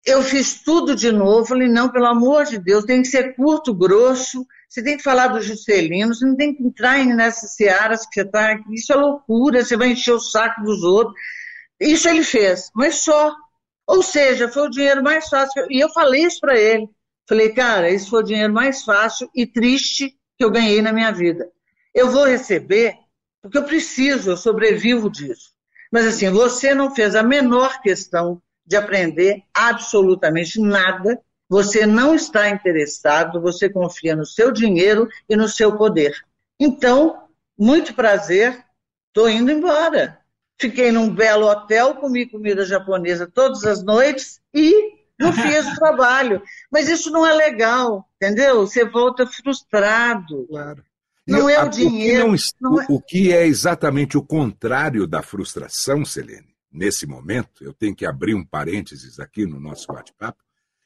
eu 0.05 0.23
fiz 0.23 0.63
tudo 0.63 0.95
de 0.95 1.13
novo. 1.13 1.47
Falei, 1.47 1.69
não, 1.69 1.91
pelo 1.91 2.07
amor 2.07 2.45
de 2.45 2.59
Deus, 2.59 2.85
tem 2.85 3.03
que 3.03 3.09
ser 3.09 3.35
curto, 3.35 3.75
grosso. 3.75 4.47
Você 4.69 4.83
tem 4.83 4.97
que 4.97 5.03
falar 5.03 5.29
do 5.29 5.41
Juscelino, 5.41 6.15
você 6.15 6.27
não 6.27 6.37
tem 6.37 6.55
que 6.55 6.63
entrar 6.63 7.05
nessas 7.07 7.55
searas 7.55 8.07
que 8.07 8.21
você 8.21 8.27
está. 8.27 8.59
Isso 8.73 8.93
é 8.93 8.97
loucura, 8.97 9.65
você 9.65 9.77
vai 9.77 9.89
encher 9.89 10.13
o 10.13 10.21
saco 10.21 10.63
dos 10.63 10.83
outros. 10.83 11.15
Isso 11.81 12.09
ele 12.09 12.23
fez, 12.25 12.71
mas 12.75 13.03
só. 13.03 13.35
Ou 13.87 14.03
seja, 14.03 14.49
foi 14.49 14.67
o 14.67 14.71
dinheiro 14.71 15.03
mais 15.03 15.29
fácil. 15.29 15.67
E 15.71 15.81
eu 15.83 15.89
falei 15.91 16.25
isso 16.25 16.41
para 16.41 16.59
ele. 16.59 16.89
Falei, 17.29 17.53
cara, 17.53 17.91
esse 17.91 18.09
foi 18.09 18.21
o 18.23 18.27
dinheiro 18.27 18.53
mais 18.53 18.85
fácil 18.85 19.29
e 19.35 19.47
triste 19.47 20.17
que 20.39 20.45
eu 20.45 20.51
ganhei 20.51 20.81
na 20.81 20.93
minha 20.93 21.11
vida. 21.11 21.51
Eu 21.95 22.11
vou 22.11 22.25
receber 22.25 22.95
porque 23.43 23.59
eu 23.59 23.65
preciso, 23.65 24.31
eu 24.31 24.37
sobrevivo 24.37 25.11
disso. 25.11 25.53
Mas 25.93 26.07
assim, 26.07 26.29
você 26.31 26.75
não 26.75 26.95
fez 26.95 27.15
a 27.15 27.23
menor 27.23 27.81
questão 27.81 28.43
de 28.67 28.77
aprender 28.77 29.43
absolutamente 29.55 30.61
nada, 30.61 31.21
você 31.49 31.87
não 31.87 32.15
está 32.15 32.49
interessado, 32.49 33.41
você 33.41 33.69
confia 33.69 34.17
no 34.17 34.27
seu 34.27 34.51
dinheiro 34.51 35.09
e 35.29 35.37
no 35.37 35.49
seu 35.49 35.77
poder. 35.77 36.13
Então, 36.59 37.29
muito 37.57 37.95
prazer, 37.95 38.65
estou 39.09 39.29
indo 39.29 39.53
embora. 39.53 40.19
Fiquei 40.59 40.91
num 40.91 41.09
belo 41.09 41.47
hotel, 41.47 41.95
comi 41.95 42.27
comida 42.27 42.65
japonesa 42.65 43.31
todas 43.33 43.65
as 43.65 43.83
noites 43.85 44.41
e 44.53 44.96
não 45.19 45.33
fiz 45.33 45.67
o 45.67 45.77
trabalho. 45.77 46.43
Mas 46.71 46.89
isso 46.89 47.11
não 47.11 47.27
é 47.27 47.33
legal, 47.33 48.09
entendeu? 48.17 48.67
Você 48.67 48.85
volta 48.85 49.27
frustrado. 49.27 50.47
Claro. 50.49 50.85
Não 51.27 51.49
é 51.49 51.63
o 51.63 51.69
dinheiro. 51.69 52.33
O 52.33 52.37
que, 52.37 52.43
não, 52.61 52.71
não 52.71 52.83
é... 52.83 52.87
o 52.89 53.01
que 53.01 53.33
é 53.33 53.47
exatamente 53.47 54.17
o 54.17 54.23
contrário 54.23 55.07
da 55.07 55.23
frustração, 55.23 56.05
Selene? 56.05 56.57
nesse 56.77 57.07
momento, 57.07 57.65
eu 57.65 57.73
tenho 57.73 57.97
que 57.97 58.05
abrir 58.05 58.35
um 58.35 58.45
parênteses 58.45 59.19
aqui 59.19 59.47
no 59.47 59.59
nosso 59.59 59.87
bate-papo, 59.89 60.39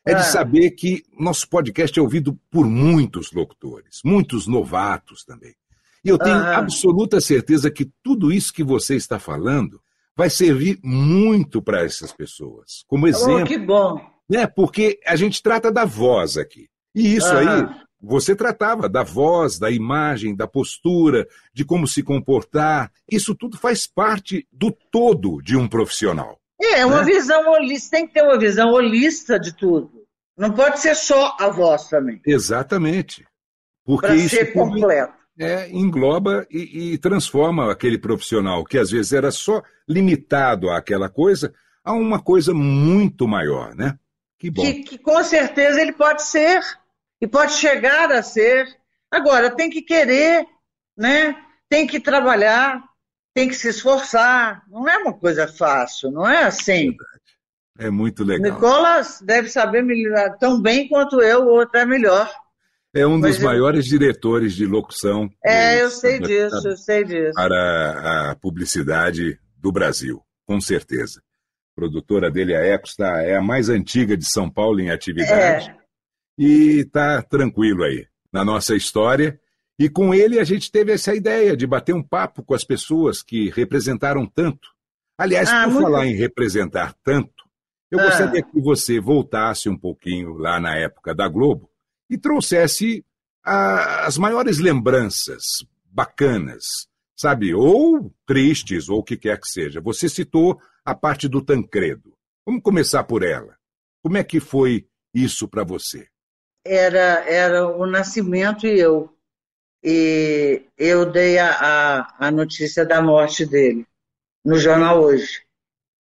é 0.07 0.14
de 0.14 0.20
ah. 0.20 0.24
saber 0.24 0.70
que 0.70 1.05
nosso 1.18 1.49
podcast 1.49 1.99
é 1.99 2.03
ouvido 2.03 2.39
por 2.51 2.66
muitos 2.66 3.33
locutores, 3.33 4.01
muitos 4.05 4.47
novatos 4.47 5.24
também. 5.24 5.55
E 6.03 6.09
eu 6.09 6.16
tenho 6.16 6.37
ah. 6.37 6.57
absoluta 6.57 7.20
certeza 7.20 7.70
que 7.70 7.91
tudo 8.03 8.33
isso 8.33 8.53
que 8.53 8.64
você 8.64 8.95
está 8.95 9.18
falando 9.18 9.81
vai 10.16 10.31
servir 10.31 10.78
muito 10.83 11.61
para 11.61 11.85
essas 11.85 12.12
pessoas. 12.12 12.85
Como 12.87 13.07
exemplo. 13.07 13.43
Oh, 13.43 13.45
que 13.45 13.59
bom! 13.59 14.10
Né? 14.31 14.47
Porque 14.47 15.01
a 15.05 15.16
gente 15.16 15.43
trata 15.43 15.72
da 15.72 15.85
voz 15.85 16.37
aqui. 16.37 16.68
E 16.95 17.16
isso 17.16 17.35
aí 17.35 17.68
você 18.01 18.35
tratava 18.35 18.89
da 18.89 19.03
voz, 19.03 19.59
da 19.59 19.70
imagem, 19.70 20.35
da 20.35 20.47
postura, 20.47 21.26
de 21.53 21.64
como 21.64 21.87
se 21.87 22.03
comportar. 22.03 22.91
Isso 23.11 23.35
tudo 23.35 23.59
faz 23.59 23.87
parte 23.87 24.47
do 24.51 24.74
todo 24.91 25.43
de 25.43 25.57
um 25.57 25.68
profissional. 25.68 26.39
É, 26.61 26.85
uma 26.87 27.03
né? 27.03 27.12
visão 27.12 27.51
holista, 27.51 27.97
tem 27.97 28.07
que 28.07 28.14
ter 28.14 28.22
uma 28.22 28.39
visão 28.39 28.70
holista 28.70 29.39
de 29.39 29.55
tudo. 29.55 29.91
Não 30.37 30.53
pode 30.53 30.81
ser 30.81 30.95
só 30.95 31.37
a 31.39 31.49
voz 31.49 31.89
também. 31.89 32.20
Exatamente. 32.24 33.26
Porque 33.85 34.07
pra 34.07 34.16
isso 34.16 34.37
ser 34.37 34.53
completo. 34.53 35.12
É, 35.39 35.70
engloba 35.70 36.47
e, 36.51 36.93
e 36.93 36.99
transforma 36.99 37.72
aquele 37.72 37.99
profissional 37.99 38.62
que 38.64 38.76
às 38.76 38.91
vezes 38.91 39.12
era 39.12 39.31
só 39.31 39.62
limitado 39.89 40.68
àquela 40.70 41.09
coisa 41.09 41.53
a 41.83 41.95
uma 41.95 42.20
coisa 42.20 42.53
muito 42.53 43.26
maior, 43.26 43.74
né? 43.74 43.99
Que 44.41 44.51
bom. 44.51 44.62
Que, 44.62 44.82
que 44.82 44.99
com 44.99 45.22
certeza 45.22 45.80
ele 45.80 45.93
pode 45.93 46.22
ser 46.22 46.61
e 47.20 47.28
pode 47.28 47.53
chegar 47.53 48.11
a 48.11 48.22
ser. 48.22 48.66
Agora, 49.11 49.55
tem 49.55 49.70
que 49.70 49.82
querer, 49.82 50.47
né? 50.97 51.36
tem 51.70 51.86
que 51.86 52.01
trabalhar, 52.01 52.82
tem 53.32 53.49
que 53.49 53.55
se 53.55 53.68
esforçar. 53.68 54.62
Não 54.68 54.88
é 54.88 54.99
uma 54.99 55.14
coisa 55.14 55.47
fácil, 55.47 56.11
não 56.11 56.28
é 56.28 56.43
assim. 56.43 56.97
É 57.78 57.88
muito 57.88 58.24
legal. 58.24 58.53
Nicolas 58.53 59.22
deve 59.22 59.49
saber 59.49 59.82
me 59.82 59.95
lidar 59.95 60.36
tão 60.36 60.61
bem 60.61 60.88
quanto 60.88 61.22
eu, 61.22 61.47
ou 61.47 61.61
até 61.61 61.86
melhor. 61.86 62.28
É 62.93 63.07
um 63.07 63.20
dos 63.20 63.38
maiores 63.38 63.86
diretores 63.86 64.53
de 64.53 64.66
locução. 64.66 65.30
É, 65.45 65.80
eu 65.80 65.91
sei 65.91 66.18
disso, 66.18 66.68
eu 66.68 66.76
sei 66.76 67.05
disso. 67.05 67.34
Para 67.34 68.32
a 68.32 68.34
publicidade 68.34 69.38
do 69.57 69.70
Brasil, 69.70 70.20
com 70.45 70.61
certeza. 70.61 71.22
Produtora 71.81 72.31
dele, 72.31 72.55
a 72.55 72.61
Ecos, 72.61 72.95
tá, 72.95 73.22
é 73.22 73.37
a 73.37 73.43
mais 73.43 73.70
antiga 73.70 74.14
de 74.14 74.31
São 74.31 74.51
Paulo 74.51 74.81
em 74.81 74.91
atividade. 74.91 75.70
É 75.70 75.81
e 76.39 76.81
está 76.81 77.22
tranquilo 77.22 77.85
aí 77.85 78.07
na 78.31 78.45
nossa 78.45 78.74
história. 78.74 79.41
E 79.78 79.89
com 79.89 80.14
ele 80.14 80.39
a 80.39 80.45
gente 80.45 80.70
teve 80.70 80.93
essa 80.93 81.14
ideia 81.14 81.57
de 81.57 81.66
bater 81.66 81.95
um 81.95 82.03
papo 82.03 82.43
com 82.43 82.55
as 82.55 82.64
pessoas 82.64 83.22
que 83.22 83.49
representaram 83.49 84.26
tanto. 84.26 84.68
Aliás, 85.18 85.49
ah, 85.49 85.64
por 85.64 85.72
muito... 85.72 85.85
falar 85.85 86.07
em 86.07 86.14
representar 86.14 86.95
tanto, 87.03 87.45
eu 87.91 87.99
ah. 87.99 88.05
gostaria 88.05 88.43
que 88.43 88.61
você 88.61 89.01
voltasse 89.01 89.70
um 89.70 89.76
pouquinho 89.76 90.35
lá 90.35 90.61
na 90.61 90.76
época 90.76 91.14
da 91.14 91.28
Globo 91.28 91.70
e 92.11 92.18
trouxesse 92.18 93.05
a, 93.43 94.07
as 94.07 94.18
maiores 94.18 94.59
lembranças 94.59 95.64
bacanas, 95.85 96.89
sabe? 97.16 97.55
Ou 97.55 98.11
tristes, 98.26 98.89
ou 98.89 99.01
o 99.01 99.03
que 99.03 99.16
quer 99.16 99.41
que 99.41 99.49
seja. 99.49 99.81
Você 99.81 100.09
citou 100.09 100.59
a 100.85 100.95
parte 100.95 101.28
do 101.28 101.45
Tancredo. 101.45 102.12
Vamos 102.47 102.62
começar 102.62 103.05
por 103.05 103.22
ela. 103.22 103.57
Como 104.03 104.16
é 104.16 104.24
que 104.24 104.41
foi 104.41 104.87
isso 105.14 105.49
para 105.49 105.64
você? 105.64 106.09
era, 106.64 107.24
era 107.28 107.66
o 107.66 107.87
Nascimento 107.87 108.66
e 108.66 108.78
eu. 108.78 109.14
E 109.83 110.62
eu 110.76 111.07
dei 111.07 111.39
a, 111.39 111.51
a, 111.51 112.26
a 112.26 112.31
notícia 112.31 112.85
da 112.85 113.01
morte 113.01 113.47
dele 113.47 113.87
no 114.45 114.59
jornal 114.59 115.03
hoje. 115.03 115.43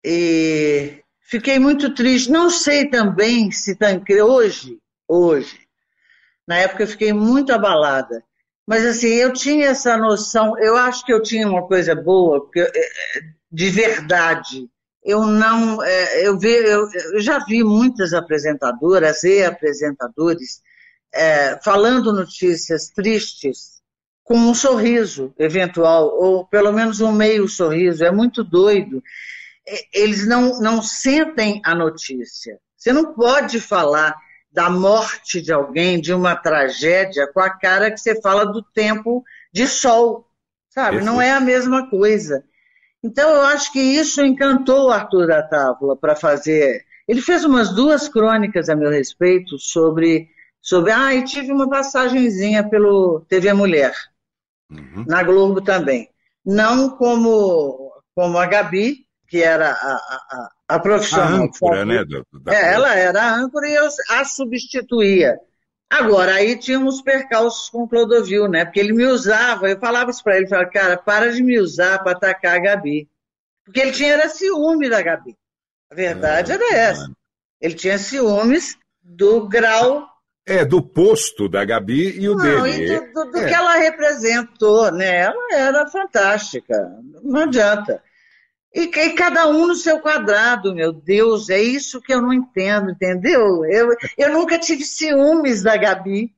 E 0.04 1.04
fiquei 1.20 1.60
muito 1.60 1.94
triste. 1.94 2.32
Não 2.32 2.50
sei 2.50 2.90
também 2.90 3.52
se 3.52 3.76
Tancredo, 3.76 4.28
hoje, 4.28 4.80
hoje, 5.08 5.60
na 6.48 6.58
época 6.58 6.84
eu 6.84 6.88
fiquei 6.88 7.12
muito 7.12 7.52
abalada. 7.52 8.24
Mas 8.66 8.86
assim, 8.86 9.10
eu 9.10 9.34
tinha 9.34 9.68
essa 9.68 9.98
noção, 9.98 10.58
eu 10.58 10.78
acho 10.78 11.06
que 11.06 11.14
eu 11.14 11.22
tinha 11.22 11.48
uma 11.48 11.68
coisa 11.68 11.94
boa, 11.94 12.42
porque, 12.42 12.62
eh, 12.62 13.24
de 13.56 13.70
verdade 13.70 14.70
eu 15.06 15.24
não, 15.24 15.84
é, 15.84 16.28
eu, 16.28 16.38
vi, 16.38 16.50
eu, 16.50 16.90
eu, 17.14 17.22
já 17.22 17.38
vi 17.46 17.64
muitas 17.64 18.12
apresentadoras 18.12 19.24
e 19.24 19.44
apresentadores 19.44 20.62
é, 21.14 21.60
falando 21.64 22.12
notícias 22.12 22.90
tristes 22.90 23.76
com 24.24 24.36
um 24.36 24.56
sorriso 24.56 25.32
eventual, 25.38 26.08
ou 26.08 26.48
pelo 26.48 26.74
menos 26.74 27.02
um 27.02 27.12
meio 27.12 27.48
sorriso, 27.48 28.04
é 28.04 28.10
muito 28.10 28.44
doido. 28.44 29.04
Eles 29.94 30.28
não, 30.28 30.60
não 30.60 30.82
sentem 30.82 31.62
a 31.64 31.76
notícia. 31.76 32.58
Você 32.76 32.92
não 32.92 33.14
pode 33.14 33.62
falar 33.62 34.16
da 34.52 34.72
morte 34.72 35.40
de 35.40 35.54
alguém, 35.54 36.02
de 36.02 36.12
uma 36.12 36.36
tragédia, 36.36 37.32
com 37.32 37.40
a 37.40 37.52
cara 37.52 37.92
que 37.92 38.00
você 38.00 38.20
fala 38.20 38.44
do 38.44 38.64
tempo 38.64 39.24
de 39.54 39.68
sol, 39.68 40.28
sabe? 40.70 41.02
Não 41.02 41.22
é 41.22 41.32
a 41.32 41.40
mesma 41.40 41.88
coisa. 41.92 42.44
Então, 43.06 43.30
eu 43.36 43.42
acho 43.42 43.72
que 43.72 43.80
isso 43.80 44.26
encantou 44.26 44.88
o 44.88 44.92
Arthur 44.92 45.28
da 45.28 45.44
Távola 45.44 45.96
para 45.96 46.16
fazer. 46.16 46.84
Ele 47.08 47.22
fez 47.22 47.46
umas 47.46 47.70
duas 47.70 48.10
crônicas 48.10 48.68
a 48.68 48.76
meu 48.76 48.90
respeito 48.90 49.60
sobre. 49.60 50.28
sobre 50.60 50.92
ah, 50.92 51.14
e 51.14 51.24
tive 51.24 51.52
uma 51.52 51.70
passagenzinha 51.70 52.68
pelo 52.68 53.24
TV 53.30 53.54
Mulher, 53.54 53.94
uhum. 54.72 55.06
na 55.08 55.22
Globo 55.22 55.62
também. 55.62 56.10
Não 56.44 56.90
como, 56.90 57.94
como 58.16 58.40
a 58.40 58.48
Gabi, 58.48 59.06
que 59.28 59.38
era 59.38 59.70
a, 59.70 59.94
a, 59.94 60.50
a 60.70 60.80
profissional. 60.80 61.28
A 61.28 61.44
âncora, 61.44 61.86
né? 61.86 62.04
Da, 62.42 62.56
é, 62.56 62.74
ela 62.74 62.96
era 62.96 63.22
a 63.22 63.36
âncora 63.36 63.70
e 63.70 63.76
eu 63.76 63.88
a 64.10 64.26
substituía. 64.26 65.38
Agora, 65.98 66.34
aí 66.36 66.58
tinha 66.58 66.78
uns 66.78 67.02
percalços 67.02 67.70
com 67.70 67.84
o 67.84 67.88
Clodovil, 67.88 68.50
né? 68.50 68.66
Porque 68.66 68.82
ele 68.82 68.92
me 68.92 69.06
usava, 69.06 69.70
eu 69.70 69.80
falava 69.80 70.12
isso 70.12 70.22
para 70.22 70.36
ele, 70.36 70.48
falava, 70.48 70.70
cara, 70.70 70.98
para 70.98 71.32
de 71.32 71.42
me 71.42 71.58
usar 71.58 72.00
para 72.00 72.12
atacar 72.12 72.58
a 72.58 72.60
Gabi. 72.60 73.08
Porque 73.64 73.80
ele 73.80 73.92
tinha 73.94 74.14
era 74.14 74.28
ciúme 74.28 74.90
da 74.90 75.02
Gabi. 75.02 75.38
A 75.90 75.96
verdade 75.96 76.52
é, 76.52 76.56
era 76.56 76.76
essa. 76.76 77.10
Ele 77.62 77.74
tinha 77.74 77.98
ciúmes 77.98 78.78
do 79.02 79.48
grau. 79.48 80.06
É, 80.46 80.66
do 80.66 80.82
posto 80.82 81.48
da 81.48 81.64
Gabi 81.64 82.20
e 82.20 82.28
o 82.28 82.36
Não, 82.36 82.44
dele. 82.44 82.94
E 82.94 83.00
do, 83.00 83.14
do, 83.14 83.32
do 83.32 83.38
é. 83.40 83.48
que 83.48 83.54
ela 83.54 83.76
representou, 83.78 84.92
né? 84.92 85.22
Ela 85.22 85.54
era 85.54 85.88
fantástica. 85.88 86.76
Não 87.24 87.44
adianta. 87.44 88.04
E, 88.76 88.82
e, 88.82 89.14
cada 89.14 89.48
um 89.48 89.68
no 89.68 89.76
seu 89.76 90.02
quadrado, 90.02 90.76
meu 90.76 90.92
Deus, 90.92 91.50
é 91.50 91.62
isso 91.62 92.02
que 92.02 92.14
eu 92.14 92.22
não 92.22 92.34
entendo, 92.34 92.92
entendeu? 92.92 93.64
Eu, 93.64 93.96
eu 94.18 94.34
nunca 94.34 94.60
tive 94.60 94.84
ciúmes 94.84 95.64
da 95.64 95.78
Gabi. 95.78 96.36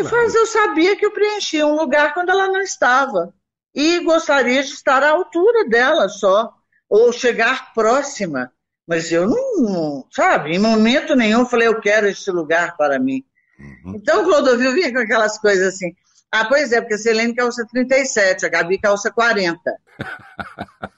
Mas 0.00 0.34
eu 0.36 0.46
sabia 0.46 0.94
que 0.94 1.04
eu 1.04 1.10
preenchia 1.10 1.66
um 1.66 1.74
lugar 1.74 2.14
quando 2.14 2.30
ela 2.30 2.46
não 2.46 2.60
estava. 2.60 3.34
E 3.74 3.98
gostaria 4.04 4.62
de 4.62 4.70
estar 4.70 5.02
à 5.02 5.10
altura 5.10 5.68
dela 5.68 6.08
só, 6.08 6.52
ou 6.88 7.12
chegar 7.12 7.72
próxima. 7.74 8.52
Mas 8.86 9.10
eu 9.10 9.26
não, 9.26 10.06
sabe, 10.12 10.54
em 10.54 10.60
momento 10.60 11.16
nenhum 11.16 11.44
falei, 11.44 11.66
eu 11.66 11.80
quero 11.80 12.06
esse 12.06 12.30
lugar 12.30 12.76
para 12.76 13.00
mim. 13.00 13.24
Uhum. 13.58 13.96
Então 13.96 14.22
o 14.22 14.24
Clodovil 14.24 14.74
vinha 14.74 14.92
com 14.92 15.00
aquelas 15.00 15.38
coisas 15.38 15.74
assim. 15.74 15.92
Ah, 16.30 16.44
pois 16.44 16.70
é, 16.70 16.80
porque 16.80 16.94
a 16.94 16.98
Selene 16.98 17.34
calça 17.34 17.66
37, 17.68 18.46
a 18.46 18.48
Gabi 18.48 18.78
calça 18.78 19.10
40. 19.10 19.58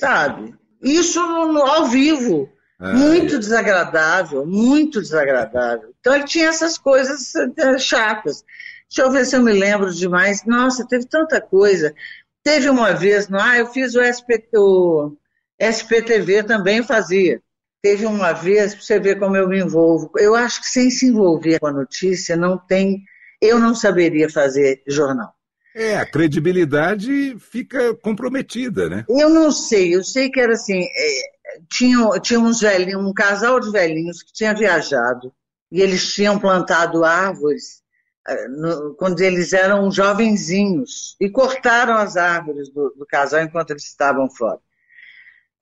sabe? 0.00 0.54
Isso 0.82 1.20
no, 1.20 1.52
no, 1.52 1.62
ao 1.62 1.86
vivo. 1.86 2.48
Muito 2.80 3.38
desagradável, 3.38 4.46
muito 4.46 5.02
desagradável. 5.02 5.92
Então 6.00 6.14
ele 6.14 6.24
tinha 6.24 6.48
essas 6.48 6.78
coisas 6.78 7.34
eh, 7.34 7.78
chatas. 7.78 8.42
Deixa 8.88 9.02
eu 9.02 9.10
ver 9.12 9.26
se 9.26 9.36
eu 9.36 9.42
me 9.42 9.52
lembro 9.52 9.92
demais. 9.92 10.46
Nossa, 10.46 10.86
teve 10.88 11.06
tanta 11.06 11.42
coisa. 11.42 11.94
Teve 12.42 12.70
uma 12.70 12.94
vez, 12.94 13.28
não, 13.28 13.38
ah, 13.38 13.58
eu 13.58 13.66
fiz 13.66 13.94
o, 13.94 14.00
SP, 14.00 14.48
o 14.54 15.14
SPTV 15.58 16.44
também 16.44 16.82
fazia. 16.82 17.42
Teve 17.82 18.06
uma 18.06 18.32
vez, 18.32 18.74
para 18.74 18.82
você 18.82 18.98
ver 18.98 19.18
como 19.18 19.36
eu 19.36 19.46
me 19.46 19.60
envolvo. 19.60 20.10
Eu 20.16 20.34
acho 20.34 20.62
que 20.62 20.68
sem 20.68 20.90
se 20.90 21.06
envolver 21.06 21.60
com 21.60 21.66
a 21.66 21.72
notícia, 21.72 22.34
não 22.34 22.56
tem. 22.56 23.02
Eu 23.42 23.58
não 23.58 23.74
saberia 23.74 24.30
fazer 24.30 24.82
jornal. 24.88 25.34
É, 25.74 25.96
a 25.96 26.06
credibilidade 26.06 27.36
fica 27.38 27.94
comprometida, 27.94 28.88
né? 28.88 29.04
Eu 29.08 29.28
não 29.28 29.52
sei, 29.52 29.94
eu 29.94 30.02
sei 30.02 30.28
que 30.28 30.40
era 30.40 30.54
assim, 30.54 30.82
é, 30.82 31.60
tinha, 31.68 32.08
tinha 32.20 32.40
uns 32.40 32.60
velhinhos, 32.60 33.04
um 33.04 33.12
casal 33.12 33.60
de 33.60 33.70
velhinhos 33.70 34.22
que 34.22 34.32
tinha 34.32 34.54
viajado 34.54 35.32
e 35.70 35.80
eles 35.80 36.12
tinham 36.12 36.38
plantado 36.38 37.04
árvores 37.04 37.82
é, 38.26 38.48
no, 38.48 38.94
quando 38.96 39.20
eles 39.20 39.52
eram 39.52 39.90
jovenzinhos 39.90 41.16
e 41.20 41.30
cortaram 41.30 41.94
as 41.94 42.16
árvores 42.16 42.68
do, 42.70 42.90
do 42.90 43.06
casal 43.06 43.42
enquanto 43.42 43.70
eles 43.70 43.84
estavam 43.84 44.28
fora. 44.28 44.58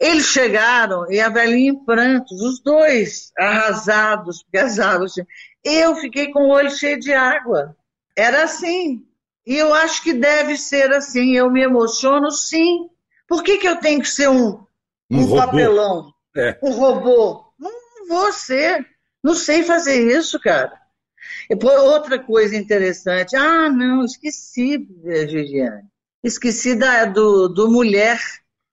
Eles 0.00 0.26
chegaram 0.26 1.10
e 1.10 1.20
a 1.20 1.28
velhinha 1.28 1.72
em 1.72 1.84
prantos, 1.84 2.40
os 2.40 2.60
dois 2.60 3.32
arrasados, 3.36 4.42
porque 4.44 4.58
as 4.58 4.78
árvores. 4.78 5.14
Eu 5.64 5.96
fiquei 5.96 6.30
com 6.30 6.44
o 6.44 6.50
olho 6.50 6.70
cheio 6.70 7.00
de 7.00 7.12
água. 7.12 7.76
Era 8.16 8.44
assim. 8.44 9.04
E 9.48 9.56
eu 9.56 9.72
acho 9.72 10.02
que 10.02 10.12
deve 10.12 10.58
ser 10.58 10.92
assim. 10.92 11.34
Eu 11.34 11.50
me 11.50 11.62
emociono, 11.62 12.30
sim. 12.30 12.90
Por 13.26 13.42
que, 13.42 13.56
que 13.56 13.66
eu 13.66 13.76
tenho 13.76 14.02
que 14.02 14.08
ser 14.08 14.28
um, 14.28 14.62
um, 15.10 15.20
um 15.22 15.36
papelão? 15.36 16.12
É. 16.36 16.58
Um 16.62 16.72
robô? 16.72 17.46
Não 17.58 17.72
vou 18.06 18.30
ser. 18.30 18.86
Não 19.24 19.34
sei 19.34 19.62
fazer 19.62 20.06
isso, 20.14 20.38
cara. 20.38 20.78
E 21.48 21.56
outra 21.66 22.18
coisa 22.18 22.54
interessante. 22.54 23.34
Ah, 23.36 23.70
não, 23.70 24.04
esqueci, 24.04 24.76
Viviane. 25.02 25.88
Esqueci 26.22 26.74
da, 26.74 27.06
do, 27.06 27.48
do 27.48 27.70
Mulher 27.70 28.20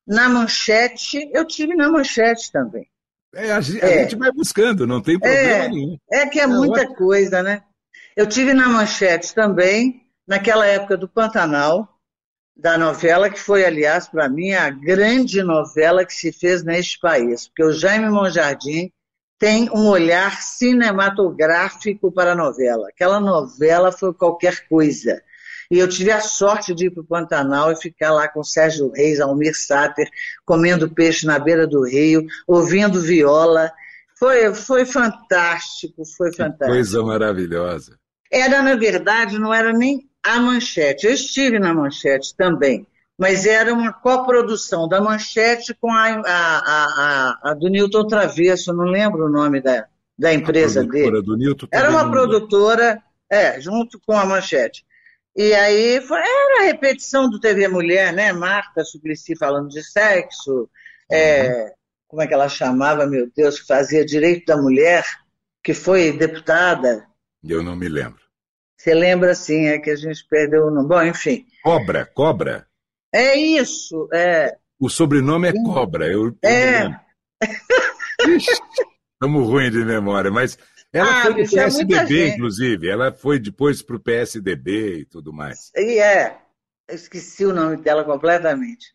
na 0.06 0.28
manchete. 0.28 1.32
Eu 1.34 1.46
tive 1.46 1.74
na 1.74 1.90
manchete 1.90 2.52
também. 2.52 2.86
É, 3.34 3.52
a, 3.52 3.56
a 3.56 3.60
é. 3.60 3.62
gente 4.04 4.18
vai 4.18 4.32
buscando, 4.34 4.86
não 4.86 5.02
tem 5.02 5.18
problema 5.18 5.40
é, 5.40 5.70
nenhum. 5.70 5.98
É 6.12 6.28
que 6.28 6.38
é, 6.38 6.44
é 6.44 6.48
muita 6.48 6.86
coisa, 6.96 7.42
né? 7.42 7.64
Eu 8.14 8.28
tive 8.28 8.54
na 8.54 8.68
manchete 8.68 9.34
também 9.34 10.05
naquela 10.28 10.66
época 10.66 10.98
do 10.98 11.08
Pantanal, 11.08 11.90
da 12.56 12.78
novela, 12.78 13.30
que 13.30 13.40
foi, 13.40 13.66
aliás, 13.66 14.08
para 14.08 14.30
mim, 14.30 14.54
a 14.54 14.70
grande 14.70 15.44
novela 15.44 16.06
que 16.06 16.14
se 16.14 16.32
fez 16.32 16.64
neste 16.64 17.00
país, 17.00 17.48
porque 17.48 17.64
o 17.64 17.74
Jaime 17.74 18.10
Monjardim 18.10 18.92
tem 19.38 19.70
um 19.72 19.88
olhar 19.88 20.42
cinematográfico 20.42 22.12
para 22.12 22.32
a 22.32 22.36
novela. 22.36 22.88
Aquela 22.88 23.20
novela 23.20 23.92
foi 23.92 24.14
qualquer 24.14 24.66
coisa. 24.68 25.22
E 25.70 25.80
eu 25.80 25.90
tive 25.90 26.12
a 26.12 26.22
sorte 26.22 26.74
de 26.74 26.86
ir 26.86 26.92
para 26.92 27.02
o 27.02 27.06
Pantanal 27.06 27.72
e 27.72 27.76
ficar 27.76 28.12
lá 28.12 28.28
com 28.28 28.44
Sérgio 28.44 28.92
Reis, 28.92 29.20
Almir 29.20 29.54
Sater, 29.56 30.10
comendo 30.46 30.90
peixe 30.90 31.26
na 31.26 31.40
beira 31.40 31.68
do 31.68 31.84
rio, 31.84 32.26
ouvindo 32.48 33.02
viola. 33.02 33.72
Foi, 34.18 34.54
foi 34.54 34.86
fantástico, 34.86 36.04
foi 36.18 36.32
fantástico. 36.32 36.72
Coisa 36.72 37.04
maravilhosa. 37.04 37.98
Era, 38.32 38.62
na 38.62 38.76
verdade, 38.76 39.38
não 39.40 39.54
era 39.54 39.74
nem 39.74 40.10
a 40.26 40.40
Manchete. 40.40 41.06
Eu 41.06 41.14
estive 41.14 41.60
na 41.60 41.74
Manchete 41.74 42.36
também, 42.36 42.86
mas 43.18 43.46
era 43.46 43.72
uma 43.72 43.94
coprodução 43.94 44.88
da 44.88 45.00
Manchete 45.00 45.74
com 45.80 45.92
a, 45.92 46.22
a, 46.26 46.60
a, 46.66 47.52
a 47.52 47.54
do 47.54 47.70
Newton 47.70 48.08
Travesso, 48.08 48.74
não 48.74 48.86
lembro 48.86 49.26
o 49.26 49.30
nome 49.30 49.62
da, 49.62 49.88
da 50.18 50.34
empresa 50.34 50.84
dele. 50.84 51.22
Do 51.22 51.38
Newton 51.38 51.68
era 51.72 51.92
uma 51.92 52.10
produtora, 52.10 53.02
é, 53.30 53.62
junto 53.62 54.00
com 54.06 54.14
a 54.14 54.26
Manchete. 54.26 54.84
E 55.36 55.54
aí 55.54 56.02
foi, 56.02 56.18
era 56.18 56.62
a 56.62 56.66
repetição 56.66 57.30
do 57.30 57.40
TV 57.40 57.68
Mulher, 57.68 58.12
né? 58.14 58.32
Marta 58.34 58.84
Suplicy 58.84 59.38
falando 59.38 59.70
de 59.70 59.84
sexo, 59.84 60.70
é, 61.12 61.50
uhum. 61.50 61.70
como 62.08 62.22
é 62.22 62.28
que 62.28 62.34
ela 62.34 62.50
chamava, 62.50 63.06
meu 63.06 63.30
Deus, 63.36 63.60
que 63.60 63.68
fazia 63.68 64.06
direito 64.06 64.46
da 64.46 64.58
mulher, 64.58 65.06
que 65.62 65.74
foi 65.74 66.14
deputada. 66.14 67.06
Eu 67.44 67.62
não 67.62 67.76
me 67.76 67.90
lembro. 67.90 68.25
Você 68.86 68.94
lembra 68.94 69.32
assim, 69.32 69.66
é 69.66 69.80
que 69.80 69.90
a 69.90 69.96
gente 69.96 70.24
perdeu 70.30 70.68
o 70.68 70.70
nome. 70.70 70.88
Bom, 70.88 71.02
enfim. 71.02 71.48
Cobra, 71.64 72.06
cobra. 72.06 72.68
É 73.12 73.36
isso, 73.36 74.08
é. 74.14 74.56
O 74.80 74.90
sobrenome 74.90 75.48
é 75.48 75.54
Cobra. 75.54 76.06
Eu, 76.06 76.38
é. 76.44 76.96
Estamos 79.18 79.48
ruins 79.48 79.72
de 79.72 79.84
memória, 79.84 80.30
mas 80.30 80.56
ela 80.94 81.10
ah, 81.10 81.22
foi 81.24 81.44
do 81.44 81.50
PSDB, 81.50 82.22
é 82.22 82.28
inclusive. 82.36 82.88
Ela 82.88 83.12
foi 83.12 83.40
depois 83.40 83.82
para 83.82 83.96
o 83.96 84.00
PSDB 84.00 85.00
e 85.00 85.06
tudo 85.06 85.34
mais. 85.34 85.72
E 85.76 85.98
é. 85.98 86.38
Eu 86.88 86.94
esqueci 86.94 87.44
o 87.44 87.54
nome 87.54 87.78
dela 87.78 88.04
completamente. 88.04 88.94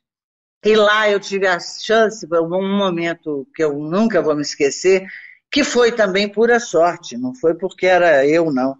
E 0.65 0.77
lá 0.77 1.11
eu 1.11 1.19
tive 1.19 1.49
a 1.49 1.59
chance, 1.59 2.29
por 2.29 2.43
um 2.43 2.79
momento 2.79 3.45
que 3.57 3.65
eu 3.65 3.77
nunca 3.77 4.23
vou 4.23 4.37
me 4.37 4.43
esquecer, 4.43 5.05
que 5.51 5.65
foi 5.65 5.91
também 5.91 6.29
pura 6.29 6.61
sorte, 6.61 7.17
não 7.17 7.35
foi 7.35 7.57
porque 7.57 7.87
era 7.87 8.25
eu, 8.25 8.53
não 8.53 8.79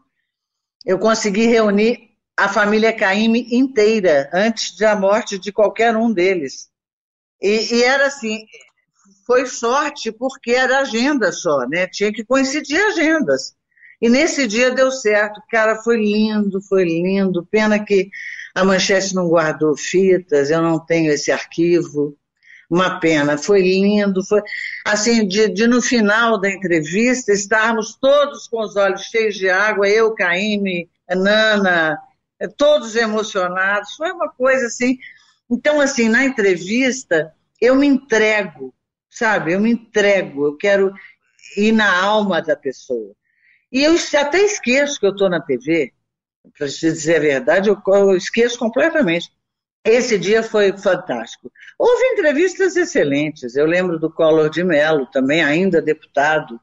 eu 0.85 0.99
consegui 0.99 1.47
reunir 1.47 2.11
a 2.37 2.49
família 2.49 2.93
Caime 2.93 3.47
inteira 3.51 4.31
antes 4.33 4.77
da 4.77 4.97
morte 4.97 5.39
de 5.39 5.53
qualquer 5.53 5.97
um 5.97 6.13
deles. 6.13 6.71
E, 7.41 7.75
e, 7.75 7.83
era 7.83 8.07
assim, 8.07 8.47
foi 9.27 9.47
sorte 9.47 10.11
porque 10.11 10.53
era 10.53 10.81
agenda 10.81 11.33
só, 11.33 11.67
né? 11.69 11.87
Tinha 11.87 12.13
que 12.13 12.25
coincidir 12.25 12.81
agendas. 12.81 13.55
E 14.01 14.09
nesse 14.09 14.47
dia 14.47 14.71
deu 14.71 14.91
certo. 14.91 15.43
Cara, 15.51 15.77
foi 15.77 15.97
lindo, 15.97 16.63
foi 16.63 16.85
lindo. 16.85 17.47
Pena 17.47 17.79
que 17.79 18.09
a 18.55 18.65
Manchete 18.65 19.15
não 19.15 19.29
guardou 19.29 19.77
fitas, 19.77 20.51
eu 20.51 20.63
não 20.63 20.79
tenho 20.79 21.13
esse 21.13 21.31
arquivo. 21.31 22.17
Uma 22.71 23.01
pena, 23.01 23.37
foi 23.37 23.63
lindo, 23.63 24.25
foi 24.25 24.41
assim, 24.85 25.27
de, 25.27 25.49
de, 25.49 25.67
no 25.67 25.83
final 25.83 26.41
da 26.41 26.49
entrevista 26.49 27.33
estarmos 27.33 27.97
todos 27.97 28.47
com 28.47 28.63
os 28.63 28.77
olhos 28.77 29.03
cheios 29.03 29.35
de 29.35 29.51
água, 29.51 29.89
eu, 29.89 30.15
Caíme, 30.15 30.89
Nana, 31.09 31.99
todos 32.57 32.95
emocionados, 32.95 33.97
foi 33.97 34.13
uma 34.13 34.29
coisa 34.29 34.67
assim. 34.67 34.97
Então, 35.51 35.81
assim, 35.81 36.09
na 36.09 36.25
entrevista, 36.25 37.35
eu 37.61 37.75
me 37.75 37.89
entrego, 37.89 38.73
sabe? 39.11 39.53
Eu 39.53 39.61
me 39.61 39.73
entrego, 39.73 40.47
eu 40.47 40.57
quero 40.57 40.95
ir 41.57 41.73
na 41.73 41.93
alma 42.01 42.41
da 42.41 42.55
pessoa. 42.55 43.13
E 43.73 43.83
eu 43.83 43.95
até 44.17 44.39
esqueço 44.39 44.99
que 44.99 45.07
eu 45.07 45.11
estou 45.11 45.29
na 45.29 45.41
TV, 45.41 45.93
para 46.57 46.69
te 46.69 46.81
dizer 46.81 47.17
a 47.17 47.21
verdade, 47.21 47.69
eu, 47.69 47.81
eu 47.89 48.17
esqueço 48.17 48.59
completamente. 48.59 49.31
Esse 49.85 50.19
dia 50.19 50.43
foi 50.43 50.77
fantástico. 50.77 51.51
Houve 51.79 52.05
entrevistas 52.13 52.77
excelentes. 52.77 53.57
Eu 53.57 53.65
lembro 53.65 53.99
do 53.99 54.13
Collor 54.13 54.51
de 54.51 54.63
Mello, 54.63 55.07
também 55.11 55.43
ainda 55.43 55.81
deputado, 55.81 56.61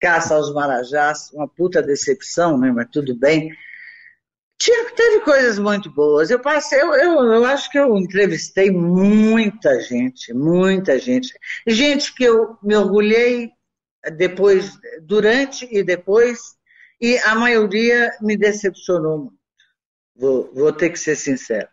caça 0.00 0.34
aos 0.34 0.52
Marajás, 0.54 1.30
uma 1.32 1.46
puta 1.46 1.82
decepção, 1.82 2.56
né? 2.58 2.72
mas 2.72 2.88
tudo 2.90 3.14
bem. 3.14 3.50
Tinha, 4.58 4.90
teve 4.92 5.20
coisas 5.20 5.58
muito 5.58 5.90
boas. 5.90 6.30
Eu 6.30 6.40
passei, 6.40 6.80
eu, 6.80 6.94
eu, 6.94 7.22
eu, 7.34 7.44
acho 7.44 7.70
que 7.70 7.78
eu 7.78 7.96
entrevistei 7.96 8.70
muita 8.70 9.78
gente, 9.80 10.32
muita 10.32 10.98
gente. 10.98 11.32
Gente 11.66 12.14
que 12.14 12.24
eu 12.24 12.56
me 12.62 12.74
orgulhei 12.74 13.50
depois, 14.16 14.72
durante 15.02 15.68
e 15.70 15.82
depois, 15.84 16.56
e 17.00 17.18
a 17.18 17.34
maioria 17.34 18.10
me 18.20 18.36
decepcionou 18.36 19.18
muito. 19.18 19.38
Vou, 20.16 20.52
vou 20.52 20.72
ter 20.72 20.90
que 20.90 20.98
ser 20.98 21.14
sincero. 21.14 21.68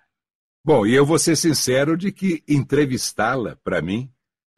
Bom, 0.66 0.84
e 0.84 0.96
eu 0.96 1.06
vou 1.06 1.20
ser 1.20 1.36
sincero 1.36 1.96
de 1.96 2.12
que 2.12 2.44
entrevistá-la, 2.48 3.56
para 3.64 3.84
mim, 3.84 4.10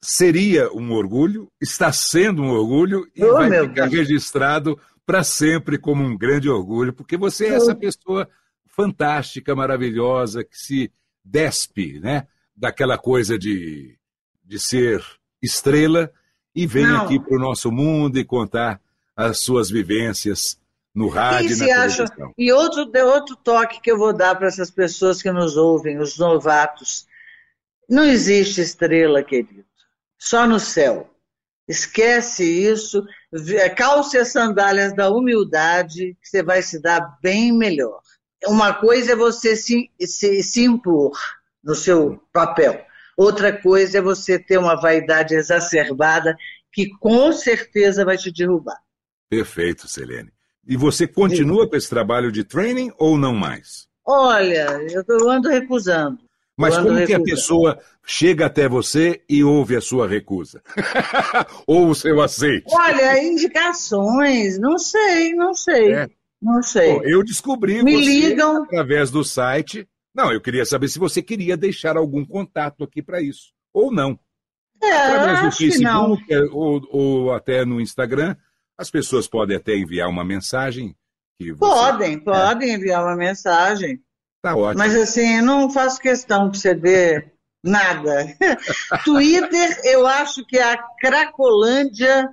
seria 0.01 0.71
um 0.71 0.93
orgulho, 0.93 1.51
está 1.59 1.91
sendo 1.91 2.41
um 2.41 2.49
orgulho 2.49 3.05
e 3.13 3.21
oh, 3.25 3.33
vai 3.33 3.49
ficar 3.49 3.89
Deus. 3.89 4.07
registrado 4.07 4.79
para 5.05 5.21
sempre 5.21 5.77
como 5.77 6.01
um 6.01 6.17
grande 6.17 6.49
orgulho, 6.49 6.93
porque 6.93 7.17
você 7.17 7.47
é 7.47 7.55
essa 7.55 7.75
pessoa 7.75 8.25
fantástica, 8.67 9.53
maravilhosa, 9.53 10.45
que 10.45 10.57
se 10.57 10.89
despe 11.25 11.99
né, 11.99 12.25
daquela 12.55 12.97
coisa 12.97 13.37
de, 13.37 13.99
de 14.45 14.59
ser 14.59 15.03
estrela 15.41 16.09
e 16.55 16.65
vem 16.65 16.87
Não. 16.87 17.03
aqui 17.03 17.19
para 17.19 17.35
o 17.35 17.41
nosso 17.41 17.69
mundo 17.69 18.17
e 18.17 18.23
contar 18.23 18.79
as 19.13 19.39
suas 19.41 19.69
vivências 19.69 20.57
no 20.97 21.09
rádio 21.09 21.51
e, 21.51 21.53
e 21.53 21.59
na 21.59 21.65
televisão. 21.67 22.33
E 22.35 22.51
outro, 22.51 22.91
outro 23.05 23.35
toque 23.35 23.79
que 23.79 23.91
eu 23.91 23.99
vou 23.99 24.11
dar 24.11 24.35
para 24.35 24.47
essas 24.47 24.71
pessoas 24.71 25.21
que 25.21 25.31
nos 25.31 25.55
ouvem, 25.55 25.99
os 25.99 26.17
novatos. 26.17 27.05
Não 27.87 28.03
existe 28.03 28.61
estrela, 28.61 29.21
querido. 29.23 29.63
Só 30.17 30.47
no 30.47 30.59
céu. 30.59 31.07
Esquece 31.67 32.43
isso, 32.43 33.05
calce 33.75 34.17
as 34.17 34.29
sandálias 34.29 34.95
da 34.95 35.11
humildade, 35.11 36.17
que 36.19 36.27
você 36.27 36.41
vai 36.41 36.63
se 36.63 36.81
dar 36.81 37.19
bem 37.21 37.55
melhor. 37.55 38.01
Uma 38.47 38.73
coisa 38.73 39.11
é 39.11 39.15
você 39.15 39.55
se, 39.55 39.91
se, 39.99 40.41
se 40.41 40.63
impor 40.63 41.11
no 41.63 41.75
seu 41.75 42.19
papel. 42.33 42.83
Outra 43.15 43.55
coisa 43.55 43.99
é 43.99 44.01
você 44.01 44.39
ter 44.39 44.57
uma 44.57 44.79
vaidade 44.79 45.35
exacerbada 45.35 46.35
que 46.71 46.89
com 46.97 47.31
certeza 47.33 48.05
vai 48.05 48.17
te 48.17 48.31
derrubar. 48.31 48.79
Perfeito, 49.29 49.87
Selene. 49.87 50.31
E 50.67 50.75
você 50.75 51.07
continua 51.07 51.63
Sim. 51.63 51.69
com 51.69 51.75
esse 51.75 51.89
trabalho 51.89 52.31
de 52.31 52.43
training 52.43 52.91
ou 52.97 53.17
não 53.17 53.33
mais? 53.33 53.87
Olha, 54.05 54.67
eu 55.07 55.29
ando 55.29 55.49
recusando. 55.49 56.19
Mas 56.57 56.75
como 56.75 56.89
recusando. 56.89 57.07
que 57.07 57.13
a 57.13 57.35
pessoa 57.35 57.79
chega 58.03 58.47
até 58.47 58.67
você 58.67 59.21
e 59.29 59.43
ouve 59.43 59.75
a 59.75 59.81
sua 59.81 60.07
recusa? 60.07 60.61
Ou 61.67 61.89
o 61.89 61.95
seu 61.95 62.19
aceite? 62.19 62.65
Olha, 62.73 63.23
indicações, 63.23 64.57
não 64.57 64.79
sei, 64.79 65.35
não 65.35 65.53
sei. 65.53 65.93
É. 65.93 66.09
Não 66.41 66.61
sei. 66.63 66.93
Bom, 66.93 67.03
eu 67.03 67.23
descobri 67.23 67.83
Me 67.83 67.95
ligam. 67.95 68.63
através 68.63 69.11
do 69.11 69.23
site. 69.23 69.87
Não, 70.15 70.31
eu 70.31 70.41
queria 70.41 70.65
saber 70.65 70.87
se 70.87 70.97
você 70.97 71.21
queria 71.21 71.55
deixar 71.55 71.95
algum 71.95 72.25
contato 72.25 72.83
aqui 72.83 73.01
para 73.03 73.21
isso. 73.21 73.51
Ou 73.73 73.91
não. 73.91 74.19
É, 74.81 74.91
através 74.91 75.41
do 75.41 75.51
Facebook 75.51 76.35
ou, 76.51 76.87
ou 76.91 77.33
até 77.33 77.65
no 77.65 77.81
Instagram, 77.81 78.35
as 78.77 78.89
pessoas 78.91 79.27
podem 79.27 79.57
até 79.57 79.75
enviar 79.75 80.09
uma 80.09 80.23
mensagem. 80.23 80.95
Que 81.39 81.51
você... 81.51 81.59
Podem, 81.59 82.13
é. 82.15 82.19
podem 82.19 82.73
enviar 82.73 83.03
uma 83.03 83.15
mensagem. 83.15 84.01
Tá 84.41 84.55
ótimo. 84.55 84.79
Mas 84.79 84.95
assim, 84.95 85.41
não 85.41 85.69
faço 85.69 85.99
questão 85.99 86.49
de 86.49 86.59
você 86.59 86.73
ver 86.73 87.33
nada. 87.63 88.27
Twitter, 89.03 89.81
eu 89.83 90.05
acho 90.05 90.45
que 90.45 90.57
é 90.57 90.73
a 90.73 90.77
cracolândia 90.99 92.29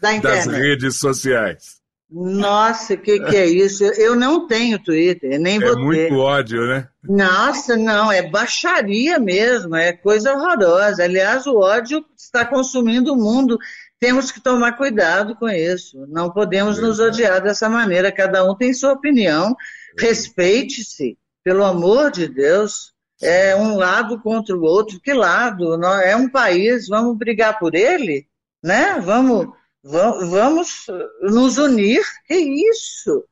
da 0.00 0.14
internet. 0.14 0.46
Das 0.46 0.56
redes 0.56 0.98
sociais. 0.98 1.76
Nossa, 2.08 2.94
o 2.94 2.98
que, 2.98 3.18
que 3.18 3.36
é 3.36 3.46
isso? 3.46 3.82
Eu 3.84 4.14
não 4.14 4.46
tenho 4.46 4.78
Twitter, 4.78 5.40
nem 5.40 5.56
é 5.56 5.60
vou 5.60 5.74
ter. 5.74 5.80
É 5.80 5.84
muito 5.84 6.18
ódio, 6.18 6.64
né? 6.68 6.88
Nossa, 7.02 7.76
não, 7.76 8.12
é 8.12 8.22
baixaria 8.22 9.18
mesmo, 9.18 9.74
é 9.74 9.92
coisa 9.92 10.32
horrorosa. 10.32 11.02
Aliás, 11.02 11.46
o 11.46 11.58
ódio 11.58 12.04
está 12.16 12.44
consumindo 12.44 13.12
o 13.12 13.16
mundo. 13.16 13.58
Temos 13.98 14.30
que 14.30 14.40
tomar 14.40 14.76
cuidado 14.76 15.34
com 15.36 15.48
isso. 15.48 16.06
Não 16.08 16.30
podemos 16.30 16.78
é 16.78 16.82
nos 16.82 17.00
odiar 17.00 17.42
dessa 17.42 17.68
maneira. 17.68 18.12
Cada 18.12 18.44
um 18.44 18.54
tem 18.54 18.74
sua 18.74 18.92
opinião. 18.92 19.56
É. 19.98 20.02
Respeite-se, 20.02 21.18
pelo 21.42 21.64
amor 21.64 22.10
de 22.10 22.28
Deus. 22.28 22.94
É 23.22 23.56
um 23.56 23.76
lado 23.76 24.20
contra 24.20 24.54
o 24.54 24.62
outro. 24.62 25.00
Que 25.00 25.14
lado? 25.14 25.82
É 26.02 26.14
um 26.14 26.28
país, 26.28 26.86
vamos 26.88 27.16
brigar 27.16 27.58
por 27.58 27.74
ele? 27.74 28.28
Né? 28.62 29.00
Vamos 29.00 29.48
Vamos 29.86 30.86
nos 31.22 31.58
unir. 31.58 32.02
Que 32.26 32.34
isso? 32.34 33.24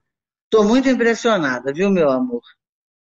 Estou 0.44 0.64
muito 0.64 0.88
impressionada, 0.88 1.72
viu, 1.72 1.90
meu 1.90 2.08
amor? 2.08 2.42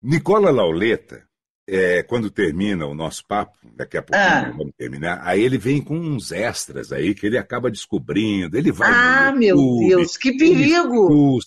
Nicola 0.02 0.50
Lauleta, 0.50 1.26
é, 1.70 2.02
quando 2.02 2.30
termina 2.30 2.86
o 2.86 2.94
nosso 2.94 3.22
papo, 3.26 3.52
daqui 3.76 3.98
a 3.98 4.02
pouco 4.02 4.18
ah. 4.18 4.50
vamos 4.56 4.72
terminar, 4.74 5.20
aí 5.22 5.42
ele 5.42 5.58
vem 5.58 5.82
com 5.82 5.98
uns 5.98 6.32
extras 6.32 6.90
aí 6.92 7.14
que 7.14 7.26
ele 7.26 7.36
acaba 7.36 7.70
descobrindo. 7.70 8.56
Ele 8.56 8.72
vai. 8.72 8.90
Ah, 8.90 9.32
meu 9.32 9.56
Deus, 9.86 10.16
que 10.16 10.34
perigo! 10.38 11.38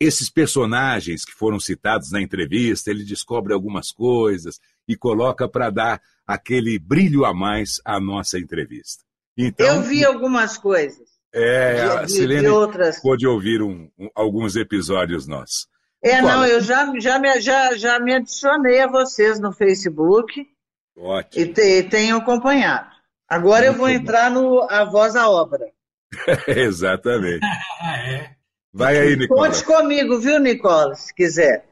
Esses 0.00 0.28
personagens 0.28 1.24
que 1.24 1.32
foram 1.32 1.60
citados 1.60 2.10
na 2.10 2.20
entrevista, 2.20 2.90
ele 2.90 3.04
descobre 3.04 3.54
algumas 3.54 3.92
coisas 3.92 4.58
e 4.88 4.96
coloca 4.96 5.48
para 5.48 5.70
dar 5.70 6.02
aquele 6.26 6.76
brilho 6.76 7.24
a 7.24 7.32
mais 7.32 7.80
à 7.84 8.00
nossa 8.00 8.38
entrevista. 8.38 9.04
Então, 9.38 9.76
Eu 9.76 9.82
vi 9.82 10.04
algumas 10.04 10.58
coisas. 10.58 11.08
É, 11.32 11.74
de, 11.74 11.80
a 11.80 12.08
Silene 12.08 12.48
outras... 12.48 13.00
pôde 13.00 13.24
ouvir 13.24 13.62
um, 13.62 13.88
um, 13.96 14.08
alguns 14.16 14.56
episódios 14.56 15.28
nossos. 15.28 15.68
É, 16.02 16.22
não, 16.22 16.46
eu 16.46 16.60
já, 16.60 16.90
já, 16.98 17.18
me, 17.18 17.40
já, 17.40 17.76
já 17.76 18.00
me 18.00 18.14
adicionei 18.14 18.80
a 18.80 18.86
vocês 18.86 19.38
no 19.38 19.52
Facebook. 19.52 20.48
Ótimo. 20.96 21.44
E, 21.44 21.52
te, 21.52 21.60
e 21.60 21.82
tenho 21.82 22.16
acompanhado. 22.16 22.88
Agora 23.28 23.66
Muito 23.66 23.74
eu 23.74 23.78
vou 23.78 23.88
bom. 23.88 23.94
entrar 23.94 24.30
no 24.30 24.62
A 24.62 24.84
Voz 24.84 25.14
à 25.14 25.28
Obra. 25.28 25.70
Exatamente. 26.48 27.44
é. 27.84 28.30
Vai 28.72 28.98
aí, 28.98 29.16
Nicola. 29.16 29.48
Conte 29.48 29.64
comigo, 29.64 30.18
viu, 30.18 30.38
Nicola, 30.38 30.94
se 30.94 31.14
quiser. 31.14 31.66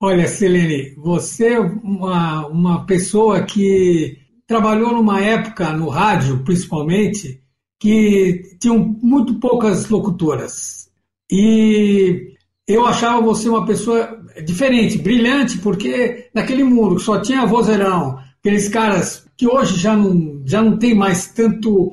Olha, 0.00 0.26
Silene, 0.26 0.94
você 0.96 1.54
é 1.54 1.60
uma, 1.60 2.46
uma 2.46 2.86
pessoa 2.86 3.44
que 3.44 4.18
trabalhou 4.46 4.92
numa 4.92 5.20
época 5.20 5.72
no 5.72 5.88
rádio, 5.88 6.44
principalmente, 6.44 7.42
que 7.80 8.56
tinham 8.60 8.78
muito 8.78 9.38
poucas 9.40 9.88
locutoras. 9.88 10.90
E 11.30 12.31
eu 12.66 12.86
achava 12.86 13.20
você 13.20 13.48
uma 13.48 13.66
pessoa 13.66 14.20
diferente, 14.44 14.98
brilhante, 14.98 15.58
porque 15.58 16.30
naquele 16.34 16.64
mundo 16.64 16.96
que 16.96 17.02
só 17.02 17.20
tinha 17.20 17.46
vozeirão, 17.46 18.18
aqueles 18.38 18.68
caras 18.68 19.26
que 19.36 19.46
hoje 19.46 19.76
já 19.76 19.96
não, 19.96 20.42
já 20.44 20.62
não 20.62 20.78
tem 20.78 20.94
mais 20.94 21.28
tanto. 21.28 21.92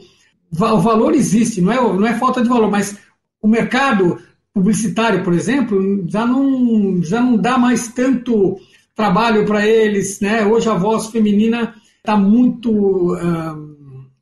O 0.52 0.80
valor 0.80 1.14
existe, 1.14 1.62
não 1.62 1.72
é, 1.72 1.76
não 1.76 2.08
é 2.08 2.18
falta 2.18 2.42
de 2.42 2.50
valor, 2.50 2.70
mas 2.70 2.98
o 3.42 3.48
mercado 3.48 4.20
publicitário, 4.54 5.24
por 5.24 5.34
exemplo, 5.34 6.06
já 6.08 6.26
não, 6.26 7.02
já 7.04 7.22
não 7.22 7.38
dá 7.38 7.58
mais 7.58 7.90
tanto 7.90 8.60
trabalho 8.96 9.46
para 9.46 9.66
eles. 9.66 10.20
Né? 10.20 10.46
Hoje 10.46 10.70
a 10.70 10.74
voz 10.74 11.08
feminina 11.08 11.74
está 11.98 12.18
muito. 12.18 12.72
Uh, 13.14 13.70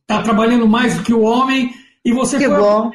está 0.01 0.21
trabalhando 0.21 0.67
mais 0.67 0.95
do 0.95 1.03
que 1.03 1.13
o 1.13 1.21
homem 1.21 1.73
e 2.03 2.13
você 2.13 2.37
que 2.37 2.45
foi 2.45 2.57
bom. 2.57 2.91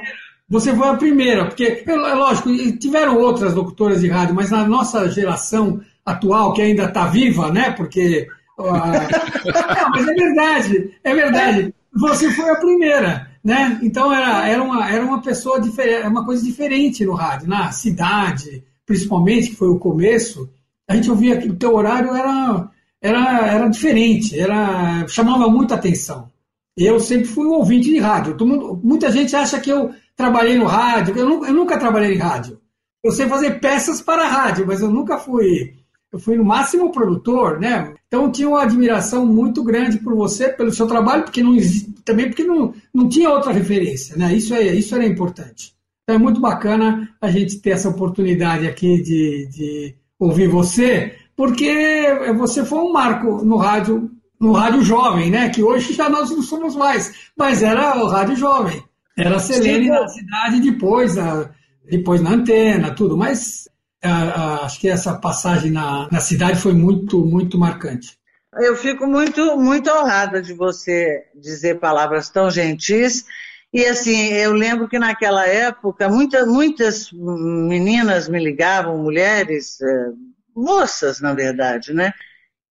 Você 0.53 0.77
foi 0.77 0.87
a 0.87 0.97
primeira, 0.97 1.47
porque, 1.47 1.83
é 1.87 1.95
lógico, 1.95 2.51
tiveram 2.77 3.17
outras 3.17 3.55
locutoras 3.55 4.03
de 4.03 4.09
rádio, 4.09 4.35
mas 4.35 4.51
na 4.51 4.69
nossa 4.69 5.11
geração 5.11 5.81
atual, 6.05 6.53
que 6.53 6.61
ainda 6.61 6.85
está 6.85 7.07
viva, 7.07 7.51
né? 7.51 7.71
Porque. 7.71 8.29
Mas 8.59 10.07
é 10.07 10.15
verdade, 10.15 10.91
é 11.03 11.15
verdade. 11.15 11.75
Você 11.95 12.31
foi 12.33 12.51
a 12.51 12.57
primeira, 12.57 13.31
né? 13.43 13.81
Então 13.83 14.13
era, 14.13 14.47
era, 14.47 14.63
uma, 14.63 14.89
era 14.89 15.03
uma 15.03 15.23
pessoa 15.23 15.59
diferente, 15.59 16.07
uma 16.07 16.25
coisa 16.25 16.45
diferente 16.45 17.05
no 17.05 17.15
rádio, 17.15 17.49
na 17.49 17.73
cidade, 17.73 18.63
principalmente, 18.85 19.49
que 19.49 19.57
foi 19.57 19.69
o 19.69 19.79
começo. 19.79 20.51
A 20.87 20.95
gente 20.95 21.11
ouvia 21.11 21.39
que 21.39 21.49
o 21.49 21.57
teu 21.57 21.75
horário 21.75 22.15
era, 22.15 22.69
era, 23.01 23.47
era 23.47 23.69
diferente, 23.69 24.39
era, 24.39 25.09
chamava 25.09 25.49
muita 25.49 25.77
atenção. 25.77 26.31
Eu 26.77 27.01
sempre 27.01 27.25
fui 27.25 27.47
um 27.47 27.53
ouvinte 27.53 27.91
de 27.91 27.99
rádio. 27.99 28.37
Muita 28.83 29.11
gente 29.11 29.35
acha 29.35 29.59
que 29.59 29.71
eu 29.71 29.93
trabalhei 30.17 30.57
no 30.57 30.67
rádio. 30.67 31.17
Eu 31.17 31.27
nunca, 31.27 31.47
eu 31.49 31.55
nunca 31.55 31.79
trabalhei 31.79 32.15
em 32.15 32.19
rádio. 32.19 32.61
Eu 33.03 33.11
sei 33.11 33.29
fazer 33.29 33.59
peças 33.59 34.01
para 34.01 34.29
rádio, 34.29 34.67
mas 34.67 34.81
eu 34.81 34.91
nunca 34.91 35.19
fui. 35.19 35.75
Eu 36.13 36.19
fui 36.19 36.37
no 36.37 36.45
máximo 36.45 36.93
produtor, 36.93 37.59
né? 37.59 37.95
Então 38.07 38.31
tinha 38.31 38.49
uma 38.49 38.63
admiração 38.63 39.27
muito 39.27 39.65
grande 39.65 39.99
por 39.99 40.15
você, 40.15 40.49
pelo 40.51 40.71
seu 40.71 40.87
trabalho, 40.87 41.25
porque 41.25 41.43
não 41.43 41.57
também 42.05 42.29
porque 42.29 42.45
não, 42.45 42.75
não 42.93 43.09
tinha 43.09 43.31
outra 43.31 43.51
referência, 43.53 44.17
né? 44.17 44.33
Isso 44.35 44.55
é 44.55 44.63
isso 44.63 44.95
era 44.95 45.07
importante. 45.07 45.75
Então 46.03 46.17
é 46.17 46.19
muito 46.19 46.41
bacana 46.41 47.09
a 47.21 47.31
gente 47.31 47.59
ter 47.61 47.71
essa 47.71 47.89
oportunidade 47.89 48.67
aqui 48.67 49.01
de, 49.03 49.47
de 49.47 49.95
ouvir 50.19 50.49
você, 50.49 51.17
porque 51.35 52.07
você 52.37 52.65
foi 52.65 52.79
um 52.79 52.93
marco 52.93 53.45
no 53.45 53.57
rádio 53.57 54.11
no 54.39 54.53
rádio 54.53 54.83
jovem, 54.83 55.31
né? 55.31 55.49
Que 55.49 55.63
hoje 55.63 55.95
já 55.95 56.09
nós 56.09 56.31
não 56.31 56.43
somos 56.43 56.75
mais, 56.75 57.31
mas 57.37 57.63
era 57.63 57.97
o 57.97 58.09
rádio 58.09 58.37
jovem. 58.37 58.83
Era 59.17 59.37
a 59.37 59.39
Selene 59.39 59.89
na 59.89 60.09
cidade, 60.09 60.61
depois, 60.61 61.19
a, 61.19 61.51
depois 61.85 62.21
na 62.21 62.31
antena, 62.31 62.95
tudo. 62.95 63.17
Mas 63.17 63.69
a, 64.03 64.11
a, 64.11 64.65
acho 64.65 64.81
que 64.81 64.89
essa 64.89 65.15
passagem 65.15 65.71
na, 65.71 66.09
na 66.11 66.21
cidade 66.21 66.61
foi 66.61 66.73
muito, 66.73 67.25
muito 67.25 67.59
marcante. 67.59 68.19
Eu 68.55 68.77
fico 68.77 69.07
muito, 69.07 69.57
muito 69.57 69.91
honrada 69.91 70.43
de 70.43 70.53
você 70.53 71.25
dizer 71.35 71.79
palavras 71.79 72.29
tão 72.29 72.51
gentis. 72.51 73.25
E 73.73 73.87
assim, 73.87 74.29
eu 74.35 74.53
lembro 74.53 74.89
que 74.89 74.99
naquela 74.99 75.47
época 75.47 76.09
muita, 76.09 76.45
muitas 76.45 77.11
meninas 77.13 78.29
me 78.29 78.39
ligavam, 78.39 78.99
mulheres, 78.99 79.81
eh, 79.81 80.11
moças, 80.55 81.21
na 81.21 81.33
verdade, 81.33 81.95
né? 81.95 82.13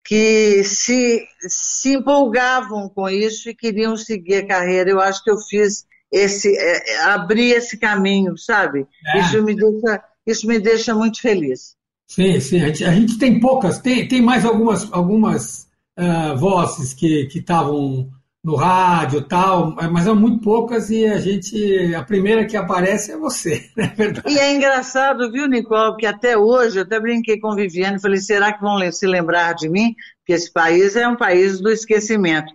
que 0.03 0.63
se, 0.63 1.27
se 1.39 1.93
empolgavam 1.93 2.89
com 2.89 3.07
isso 3.09 3.49
e 3.49 3.55
queriam 3.55 3.95
seguir 3.95 4.35
a 4.35 4.47
carreira. 4.47 4.89
Eu 4.89 4.99
acho 4.99 5.23
que 5.23 5.31
eu 5.31 5.37
fiz 5.37 5.85
esse, 6.11 6.55
é, 6.57 6.93
é 6.93 7.03
abrir 7.03 7.51
esse 7.51 7.77
caminho, 7.77 8.37
sabe? 8.37 8.85
É. 9.13 9.19
Isso, 9.19 9.43
me 9.43 9.55
deixa, 9.55 10.03
isso 10.27 10.47
me 10.47 10.59
deixa 10.59 10.93
muito 10.93 11.21
feliz. 11.21 11.75
Sim, 12.07 12.39
sim. 12.39 12.61
A 12.61 12.67
gente, 12.67 12.83
a 12.83 12.91
gente 12.91 13.17
tem 13.17 13.39
poucas, 13.39 13.79
tem, 13.79 14.07
tem 14.07 14.21
mais 14.21 14.43
algumas, 14.43 14.91
algumas 14.91 15.67
uh, 15.97 16.37
vozes 16.37 16.93
que 16.93 17.27
estavam 17.33 18.09
no 18.43 18.55
rádio 18.55 19.21
tal, 19.21 19.75
mas 19.91 20.05
são 20.05 20.15
muito 20.15 20.39
poucas 20.41 20.89
e 20.89 21.05
a 21.05 21.19
gente, 21.19 21.93
a 21.93 22.01
primeira 22.01 22.43
que 22.45 22.57
aparece 22.57 23.11
é 23.11 23.17
você, 23.17 23.69
é 23.77 23.87
verdade. 23.87 24.33
E 24.33 24.37
é 24.37 24.53
engraçado, 24.53 25.31
viu, 25.31 25.47
Nicole, 25.47 25.95
que 25.97 26.07
até 26.07 26.35
hoje, 26.35 26.79
eu 26.79 26.83
até 26.83 26.99
brinquei 26.99 27.39
com 27.39 27.53
Viviane, 27.53 28.01
falei, 28.01 28.17
será 28.17 28.51
que 28.51 28.61
vão 28.61 28.79
se 28.91 29.05
lembrar 29.05 29.53
de 29.53 29.69
mim? 29.69 29.95
Porque 30.19 30.33
esse 30.33 30.51
país 30.51 30.95
é 30.95 31.07
um 31.07 31.15
país 31.15 31.59
do 31.61 31.69
esquecimento. 31.69 32.51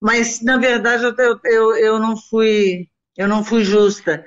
Mas, 0.00 0.40
na 0.42 0.58
verdade, 0.58 1.04
eu, 1.04 1.40
eu, 1.44 1.76
eu 1.76 1.98
não 1.98 2.16
fui, 2.16 2.88
eu 3.16 3.26
não 3.26 3.44
fui 3.44 3.64
justa, 3.64 4.24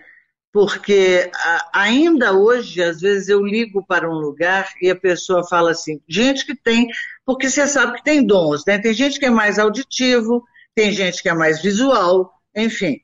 porque 0.52 1.32
ainda 1.74 2.34
hoje, 2.34 2.84
às 2.84 3.00
vezes, 3.00 3.30
eu 3.30 3.46
ligo 3.46 3.86
para 3.86 4.10
um 4.10 4.20
lugar 4.20 4.70
e 4.82 4.90
a 4.90 4.96
pessoa 4.96 5.48
fala 5.48 5.72
assim, 5.72 6.02
gente 6.08 6.46
que 6.46 6.56
tem, 6.56 6.88
porque 7.26 7.50
você 7.50 7.66
sabe 7.68 7.98
que 7.98 8.04
tem 8.04 8.26
dons, 8.26 8.66
né? 8.66 8.78
Tem 8.80 8.94
gente 8.94 9.18
que 9.18 9.26
é 9.26 9.30
mais 9.30 9.58
auditivo, 9.58 10.44
tem 10.76 10.92
gente 10.92 11.22
que 11.22 11.30
é 11.30 11.34
mais 11.34 11.62
visual, 11.62 12.34
enfim. 12.56 13.00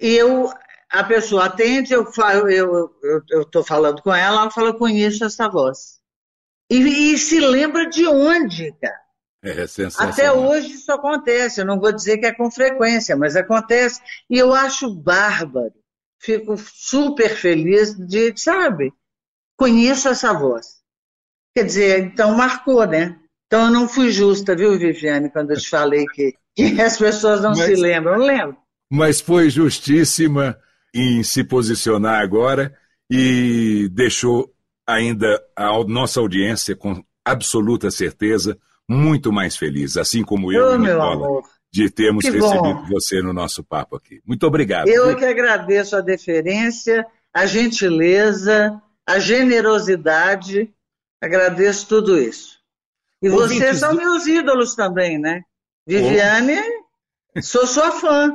E 0.00 0.14
eu, 0.14 0.50
a 0.90 1.04
pessoa 1.04 1.46
atende, 1.46 1.92
eu 1.92 2.06
falo, 2.10 2.48
eu 2.50 2.90
estou 3.42 3.62
falando 3.62 4.02
com 4.02 4.12
ela, 4.14 4.42
ela 4.42 4.50
fala, 4.50 4.76
conheço 4.76 5.24
essa 5.24 5.48
voz. 5.48 6.00
E, 6.70 7.12
e 7.12 7.18
se 7.18 7.38
lembra 7.38 7.88
de 7.88 8.06
onde, 8.06 8.72
cara? 8.80 9.01
É 9.42 9.66
sensacional. 9.66 10.12
Até 10.12 10.32
hoje 10.32 10.74
isso 10.74 10.92
acontece. 10.92 11.60
Eu 11.60 11.66
não 11.66 11.80
vou 11.80 11.92
dizer 11.92 12.18
que 12.18 12.26
é 12.26 12.32
com 12.32 12.48
frequência, 12.50 13.16
mas 13.16 13.34
acontece. 13.34 14.00
E 14.30 14.38
eu 14.38 14.54
acho 14.54 14.94
bárbaro. 14.94 15.74
Fico 16.20 16.56
super 16.56 17.30
feliz 17.30 17.96
de, 17.96 18.32
sabe, 18.36 18.92
conheço 19.56 20.08
essa 20.08 20.32
voz. 20.32 20.80
Quer 21.56 21.64
dizer, 21.64 21.98
então 22.04 22.36
marcou, 22.36 22.86
né? 22.86 23.18
Então 23.46 23.64
eu 23.64 23.70
não 23.72 23.88
fui 23.88 24.12
justa, 24.12 24.54
viu, 24.54 24.78
Viviane, 24.78 25.28
quando 25.28 25.50
eu 25.50 25.58
te 25.58 25.68
falei 25.68 26.06
que, 26.06 26.34
que 26.54 26.62
as 26.80 26.96
pessoas 26.96 27.42
não 27.42 27.50
mas, 27.50 27.64
se 27.64 27.74
lembram. 27.74 28.18
Não 28.18 28.24
lembro. 28.24 28.56
Mas 28.90 29.20
foi 29.20 29.50
justíssima 29.50 30.56
em 30.94 31.24
se 31.24 31.42
posicionar 31.42 32.22
agora 32.22 32.78
e 33.10 33.88
deixou 33.90 34.54
ainda 34.86 35.42
a 35.56 35.82
nossa 35.84 36.20
audiência 36.20 36.76
com 36.76 37.04
absoluta 37.24 37.90
certeza 37.90 38.56
muito 38.92 39.32
mais 39.32 39.56
feliz, 39.56 39.96
assim 39.96 40.22
como 40.22 40.52
eu, 40.52 40.72
oh, 40.74 40.78
Nicola, 40.78 41.42
de 41.72 41.90
termos 41.90 42.24
que 42.24 42.30
recebido 42.30 42.74
bom. 42.74 42.86
você 42.88 43.22
no 43.22 43.32
nosso 43.32 43.64
papo 43.64 43.96
aqui. 43.96 44.20
Muito 44.26 44.46
obrigado. 44.46 44.88
Eu 44.88 45.08
viu? 45.08 45.16
que 45.16 45.24
agradeço 45.24 45.96
a 45.96 46.00
deferência, 46.00 47.06
a 47.32 47.46
gentileza, 47.46 48.80
a 49.06 49.18
generosidade, 49.18 50.72
agradeço 51.20 51.88
tudo 51.88 52.20
isso. 52.20 52.58
E 53.22 53.30
Ouvintes 53.30 53.58
vocês 53.58 53.78
são 53.78 53.92
do... 53.92 53.98
meus 53.98 54.26
ídolos 54.26 54.74
também, 54.74 55.18
né? 55.18 55.42
Viviane, 55.86 56.58
oh. 57.36 57.42
sou 57.42 57.66
sua 57.66 57.90
fã. 57.92 58.32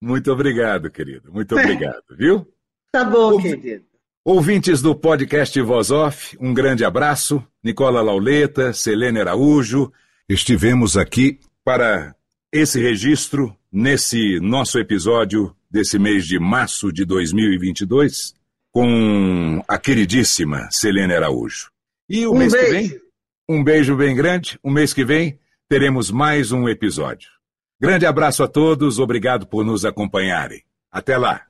Muito 0.00 0.32
obrigado, 0.32 0.90
querido. 0.90 1.32
Muito 1.32 1.54
obrigado, 1.56 2.04
viu? 2.16 2.46
Tá 2.90 3.04
bom, 3.04 3.32
Ouv... 3.32 3.42
querido. 3.42 3.87
Ouvintes 4.30 4.82
do 4.82 4.94
podcast 4.94 5.58
Voz 5.62 5.90
Off, 5.90 6.36
um 6.38 6.52
grande 6.52 6.84
abraço. 6.84 7.42
Nicola 7.64 8.02
Lauleta, 8.02 8.74
Selene 8.74 9.20
Araújo, 9.20 9.90
estivemos 10.28 10.98
aqui 10.98 11.40
para 11.64 12.14
esse 12.52 12.78
registro 12.78 13.56
nesse 13.72 14.38
nosso 14.38 14.78
episódio 14.78 15.56
desse 15.70 15.98
mês 15.98 16.26
de 16.26 16.38
março 16.38 16.92
de 16.92 17.06
2022 17.06 18.34
com 18.70 19.62
a 19.66 19.78
queridíssima 19.78 20.68
Selene 20.70 21.14
Araújo. 21.14 21.70
E 22.06 22.26
o 22.26 22.34
um 22.34 22.38
mês 22.38 22.52
beijo. 22.52 22.66
que 22.66 22.72
vem, 22.72 23.00
um 23.48 23.64
beijo 23.64 23.96
bem 23.96 24.14
grande. 24.14 24.60
O 24.62 24.70
mês 24.70 24.92
que 24.92 25.06
vem 25.06 25.38
teremos 25.70 26.10
mais 26.10 26.52
um 26.52 26.68
episódio. 26.68 27.30
Grande 27.80 28.04
abraço 28.04 28.42
a 28.42 28.46
todos, 28.46 28.98
obrigado 28.98 29.46
por 29.46 29.64
nos 29.64 29.86
acompanharem. 29.86 30.62
Até 30.92 31.16
lá. 31.16 31.46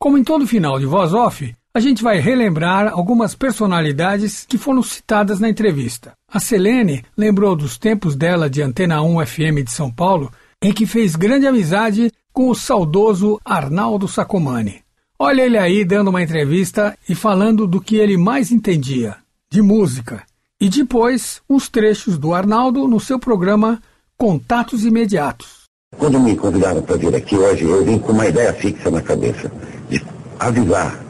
Como 0.00 0.18
em 0.18 0.24
todo 0.24 0.48
final 0.48 0.80
de 0.80 0.84
Voz 0.84 1.12
Off, 1.12 1.54
a 1.78 1.80
gente 1.80 2.02
vai 2.02 2.18
relembrar 2.18 2.92
algumas 2.92 3.36
personalidades 3.36 4.44
que 4.44 4.58
foram 4.58 4.82
citadas 4.82 5.38
na 5.38 5.48
entrevista. 5.48 6.10
A 6.28 6.40
Selene 6.40 7.04
lembrou 7.16 7.54
dos 7.54 7.78
tempos 7.78 8.16
dela 8.16 8.50
de 8.50 8.60
Antena 8.60 9.00
1 9.00 9.24
FM 9.24 9.62
de 9.64 9.70
São 9.70 9.88
Paulo, 9.88 10.28
em 10.60 10.72
que 10.72 10.86
fez 10.86 11.14
grande 11.14 11.46
amizade 11.46 12.10
com 12.32 12.50
o 12.50 12.54
saudoso 12.54 13.40
Arnaldo 13.44 14.08
Sacomani. 14.08 14.80
Olha 15.16 15.42
ele 15.42 15.56
aí 15.56 15.84
dando 15.84 16.08
uma 16.08 16.20
entrevista 16.20 16.98
e 17.08 17.14
falando 17.14 17.64
do 17.64 17.80
que 17.80 17.94
ele 17.94 18.16
mais 18.16 18.50
entendia, 18.50 19.14
de 19.48 19.62
música. 19.62 20.24
E 20.60 20.68
depois, 20.68 21.40
uns 21.48 21.68
trechos 21.68 22.18
do 22.18 22.34
Arnaldo 22.34 22.88
no 22.88 22.98
seu 22.98 23.20
programa 23.20 23.80
Contatos 24.16 24.84
Imediatos. 24.84 25.68
Quando 25.96 26.18
me 26.18 26.34
convidaram 26.34 26.82
para 26.82 26.96
vir 26.96 27.14
aqui 27.14 27.36
hoje, 27.36 27.62
eu 27.62 27.84
vim 27.84 28.00
com 28.00 28.10
uma 28.10 28.26
ideia 28.26 28.52
fixa 28.52 28.90
na 28.90 29.00
cabeça, 29.00 29.48
de 29.88 30.04
avisar 30.40 31.06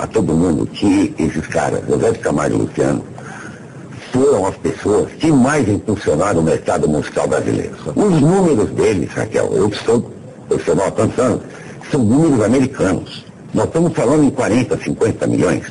a 0.00 0.06
todo 0.06 0.34
mundo 0.34 0.66
que 0.66 1.14
esses 1.18 1.46
caras, 1.46 1.82
José 1.86 2.12
de 2.12 2.18
Camargo 2.18 2.56
e 2.56 2.58
Luciano, 2.60 3.04
foram 4.12 4.46
as 4.46 4.56
pessoas 4.56 5.12
que 5.12 5.30
mais 5.30 5.68
impulsionaram 5.68 6.40
o 6.40 6.42
mercado 6.42 6.88
musical 6.88 7.28
brasileiro. 7.28 7.76
Os 7.94 8.20
números 8.20 8.70
deles, 8.70 9.12
Raquel, 9.12 9.52
eu 9.52 9.72
sou 9.72 10.10
profissional 10.48 10.88
há 10.88 11.90
são 11.90 12.04
números 12.04 12.44
americanos. 12.44 13.24
Nós 13.52 13.66
estamos 13.66 13.92
falando 13.92 14.24
em 14.24 14.30
40, 14.30 14.76
50 14.78 15.26
milhões. 15.26 15.64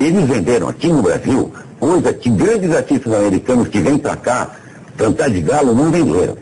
Eles 0.00 0.28
venderam 0.28 0.68
aqui 0.68 0.88
no 0.88 1.02
Brasil 1.02 1.52
coisa 1.78 2.12
que 2.12 2.30
grandes 2.30 2.74
artistas 2.74 3.12
americanos 3.12 3.68
que 3.68 3.80
vêm 3.80 3.98
para 3.98 4.16
cá 4.16 4.50
cantar 4.96 5.30
de 5.30 5.40
galo 5.40 5.74
não 5.74 5.90
venderam. 5.90 6.36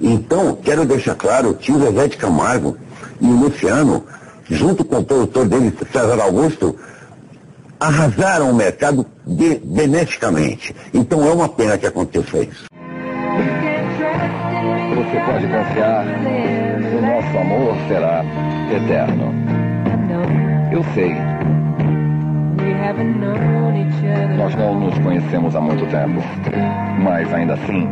Então, 0.00 0.58
quero 0.62 0.84
deixar 0.84 1.14
claro 1.14 1.54
que 1.54 1.72
o 1.72 1.78
Zezé 1.78 2.08
de 2.08 2.16
Camargo 2.16 2.76
e 3.20 3.26
o 3.26 3.36
Luciano, 3.36 4.04
junto 4.50 4.84
com 4.84 4.98
o 4.98 5.04
produtor 5.04 5.46
dele, 5.48 5.72
César 5.92 6.22
Augusto, 6.22 6.76
arrasaram 7.78 8.50
o 8.50 8.54
mercado 8.54 9.06
de, 9.26 9.60
beneficamente. 9.64 10.74
Então 10.92 11.26
é 11.26 11.32
uma 11.32 11.48
pena 11.48 11.76
que 11.76 11.86
aconteça 11.86 12.38
isso. 12.38 12.66
Você 14.94 15.20
pode 15.26 15.46
confiar, 15.46 16.06
o 16.06 17.02
nosso 17.02 17.38
amor 17.38 17.76
será 17.88 18.24
eterno. 18.74 19.34
Eu 20.72 20.84
sei. 20.94 21.14
Nós 24.36 24.54
não 24.54 24.80
nos 24.80 24.98
conhecemos 24.98 25.54
há 25.54 25.60
muito 25.60 25.86
tempo, 25.90 26.22
mas 27.02 27.32
ainda 27.32 27.54
assim 27.54 27.88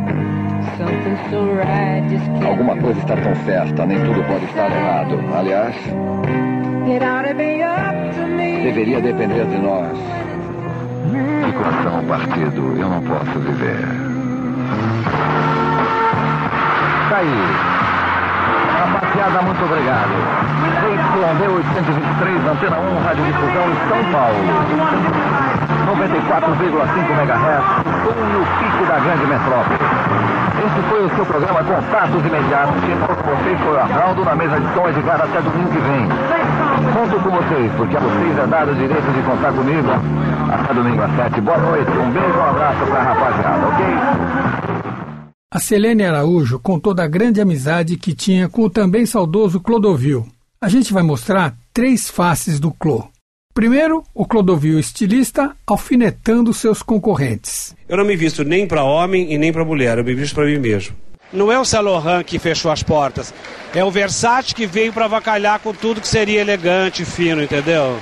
Alguma 2.45 2.75
coisa 2.77 2.99
está 2.99 3.15
tão 3.15 3.35
certa, 3.45 3.85
nem 3.85 3.99
tudo 3.99 4.23
pode 4.23 4.45
estar 4.45 4.71
errado. 4.71 5.19
Aliás, 5.37 5.75
deveria 8.63 9.01
depender 9.01 9.45
de 9.45 9.57
nós. 9.57 9.97
De 11.45 11.51
coração 11.53 12.03
partido, 12.05 12.75
eu 12.77 12.89
não 12.89 13.01
posso 13.01 13.39
viver. 13.39 13.79
Tá 17.09 17.17
aí. 17.17 17.75
Rapaziada, 18.79 19.41
muito 19.41 19.63
obrigado. 19.63 20.09
ZYD 20.81 21.47
823, 21.47 22.47
Antena 22.47 22.77
1, 22.79 23.03
Rádio 23.03 23.25
Difusão 23.25 23.67
São 23.87 24.03
Paulo. 24.11 24.39
94,5 25.85 27.11
MHz, 27.11 27.65
no 28.33 28.41
pico 28.59 28.85
da 28.87 28.99
grande 28.99 29.25
metrópole. 29.27 30.44
Esse 30.65 30.81
foi 30.89 31.05
o 31.05 31.15
seu 31.15 31.25
programa 31.27 31.63
Contatos 31.63 32.25
Imediatos. 32.25 32.83
Quem 32.83 32.95
falou 32.97 33.15
com 33.17 33.35
vocês 33.35 33.59
foi 33.59 33.73
o 33.73 33.79
Arnaldo 33.79 34.25
na 34.25 34.35
mesa 34.35 34.59
de 34.59 34.73
som 34.73 34.89
Edgar 34.89 35.21
até 35.21 35.39
domingo 35.39 35.69
que 35.69 35.77
vem. 35.77 36.09
Conto 36.91 37.23
com 37.23 37.29
vocês, 37.29 37.71
porque 37.77 37.95
a 37.95 37.99
vocês 37.99 38.39
é 38.39 38.47
dado 38.47 38.71
o 38.71 38.75
direito 38.75 39.13
de 39.13 39.21
contar 39.21 39.53
comigo 39.53 39.87
até 40.51 40.73
domingo 40.73 41.03
às 41.03 41.15
sete. 41.15 41.41
Boa 41.41 41.57
noite, 41.59 41.91
um 41.91 42.11
beijo, 42.11 42.37
um 42.37 42.49
abraço 42.49 42.85
pra 42.87 43.03
rapaziada, 43.03 43.67
ok? 43.67 43.85
A 45.51 45.59
Selene 45.59 46.03
Araújo 46.03 46.59
contou 46.59 46.95
da 46.95 47.07
grande 47.07 47.39
amizade 47.39 47.95
que 47.95 48.15
tinha 48.15 48.49
com 48.49 48.63
o 48.63 48.69
também 48.69 49.05
saudoso 49.05 49.59
Clodovil. 49.59 50.25
A 50.59 50.67
gente 50.67 50.91
vai 50.91 51.03
mostrar 51.03 51.53
três 51.71 52.09
faces 52.09 52.59
do 52.59 52.71
Clô. 52.71 53.07
Primeiro, 53.55 54.03
o 54.13 54.25
Clodovil 54.25 54.77
estilista 54.77 55.55
alfinetando 55.65 56.53
seus 56.53 56.83
concorrentes. 56.83 57.73
Eu 57.87 57.95
não 57.95 58.03
me 58.03 58.13
visto 58.13 58.43
nem 58.43 58.67
para 58.67 58.83
homem 58.83 59.31
e 59.31 59.37
nem 59.37 59.53
para 59.53 59.63
mulher, 59.63 59.97
eu 59.97 60.03
me 60.03 60.13
visto 60.13 60.35
para 60.35 60.43
mim 60.43 60.59
mesmo. 60.59 60.93
Não 61.31 61.49
é 61.49 61.57
o 61.57 61.63
Saint 61.63 61.85
Laurent 61.85 62.25
que 62.25 62.37
fechou 62.37 62.69
as 62.69 62.83
portas, 62.83 63.33
é 63.73 63.81
o 63.81 63.89
Versace 63.89 64.53
que 64.53 64.65
veio 64.65 64.91
para 64.91 65.05
avacalhar 65.05 65.61
com 65.61 65.73
tudo 65.73 66.01
que 66.01 66.07
seria 66.07 66.41
elegante 66.41 67.03
e 67.03 67.05
fino, 67.05 67.41
entendeu? 67.41 67.97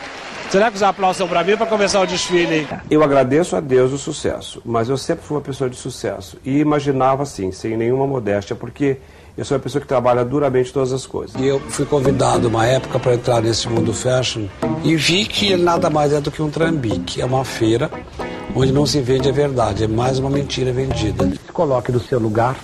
Será 0.49 0.71
que 0.71 0.75
os 0.75 0.81
aplausos 0.81 1.17
são 1.17 1.27
para 1.27 1.43
mim 1.43 1.55
para 1.55 1.67
começar 1.67 2.01
o 2.01 2.07
desfile? 2.07 2.67
Eu 2.89 3.03
agradeço 3.03 3.55
a 3.55 3.59
Deus 3.59 3.93
o 3.93 3.97
sucesso, 3.99 4.59
mas 4.65 4.89
eu 4.89 4.97
sempre 4.97 5.23
fui 5.23 5.37
uma 5.37 5.43
pessoa 5.43 5.69
de 5.69 5.75
sucesso 5.75 6.35
e 6.43 6.57
imaginava 6.57 7.21
assim, 7.21 7.51
sem 7.51 7.77
nenhuma 7.77 8.07
modéstia, 8.07 8.55
porque 8.55 8.97
eu 9.35 9.43
sou 9.43 9.57
uma 9.57 9.63
pessoa 9.63 9.81
que 9.81 9.87
trabalha 9.87 10.23
duramente 10.23 10.71
todas 10.71 10.93
as 10.93 11.07
coisas. 11.07 11.35
E 11.41 11.45
eu 11.45 11.59
fui 11.59 11.85
convidado 11.85 12.47
uma 12.47 12.65
época 12.65 12.99
para 12.99 13.15
entrar 13.15 13.41
nesse 13.41 13.67
mundo 13.67 13.91
fashion 13.91 14.47
e 14.83 14.95
vi 14.95 15.25
que 15.25 15.51
ele 15.51 15.63
nada 15.63 15.89
mais 15.89 16.13
é 16.13 16.21
do 16.21 16.29
que 16.29 16.41
um 16.41 16.51
trambique. 16.51 17.19
É 17.19 17.25
uma 17.25 17.43
feira 17.43 17.89
onde 18.55 18.71
não 18.71 18.85
se 18.85 19.01
vende 19.01 19.27
a 19.27 19.31
verdade, 19.31 19.85
é 19.85 19.87
mais 19.87 20.19
uma 20.19 20.29
mentira 20.29 20.71
vendida. 20.71 21.27
Se 21.27 21.51
coloque 21.51 21.91
no 21.91 21.99
seu 21.99 22.19
lugar, 22.19 22.55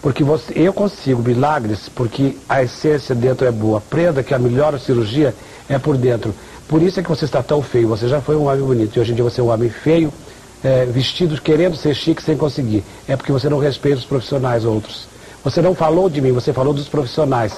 porque 0.00 0.24
você, 0.24 0.52
eu 0.56 0.72
consigo 0.72 1.22
milagres 1.22 1.88
porque 1.88 2.36
a 2.48 2.64
essência 2.64 3.14
dentro 3.14 3.46
é 3.46 3.52
boa. 3.52 3.78
Aprenda 3.78 4.24
que 4.24 4.34
a 4.34 4.38
melhor 4.38 4.76
cirurgia 4.80 5.32
é 5.68 5.78
por 5.78 5.96
dentro. 5.96 6.34
Por 6.66 6.82
isso 6.82 6.98
é 6.98 7.02
que 7.02 7.08
você 7.08 7.24
está 7.24 7.40
tão 7.44 7.62
feio. 7.62 7.86
Você 7.86 8.08
já 8.08 8.20
foi 8.20 8.34
um 8.34 8.48
homem 8.48 8.64
bonito 8.64 8.96
e 8.96 9.00
hoje 9.00 9.12
em 9.12 9.14
dia 9.14 9.22
você 9.22 9.40
é 9.40 9.44
um 9.44 9.50
homem 9.50 9.70
feio, 9.70 10.12
é, 10.64 10.84
vestido 10.84 11.40
querendo 11.40 11.76
ser 11.76 11.94
chique 11.94 12.20
sem 12.20 12.36
conseguir. 12.36 12.82
É 13.06 13.16
porque 13.16 13.30
você 13.30 13.48
não 13.48 13.58
respeita 13.58 13.98
os 13.98 14.04
profissionais 14.04 14.64
outros. 14.64 15.11
Você 15.44 15.60
não 15.60 15.74
falou 15.74 16.08
de 16.08 16.20
mim, 16.20 16.32
você 16.32 16.52
falou 16.52 16.72
dos 16.72 16.88
profissionais. 16.88 17.52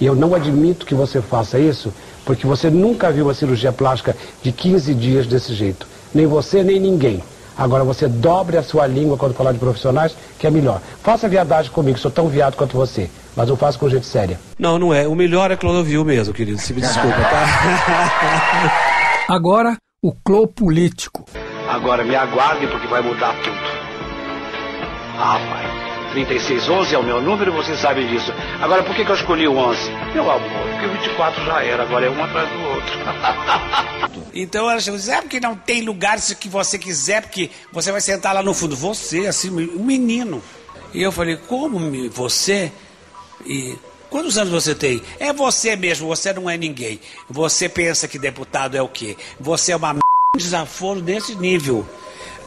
E 0.00 0.06
eu 0.06 0.14
não 0.14 0.34
admito 0.34 0.84
que 0.84 0.94
você 0.94 1.20
faça 1.20 1.58
isso, 1.58 1.92
porque 2.24 2.46
você 2.46 2.70
nunca 2.70 3.10
viu 3.10 3.26
uma 3.26 3.34
cirurgia 3.34 3.72
plástica 3.72 4.16
de 4.42 4.52
15 4.52 4.94
dias 4.94 5.26
desse 5.26 5.54
jeito. 5.54 5.86
Nem 6.14 6.26
você, 6.26 6.62
nem 6.62 6.78
ninguém. 6.78 7.22
Agora 7.56 7.84
você 7.84 8.06
dobre 8.06 8.58
a 8.58 8.62
sua 8.62 8.86
língua 8.86 9.16
quando 9.16 9.34
falar 9.34 9.52
de 9.52 9.58
profissionais, 9.58 10.14
que 10.38 10.46
é 10.46 10.50
melhor. 10.50 10.80
Faça 11.02 11.26
viadagem 11.28 11.72
comigo, 11.72 11.98
sou 11.98 12.10
tão 12.10 12.28
viado 12.28 12.54
quanto 12.54 12.76
você. 12.76 13.10
Mas 13.34 13.48
eu 13.48 13.56
faço 13.56 13.78
com 13.78 13.88
gente 13.88 14.06
séria. 14.06 14.38
Não, 14.58 14.78
não 14.78 14.92
é. 14.92 15.08
O 15.08 15.14
melhor 15.14 15.50
é 15.50 15.56
Clodovil 15.56 16.04
mesmo, 16.04 16.34
querido. 16.34 16.58
Se 16.58 16.74
me 16.74 16.80
desculpa, 16.82 17.16
tá? 17.16 17.46
Agora, 19.28 19.76
o 20.02 20.12
clô 20.12 20.46
político. 20.46 21.24
Agora 21.68 22.04
me 22.04 22.14
aguarde 22.14 22.66
porque 22.66 22.86
vai 22.86 23.02
mudar 23.02 23.34
tudo. 23.42 23.56
Ah, 25.18 25.38
pai. 25.50 25.75
3611 26.24 26.94
é 26.94 26.98
o 26.98 27.02
meu 27.02 27.20
número, 27.20 27.52
você 27.52 27.76
sabe 27.76 28.06
disso. 28.08 28.32
Agora, 28.58 28.82
por 28.82 28.96
que, 28.96 29.04
que 29.04 29.10
eu 29.10 29.14
escolhi 29.14 29.46
o 29.46 29.54
11? 29.54 29.90
Meu 30.14 30.30
amor, 30.30 30.68
porque 30.70 30.86
o 30.86 30.92
24 30.92 31.44
já 31.44 31.62
era, 31.62 31.82
agora 31.82 32.06
é 32.06 32.10
um 32.10 32.24
atrás 32.24 32.48
do 32.48 32.58
outro. 32.62 32.98
então 34.34 34.70
ela 34.70 34.80
chegou 34.80 34.98
é 34.98 35.20
porque 35.20 35.38
não 35.38 35.54
tem 35.54 35.82
lugar 35.82 36.18
se 36.18 36.34
que 36.34 36.48
você 36.48 36.78
quiser, 36.78 37.20
porque 37.20 37.50
você 37.70 37.92
vai 37.92 38.00
sentar 38.00 38.34
lá 38.34 38.42
no 38.42 38.54
fundo. 38.54 38.74
Você, 38.74 39.26
assim, 39.26 39.50
um 39.50 39.84
menino. 39.84 40.42
E 40.94 41.02
eu 41.02 41.12
falei, 41.12 41.36
como 41.36 41.78
você? 42.08 42.72
E 43.44 43.76
quantos 44.08 44.38
anos 44.38 44.54
você 44.54 44.74
tem? 44.74 45.02
É 45.20 45.34
você 45.34 45.76
mesmo, 45.76 46.08
você 46.08 46.32
não 46.32 46.48
é 46.48 46.56
ninguém. 46.56 46.98
Você 47.28 47.68
pensa 47.68 48.08
que 48.08 48.18
deputado 48.18 48.74
é 48.74 48.80
o 48.80 48.88
quê? 48.88 49.18
Você 49.38 49.72
é 49.72 49.76
uma 49.76 49.90
m... 49.90 50.00
desaforo 50.34 51.02
desse 51.02 51.34
nível. 51.34 51.86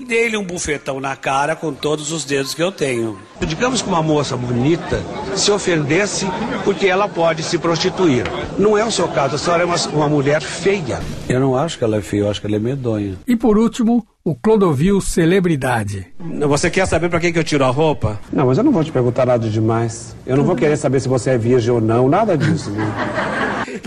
Dei-lhe 0.05 0.37
um 0.37 0.43
bufetão 0.43 0.99
na 0.99 1.15
cara 1.15 1.55
com 1.55 1.73
todos 1.73 2.11
os 2.11 2.23
dedos 2.23 2.53
que 2.53 2.63
eu 2.63 2.71
tenho. 2.71 3.17
Digamos 3.45 3.81
que 3.81 3.87
uma 3.87 4.01
moça 4.01 4.35
bonita 4.37 5.01
se 5.35 5.51
ofendesse 5.51 6.25
porque 6.63 6.87
ela 6.87 7.07
pode 7.07 7.43
se 7.43 7.57
prostituir. 7.57 8.23
Não 8.57 8.77
é 8.77 8.83
o 8.83 8.91
seu 8.91 9.07
caso, 9.07 9.35
a 9.35 9.37
senhora 9.37 9.63
é 9.63 9.65
uma, 9.65 9.77
uma 9.89 10.09
mulher 10.09 10.41
feia. 10.41 10.99
Eu 11.27 11.39
não 11.39 11.55
acho 11.55 11.77
que 11.77 11.83
ela 11.83 11.97
é 11.97 12.01
feia, 12.01 12.21
eu 12.21 12.29
acho 12.29 12.41
que 12.41 12.47
ela 12.47 12.55
é 12.55 12.59
medonha. 12.59 13.17
E 13.27 13.35
por 13.35 13.57
último, 13.57 14.05
o 14.23 14.35
Clodovil 14.35 15.01
Celebridade. 15.01 16.07
Você 16.47 16.69
quer 16.69 16.85
saber 16.85 17.09
para 17.09 17.19
quem 17.19 17.33
que 17.33 17.39
eu 17.39 17.43
tiro 17.43 17.63
a 17.65 17.69
roupa? 17.69 18.19
Não, 18.31 18.47
mas 18.47 18.57
eu 18.57 18.63
não 18.63 18.71
vou 18.71 18.83
te 18.83 18.91
perguntar 18.91 19.25
nada 19.25 19.49
demais. 19.49 20.15
Eu 20.25 20.37
não 20.37 20.43
vou 20.43 20.55
querer 20.55 20.77
saber 20.77 20.99
se 20.99 21.07
você 21.07 21.31
é 21.31 21.37
virgem 21.37 21.71
ou 21.71 21.81
não, 21.81 22.07
nada 22.07 22.37
disso. 22.37 22.69
Né? 22.69 22.85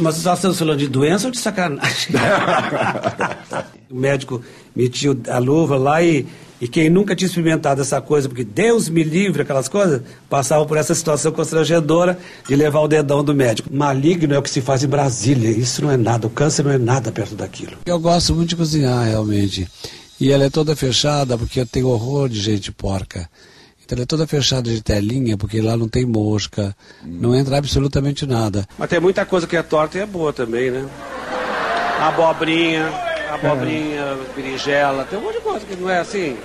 Mas 0.00 0.16
você 0.16 0.28
está 0.28 0.52
falando 0.52 0.78
de 0.78 0.88
doença 0.88 1.26
ou 1.26 1.30
de 1.30 1.38
sacanagem? 1.38 2.14
o 3.90 3.94
médico 3.94 4.42
metia 4.74 5.16
a 5.28 5.38
luva 5.38 5.76
lá 5.76 6.02
e, 6.02 6.26
e 6.60 6.68
quem 6.68 6.88
nunca 6.88 7.16
tinha 7.16 7.26
experimentado 7.26 7.80
essa 7.80 8.00
coisa, 8.00 8.28
porque 8.28 8.44
Deus 8.44 8.88
me 8.88 9.02
livre, 9.02 9.42
aquelas 9.42 9.68
coisas, 9.68 10.00
passava 10.28 10.64
por 10.64 10.76
essa 10.76 10.94
situação 10.94 11.32
constrangedora 11.32 12.18
de 12.48 12.54
levar 12.54 12.80
o 12.80 12.88
dedão 12.88 13.24
do 13.24 13.34
médico. 13.34 13.68
Maligno 13.72 14.34
é 14.34 14.38
o 14.38 14.42
que 14.42 14.50
se 14.50 14.60
faz 14.60 14.84
em 14.84 14.88
Brasília, 14.88 15.50
isso 15.50 15.82
não 15.82 15.90
é 15.90 15.96
nada, 15.96 16.26
o 16.26 16.30
câncer 16.30 16.64
não 16.64 16.70
é 16.70 16.78
nada 16.78 17.10
perto 17.10 17.34
daquilo. 17.34 17.72
Eu 17.84 17.98
gosto 17.98 18.34
muito 18.34 18.50
de 18.50 18.56
cozinhar, 18.56 19.04
realmente. 19.04 19.66
E 20.20 20.30
ela 20.30 20.44
é 20.44 20.50
toda 20.50 20.76
fechada 20.76 21.36
porque 21.36 21.58
eu 21.58 21.66
tenho 21.66 21.88
horror 21.88 22.28
de 22.28 22.40
gente 22.40 22.70
porca. 22.70 23.28
Então 23.84 23.96
ela 23.96 24.04
é 24.04 24.06
toda 24.06 24.24
fechada 24.24 24.70
de 24.70 24.80
telinha, 24.80 25.36
porque 25.36 25.60
lá 25.60 25.76
não 25.76 25.88
tem 25.88 26.06
mosca, 26.06 26.76
não 27.04 27.34
entra 27.34 27.58
absolutamente 27.58 28.24
nada. 28.24 28.64
Mas 28.78 28.88
tem 28.88 29.00
muita 29.00 29.26
coisa 29.26 29.48
que 29.48 29.56
é 29.56 29.62
torta 29.62 29.98
e 29.98 30.00
é 30.00 30.06
boa 30.06 30.32
também, 30.32 30.70
né? 30.70 30.88
Abobrinha, 32.00 33.11
abobrinha, 33.34 34.00
é. 34.00 34.34
berinjela, 34.34 35.04
tem 35.04 35.18
um 35.18 35.22
monte 35.22 35.36
de 35.36 35.40
coisa 35.40 35.66
que 35.66 35.76
não 35.76 35.88
é 35.88 35.98
assim. 35.98 36.36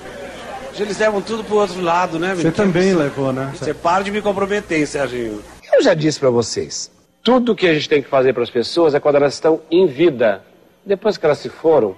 Eles 0.80 1.00
levam 1.00 1.22
tudo 1.22 1.44
pro 1.44 1.56
outro 1.56 1.82
lado, 1.82 2.20
né? 2.20 2.36
Você 2.36 2.52
também 2.52 2.94
levou, 2.94 3.34
né? 3.34 3.52
Você 3.56 3.74
para 3.74 4.04
de 4.04 4.12
me 4.12 4.22
comprometer, 4.22 4.86
Serginho. 4.86 5.42
Eu 5.74 5.82
já 5.82 5.94
disse 5.94 6.20
para 6.20 6.30
vocês, 6.30 6.92
tudo 7.24 7.56
que 7.56 7.68
a 7.68 7.74
gente 7.74 7.90
tem 7.90 8.02
que 8.02 8.08
fazer 8.08 8.32
para 8.32 8.44
as 8.44 8.50
pessoas 8.50 8.94
é 8.94 9.00
quando 9.00 9.16
elas 9.16 9.34
estão 9.34 9.60
em 9.72 9.88
vida. 9.88 10.44
Depois 10.86 11.18
que 11.18 11.26
elas 11.26 11.40
se 11.40 11.50
foram, 11.50 11.96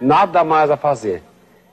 nada 0.00 0.44
mais 0.44 0.70
a 0.70 0.76
fazer. 0.76 1.22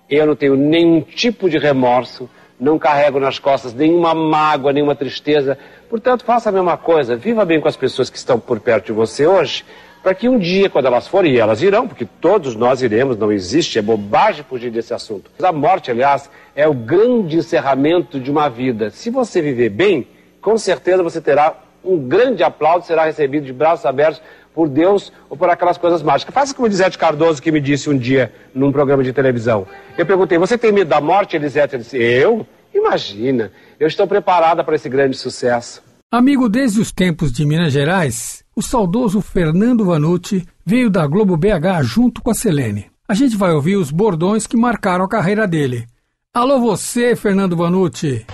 Eu 0.10 0.26
não 0.26 0.36
tenho 0.36 0.56
nenhum 0.56 1.02
tipo 1.02 1.50
de 1.50 1.58
remorso, 1.58 2.30
não 2.60 2.78
carrego 2.80 3.20
nas 3.20 3.40
costas 3.40 3.74
nenhuma 3.74 4.14
mágoa, 4.14 4.74
nenhuma 4.74 4.96
tristeza. 4.96 5.58
Portanto, 5.90 6.26
faça 6.26 6.50
a 6.50 6.52
mesma 6.52 6.76
coisa. 6.76 7.16
Viva 7.16 7.46
bem 7.46 7.62
com 7.62 7.68
as 7.68 7.78
pessoas 7.78 8.10
que 8.10 8.18
estão 8.18 8.40
por 8.40 8.60
perto 8.60 8.88
de 8.88 8.92
você 8.92 9.28
hoje, 9.28 9.64
para 10.04 10.14
que 10.14 10.28
um 10.28 10.38
dia, 10.38 10.70
quando 10.70 10.86
elas 10.86 11.08
forem, 11.08 11.32
e 11.32 11.40
elas 11.40 11.62
irão, 11.62 11.88
porque 11.88 12.06
todos 12.06 12.58
nós 12.58 12.82
iremos, 12.82 13.18
não 13.18 13.32
existe, 13.32 13.80
é 13.80 13.82
bobagem 13.82 14.44
fugir 14.44 14.70
desse 14.70 14.94
assunto. 14.94 15.32
A 15.42 15.52
morte, 15.54 15.90
aliás, 15.90 16.30
é 16.54 16.68
o 16.68 16.74
grande 16.74 17.38
encerramento 17.38 18.20
de 18.20 18.30
uma 18.30 18.50
vida. 18.50 18.90
Se 18.90 19.10
você 19.10 19.42
viver 19.42 19.70
bem, 19.70 20.06
com 20.42 20.58
certeza 20.58 21.02
você 21.02 21.22
terá 21.22 21.56
um 21.84 21.98
grande 21.98 22.44
aplauso, 22.44 22.86
será 22.86 23.06
recebido 23.06 23.46
de 23.46 23.54
braços 23.54 23.86
abertos 23.86 24.22
por 24.54 24.68
Deus 24.68 25.12
ou 25.30 25.38
por 25.38 25.50
aquelas 25.50 25.78
coisas 25.78 26.04
mágicas. 26.04 26.36
Faça 26.36 26.54
como 26.54 26.68
Elisete 26.68 26.98
Cardoso 26.98 27.42
que 27.42 27.52
me 27.52 27.62
disse 27.62 27.90
um 27.90 27.98
dia 27.98 28.32
num 28.54 28.72
programa 28.72 29.04
de 29.04 29.14
televisão. 29.14 29.66
Eu 29.98 30.06
perguntei, 30.06 30.38
você 30.38 30.58
tem 30.58 30.72
medo 30.72 30.90
da 30.90 31.00
morte, 31.00 31.38
Elisete? 31.38 31.76
Ele 31.76 31.84
disse, 31.84 31.98
eu? 31.98 32.46
Imagina, 32.74 33.52
eu 33.80 33.88
estou 33.88 34.06
preparada 34.06 34.64
para 34.64 34.76
esse 34.76 34.90
grande 34.90 35.16
sucesso. 35.16 35.82
Amigo 36.14 36.48
desde 36.48 36.80
os 36.80 36.92
tempos 36.92 37.32
de 37.32 37.44
Minas 37.44 37.74
Gerais, 37.74 38.44
o 38.56 38.62
saudoso 38.62 39.20
Fernando 39.20 39.84
Vanucci 39.84 40.46
veio 40.64 40.88
da 40.88 41.08
Globo 41.08 41.36
BH 41.36 41.82
junto 41.82 42.22
com 42.22 42.30
a 42.30 42.36
Selene. 42.36 42.86
A 43.08 43.16
gente 43.16 43.36
vai 43.36 43.52
ouvir 43.52 43.78
os 43.78 43.90
bordões 43.90 44.46
que 44.46 44.56
marcaram 44.56 45.04
a 45.04 45.10
carreira 45.10 45.48
dele. 45.48 45.88
Alô 46.32 46.60
você, 46.60 47.16
Fernando 47.16 47.58
Vanucci! 47.58 48.28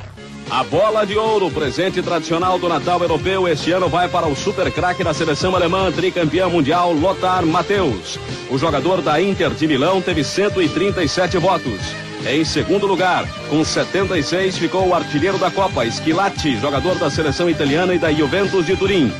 A 0.52 0.62
bola 0.66 1.06
de 1.06 1.16
ouro, 1.16 1.50
presente 1.52 2.02
tradicional 2.02 2.60
do 2.60 2.68
Natal 2.68 3.00
Europeu, 3.02 3.48
este 3.48 3.72
ano 3.72 3.88
vai 3.88 4.10
para 4.10 4.28
o 4.28 4.36
super 4.36 4.70
craque 4.74 5.02
da 5.02 5.14
seleção 5.14 5.56
alemã, 5.56 5.90
tricampeão 5.90 6.50
mundial, 6.50 6.92
Lothar 6.92 7.46
Matthäus. 7.46 8.20
O 8.52 8.58
jogador 8.58 9.02
da 9.02 9.22
Inter 9.22 9.52
de 9.52 9.66
Milão 9.66 10.02
teve 10.02 10.22
137 10.22 11.38
votos. 11.38 12.09
Em 12.28 12.44
segundo 12.44 12.86
lugar, 12.86 13.26
com 13.50 13.64
76, 13.64 14.58
ficou 14.58 14.88
o 14.88 14.94
artilheiro 14.94 15.38
da 15.38 15.50
Copa, 15.50 15.90
Schilatti, 15.90 16.58
jogador 16.58 16.96
da 16.96 17.10
seleção 17.10 17.50
italiana 17.50 17.94
e 17.94 18.00
da 18.00 18.12
Juventus 18.12 18.66
de 18.66 18.76
Turim. 18.76 19.12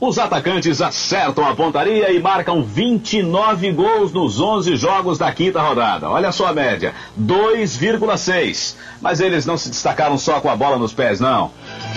Os 0.00 0.18
atacantes 0.18 0.80
acertam 0.80 1.44
a 1.44 1.54
pontaria 1.54 2.10
e 2.12 2.20
marcam 2.20 2.62
29 2.62 3.72
gols 3.72 4.12
nos 4.12 4.40
11 4.40 4.76
jogos 4.76 5.18
da 5.18 5.32
quinta 5.32 5.60
rodada. 5.60 6.08
Olha 6.08 6.30
só 6.30 6.46
a 6.46 6.52
média, 6.52 6.94
2,6. 7.20 8.76
Mas 9.00 9.20
eles 9.20 9.46
não 9.46 9.56
se 9.56 9.70
destacaram 9.70 10.16
só 10.16 10.40
com 10.40 10.48
a 10.48 10.56
bola 10.56 10.78
nos 10.78 10.92
pés, 10.92 11.18
não. 11.18 11.50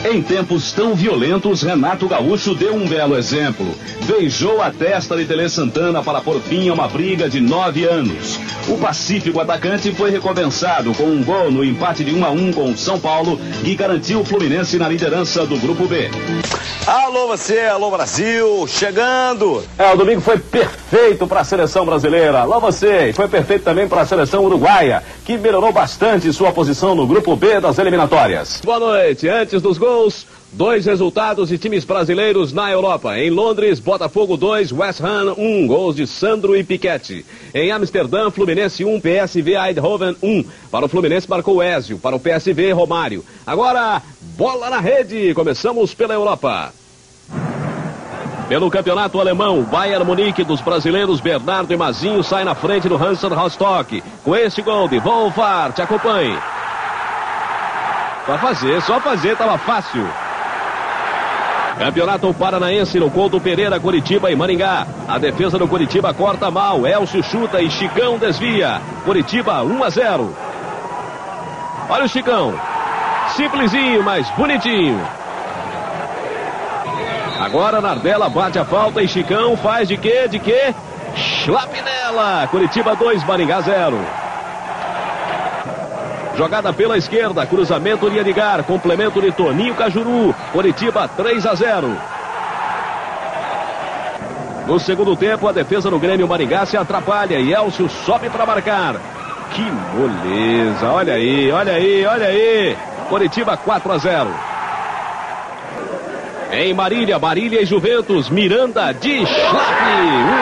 Em 0.04 0.22
tempos 0.22 0.72
tão 0.72 0.96
violentos, 0.96 1.62
Renato 1.62 2.08
Gaúcho 2.08 2.56
deu 2.56 2.76
um 2.76 2.88
belo 2.88 3.18
exemplo. 3.18 3.66
Beijou 4.06 4.62
a 4.62 4.72
testa 4.72 5.16
de 5.16 5.26
Tele 5.26 5.48
Santana 5.48 6.02
para 6.02 6.22
pôr 6.22 6.42
fim 6.42 6.70
a 6.70 6.74
uma 6.74 6.88
briga 6.88 7.30
de 7.30 7.40
nove 7.40 7.86
anos. 7.86 8.40
O 8.68 8.78
pacífico 8.78 9.40
atacante 9.40 9.92
foi 9.92 10.12
recompensado 10.12 10.94
com 10.94 11.04
um 11.04 11.24
gol 11.24 11.52
no 11.52 11.64
empate 11.64 12.04
de 12.04 12.14
1 12.14 12.26
a 12.26 12.30
1 12.32 12.54
com 12.54 12.72
o 12.72 12.78
São 12.78 13.00
Paulo, 13.00 13.40
que 13.64 13.76
garantiu 13.76 14.22
o 14.22 14.26
Fluminense 14.26 14.78
na 14.78 14.90
liderança 14.90 15.46
do 15.46 15.58
Grupo 15.58 15.88
B. 15.88 16.10
Alô 16.88 17.28
você, 17.28 17.60
alô 17.60 17.92
Brasil, 17.92 18.66
chegando! 18.68 19.64
É, 19.78 19.94
o 19.94 19.98
domingo 19.98 20.20
foi 20.20 20.40
perfeito 20.40 21.28
para 21.28 21.42
a 21.42 21.44
seleção 21.44 21.86
brasileira. 21.86 22.40
Alô 22.40 22.60
você, 22.60 23.10
e 23.10 23.14
foi 23.14 23.28
perfeito 23.28 23.64
também 23.64 23.88
para 23.88 24.02
a 24.02 24.06
seleção 24.06 24.44
uruguaia, 24.44 25.04
que 25.24 25.38
melhorou 25.38 25.72
bastante 25.72 26.34
sua 26.34 26.52
posição 26.52 26.96
no 26.96 27.06
Grupo 27.06 27.36
B 27.36 27.60
das 27.60 27.78
eliminatórias. 27.78 28.62
Boa 28.64 28.80
noite. 28.80 29.30
Antes 29.30 29.62
dos 29.72 29.78
gols, 29.78 30.28
Dois 30.54 30.86
resultados 30.86 31.48
de 31.48 31.58
times 31.58 31.86
brasileiros 31.86 32.52
na 32.52 32.70
Europa. 32.70 33.18
Em 33.18 33.30
Londres, 33.30 33.80
Botafogo 33.80 34.36
2, 34.36 34.74
West 34.74 35.00
Ham 35.00 35.34
1, 35.38 35.66
gols 35.66 35.96
de 35.96 36.06
Sandro 36.06 36.58
e 36.58 36.62
Piquete. 36.62 37.26
Em 37.54 37.72
Amsterdã, 37.72 38.30
Fluminense 38.30 38.84
1, 38.84 39.00
PSV 39.00 39.56
Eindhoven 39.56 40.14
1. 40.22 40.44
Para 40.70 40.88
o 40.88 40.90
Fluminense 40.90 41.30
marcou 41.30 41.64
Ézio, 41.64 41.98
para 42.00 42.18
o 42.18 42.20
PSV 42.20 42.74
Romário. 42.74 43.24
Agora, 43.48 44.02
bola 44.36 44.70
na 44.70 44.82
rede. 44.82 45.34
Começamos 45.34 45.94
pela 45.94 46.14
Europa. 46.14 46.74
Pelo 48.50 48.70
campeonato 48.70 49.22
alemão, 49.22 49.64
Bayern 49.64 50.04
Munique 50.04 50.44
dos 50.44 50.60
brasileiros 50.60 51.22
Bernardo 51.22 51.74
e 51.74 51.78
Mazinho 51.78 52.22
sai 52.26 52.44
na 52.44 52.56
frente 52.56 52.90
do 52.90 52.98
Hansen 52.98 53.30
Rostock. 53.30 54.04
Com 54.22 54.36
este 54.36 54.62
gol 54.62 54.90
de 54.90 55.00
Wolfart, 55.00 55.80
acompanhe. 55.80 56.38
Só 58.26 58.38
fazer, 58.38 58.82
só 58.82 59.00
fazer, 59.00 59.36
tava 59.36 59.58
fácil. 59.58 60.08
Campeonato 61.78 62.32
Paranaense 62.34 63.00
no 63.00 63.10
gol 63.10 63.28
do 63.28 63.42
Pereira, 63.42 63.80
Curitiba 63.80 64.30
e 64.30 64.36
Maringá. 64.36 64.86
A 65.08 65.18
defesa 65.18 65.58
do 65.58 65.68
Curitiba 65.68 66.14
corta 66.14 66.52
mal. 66.52 66.86
Elcio 66.86 67.24
chuta 67.24 67.60
e 67.60 67.72
Chicão 67.72 68.20
desvia. 68.20 68.80
Curitiba 69.04 69.64
1 69.64 69.84
a 69.84 69.90
0. 69.90 70.36
Olha 71.90 72.06
o 72.06 72.08
Chicão. 72.08 72.54
Simplesinho, 73.36 74.04
mas 74.04 74.30
bonitinho. 74.32 75.02
Agora 77.40 77.82
Nardella 77.82 78.30
bate 78.30 78.60
a 78.60 78.66
falta 78.66 79.02
e 79.02 79.08
Chicão 79.08 79.58
faz 79.58 79.88
de 79.88 79.98
quê? 79.98 80.28
De 80.28 80.38
quê? 80.38 80.76
Chlapinella. 81.44 82.48
Curitiba 82.52 82.96
2, 82.96 83.24
Maringá 83.24 83.62
0. 83.62 84.21
Jogada 86.36 86.72
pela 86.72 86.98
esquerda, 86.98 87.46
cruzamento 87.46 88.10
de 88.10 88.18
Edgar, 88.18 88.64
complemento 88.64 89.22
de 89.22 89.32
Toninho 89.32 89.76
Cajuru. 89.76 90.34
Curitiba 90.52 91.08
3 91.08 91.46
a 91.46 91.56
0. 91.56 91.98
No 94.66 94.80
segundo 94.80 95.16
tempo, 95.16 95.48
a 95.48 95.52
defesa 95.52 95.90
do 95.90 96.00
Grêmio 96.00 96.28
Maringá 96.28 96.66
se 96.66 96.78
atrapalha 96.78 97.40
e 97.40 97.54
Elcio 97.54 97.90
sobe 97.90 98.30
para 98.30 98.46
marcar. 98.46 98.96
Que 99.54 99.62
moleza, 99.62 100.90
olha 100.90 101.14
aí, 101.16 101.52
olha 101.52 101.74
aí, 101.74 102.06
olha 102.06 102.28
aí. 102.28 102.78
Curitiba 103.10 103.58
4 103.58 103.92
a 103.92 103.98
0. 103.98 104.30
Em 106.54 106.74
Marília, 106.74 107.20
Marília 107.20 107.62
e 107.62 107.66
Juventus, 107.66 108.30
Miranda 108.30 108.94
de 108.94 109.26
Schlapp. 109.26 109.84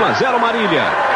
1 0.02 0.06
a 0.06 0.14
0 0.14 0.40
Marília. 0.40 1.09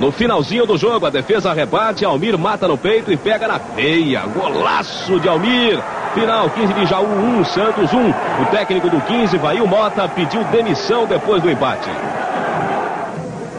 No 0.00 0.10
finalzinho 0.10 0.64
do 0.64 0.78
jogo, 0.78 1.04
a 1.04 1.10
defesa 1.10 1.52
rebate, 1.52 2.06
Almir 2.06 2.38
mata 2.38 2.66
no 2.66 2.78
peito 2.78 3.12
e 3.12 3.18
pega 3.18 3.46
na 3.46 3.58
peia. 3.58 4.22
Golaço 4.22 5.20
de 5.20 5.28
Almir. 5.28 5.78
Final 6.14 6.48
15 6.48 6.72
de 6.72 6.86
Jaú 6.86 7.04
1, 7.04 7.44
Santos 7.44 7.92
1. 7.92 8.08
O 8.08 8.46
técnico 8.50 8.88
do 8.88 8.98
15, 8.98 9.36
Vail 9.36 9.66
Mota, 9.66 10.08
pediu 10.08 10.42
demissão 10.44 11.06
depois 11.06 11.42
do 11.42 11.50
empate. 11.50 11.90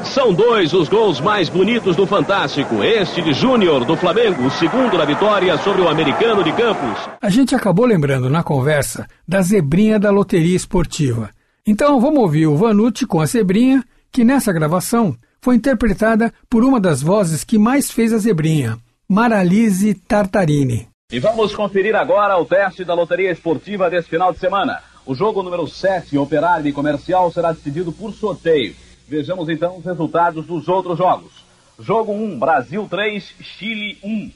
São 0.03 0.33
dois 0.33 0.73
os 0.73 0.89
gols 0.89 1.21
mais 1.21 1.47
bonitos 1.47 1.95
do 1.95 2.07
Fantástico. 2.07 2.83
Este 2.83 3.21
de 3.21 3.33
Júnior, 3.33 3.85
do 3.85 3.95
Flamengo, 3.95 4.43
o 4.43 4.49
segundo 4.49 4.97
da 4.97 5.05
vitória 5.05 5.55
sobre 5.59 5.83
o 5.83 5.87
americano 5.87 6.43
de 6.43 6.51
Campos. 6.53 7.07
A 7.21 7.29
gente 7.29 7.53
acabou 7.53 7.85
lembrando 7.85 8.31
na 8.31 8.41
conversa 8.41 9.05
da 9.27 9.43
zebrinha 9.43 9.99
da 9.99 10.09
loteria 10.09 10.55
esportiva. 10.55 11.29
Então 11.67 11.99
vamos 11.99 12.19
ouvir 12.19 12.47
o 12.47 12.57
Vanucci 12.57 13.05
com 13.05 13.21
a 13.21 13.27
zebrinha, 13.27 13.83
que 14.11 14.23
nessa 14.23 14.51
gravação 14.51 15.15
foi 15.43 15.55
interpretada 15.55 16.31
por 16.47 16.63
uma 16.63 16.79
das 16.79 17.01
vozes 17.01 17.43
que 17.43 17.57
mais 17.57 17.89
fez 17.89 18.13
a 18.13 18.19
zebrinha, 18.19 18.77
Maralise 19.09 19.95
Tartarini. 19.95 20.87
E 21.11 21.19
vamos 21.19 21.55
conferir 21.55 21.95
agora 21.95 22.37
o 22.37 22.45
teste 22.45 22.85
da 22.85 22.93
loteria 22.93 23.31
esportiva 23.31 23.89
desse 23.89 24.07
final 24.07 24.31
de 24.31 24.39
semana. 24.39 24.81
O 25.03 25.15
jogo 25.15 25.41
número 25.41 25.67
7, 25.67 26.15
Operário 26.17 26.67
e 26.67 26.71
Comercial, 26.71 27.31
será 27.31 27.51
decidido 27.51 27.91
por 27.91 28.13
sorteio. 28.13 28.75
Vejamos 29.07 29.49
então 29.49 29.79
os 29.79 29.85
resultados 29.85 30.45
dos 30.45 30.67
outros 30.67 30.97
jogos. 30.97 31.43
Jogo 31.79 32.13
1, 32.13 32.37
Brasil 32.37 32.87
3, 32.89 33.35
Chile 33.41 33.97
1. 34.03 34.31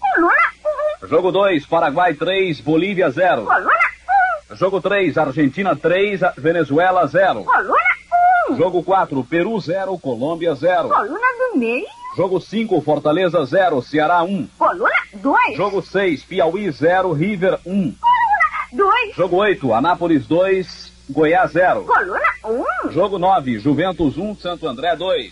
Jogo 1.08 1.32
2, 1.32 1.68
Paraguai 1.68 2.16
3, 2.16 2.60
Bolívia 2.62 3.12
0. 3.12 3.47
Jogo 4.53 4.82
3, 4.82 5.18
Argentina 5.18 5.76
3, 5.76 6.22
Venezuela 6.38 7.06
0. 7.06 7.45
Jogo 8.54 8.84
4, 8.84 9.24
Peru 9.24 9.60
0, 9.60 9.98
Colômbia 9.98 10.54
0. 10.56 10.89
Coluna 10.89 11.28
do 11.54 11.60
meio. 11.60 11.86
Jogo 12.16 12.39
5, 12.39 12.80
Fortaleza 12.82 13.46
0, 13.46 13.82
Ceará 13.82 14.24
1. 14.24 14.48
Coluna 14.58 14.96
2. 15.14 15.56
Jogo 15.56 15.82
6, 15.82 16.24
Piauí 16.24 16.72
0, 16.72 17.12
River 17.14 17.60
1. 17.66 17.93
2. 18.72 19.16
Jogo 19.16 19.38
8, 19.38 19.74
Anápolis 19.74 20.28
2, 20.28 20.91
Goiás 21.10 21.52
0. 21.52 21.84
Coluna 21.84 22.66
1. 22.86 22.91
Jogo 22.91 23.18
9, 23.20 23.60
Juventus 23.60 24.18
1, 24.18 24.36
Santo 24.36 24.68
André 24.68 24.96
2. 24.96 25.32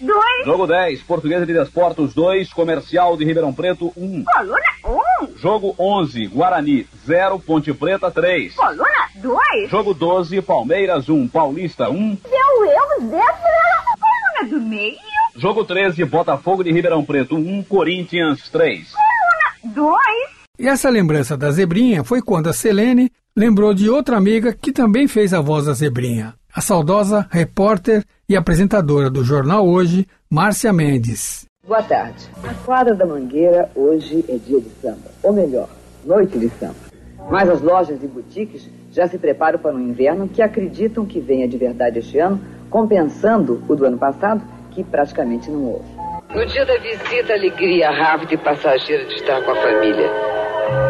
2. 0.00 0.14
Jogo 0.44 0.66
10, 0.66 1.02
Portuguesa 1.02 1.46
de 1.46 1.54
Desportos 1.54 2.12
2, 2.12 2.52
Comercial 2.52 3.16
de 3.16 3.24
Ribeirão 3.24 3.52
Preto 3.54 3.92
1. 3.96 4.24
Coluna 4.24 4.58
1. 4.84 5.01
Jogo 5.36 5.74
11, 5.78 6.26
Guarani 6.28 6.86
0, 7.06 7.38
Ponte 7.38 7.72
Preta 7.72 8.10
3. 8.10 8.54
Coluna 8.54 9.08
2. 9.16 9.70
Jogo 9.70 9.94
12, 9.94 10.42
Palmeiras 10.42 11.08
1, 11.08 11.28
Paulista 11.28 11.88
1. 11.88 12.18
Deu 12.22 12.64
eu, 12.64 13.10
Zé. 13.10 13.22
Coluna 14.00 14.50
do 14.50 14.60
meio. 14.60 14.96
Jogo 15.36 15.64
13, 15.64 16.04
Botafogo 16.04 16.62
de 16.62 16.72
Ribeirão 16.72 17.04
Preto 17.04 17.36
1, 17.36 17.62
Corinthians 17.64 18.48
3. 18.50 18.92
Coluna 18.92 19.74
2. 19.74 20.02
E 20.58 20.68
essa 20.68 20.90
lembrança 20.90 21.36
da 21.36 21.50
zebrinha 21.50 22.04
foi 22.04 22.20
quando 22.20 22.48
a 22.48 22.52
Selene 22.52 23.10
lembrou 23.36 23.72
de 23.74 23.88
outra 23.88 24.16
amiga 24.16 24.52
que 24.52 24.70
também 24.72 25.08
fez 25.08 25.32
a 25.32 25.40
voz 25.40 25.66
da 25.66 25.72
zebrinha, 25.72 26.34
a 26.54 26.60
saudosa 26.60 27.26
repórter 27.30 28.04
e 28.28 28.36
apresentadora 28.36 29.10
do 29.10 29.24
jornal 29.24 29.66
Hoje, 29.66 30.06
Márcia 30.30 30.72
Mendes. 30.72 31.46
Boa 31.64 31.80
tarde. 31.80 32.28
A 32.42 32.52
quadra 32.64 32.92
da 32.92 33.06
Mangueira 33.06 33.70
hoje 33.76 34.24
é 34.28 34.36
dia 34.36 34.60
de 34.60 34.68
samba, 34.82 35.12
ou 35.22 35.32
melhor, 35.32 35.68
noite 36.04 36.36
de 36.36 36.48
samba. 36.48 36.74
Mas 37.30 37.48
as 37.48 37.62
lojas 37.62 38.02
e 38.02 38.06
boutiques 38.08 38.68
já 38.90 39.06
se 39.06 39.16
preparam 39.16 39.60
para 39.60 39.72
um 39.72 39.78
inverno 39.78 40.28
que 40.28 40.42
acreditam 40.42 41.06
que 41.06 41.20
venha 41.20 41.46
de 41.46 41.56
verdade 41.56 42.00
este 42.00 42.18
ano, 42.18 42.40
compensando 42.68 43.62
o 43.68 43.76
do 43.76 43.86
ano 43.86 43.96
passado, 43.96 44.42
que 44.72 44.82
praticamente 44.82 45.52
não 45.52 45.66
houve. 45.66 45.84
No 46.34 46.44
dia 46.46 46.66
da 46.66 46.78
visita, 46.78 47.32
a 47.32 47.36
alegria 47.36 47.90
rávida 47.92 48.34
e 48.34 48.38
passageira 48.38 49.04
de 49.04 49.14
estar 49.14 49.40
com 49.44 49.52
a 49.52 49.62
família. 49.62 50.10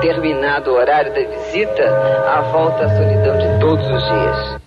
Terminado 0.01 0.71
o 0.71 0.75
horário 0.75 1.13
da 1.13 1.37
visita, 1.37 1.85
a 1.85 2.41
volta 2.51 2.87
à 2.87 2.97
solidão 2.97 3.37
de 3.37 3.61
todos 3.61 3.85
os 3.85 4.03
dias. 4.05 4.62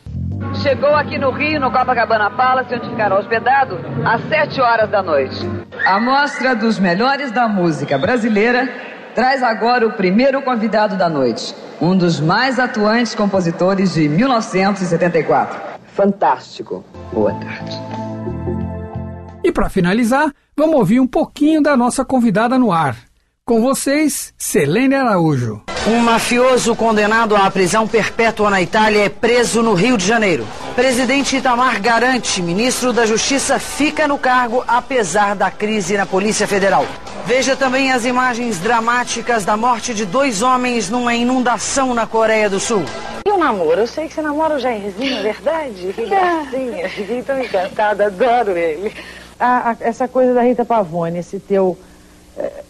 Chegou 0.66 0.96
aqui 0.96 1.20
no 1.20 1.30
Rio, 1.30 1.60
no 1.60 1.72
Copacabana 1.72 2.32
Palace, 2.32 2.74
onde 2.74 2.90
ficará 2.90 3.20
hospedado, 3.20 3.78
às 4.04 4.20
7 4.28 4.60
horas 4.60 4.90
da 4.90 5.04
noite. 5.04 5.38
A 5.86 6.00
mostra 6.00 6.56
dos 6.56 6.80
melhores 6.80 7.32
da 7.32 7.48
música 7.48 8.00
brasileira 8.00 8.68
traz 9.14 9.44
agora 9.44 9.86
o 9.86 9.94
primeiro 9.94 10.42
convidado 10.42 10.98
da 10.98 11.08
noite, 11.08 11.54
um 11.80 11.96
dos 11.96 12.20
mais 12.20 12.58
atuantes 12.58 13.14
compositores 13.14 13.94
de 13.94 14.10
1974. 14.10 15.62
Fantástico. 15.94 16.84
Boa 17.14 17.34
tarde. 17.36 17.80
E 19.44 19.52
para 19.52 19.70
finalizar, 19.70 20.34
vamos 20.58 20.78
ouvir 20.78 21.00
um 21.00 21.06
pouquinho 21.06 21.62
da 21.62 21.78
nossa 21.78 22.04
convidada 22.04 22.58
no 22.58 22.72
ar. 22.72 22.96
Com 23.46 23.62
vocês, 23.62 24.34
Selene 24.36 24.96
Araújo. 24.96 25.62
Um 25.88 26.00
mafioso 26.00 26.76
condenado 26.76 27.36
à 27.36 27.52
prisão 27.52 27.88
perpétua 27.88 28.50
na 28.50 28.60
Itália 28.60 29.06
é 29.06 29.10
preso 29.10 29.62
no 29.62 29.76
Rio 29.76 29.96
de 29.96 30.08
Janeiro. 30.08 30.44
Presidente 30.76 31.38
Itamar 31.38 31.80
garante, 31.80 32.42
ministro 32.42 32.92
da 32.92 33.06
Justiça 33.06 33.60
fica 33.60 34.08
no 34.08 34.18
cargo 34.18 34.64
apesar 34.68 35.36
da 35.36 35.52
crise 35.52 35.96
na 35.96 36.08
Polícia 36.08 36.48
Federal. 36.48 36.88
Veja 37.28 37.56
também 37.56 37.92
as 37.92 38.04
imagens 38.04 38.58
dramáticas 38.58 39.46
da 39.46 39.56
morte 39.56 39.94
de 39.94 40.08
dois 40.08 40.42
homens 40.42 40.90
numa 40.90 41.14
inundação 41.14 41.94
na 41.94 42.08
Coreia 42.08 42.50
do 42.50 42.60
Sul. 42.60 42.84
E 43.24 43.30
o 43.30 43.38
namoro? 43.38 43.82
Eu 43.82 43.88
sei 43.88 44.08
que 44.08 44.16
você 44.16 44.24
namora 44.24 44.56
o 44.56 44.60
Jairzinho, 44.60 45.20
é 45.20 45.22
verdade? 45.22 45.94
Que 45.94 46.06
gracinha. 46.08 46.90
Fiquei 46.90 47.22
tão 47.22 47.40
encantada, 47.40 48.08
adoro 48.08 48.58
ele. 48.58 48.92
Ah, 49.40 49.72
ah, 49.72 49.78
essa 49.80 50.08
coisa 50.08 50.34
da 50.34 50.42
Rita 50.42 50.66
Pavone, 50.66 51.20
esse 51.20 51.40
teu, 51.40 51.78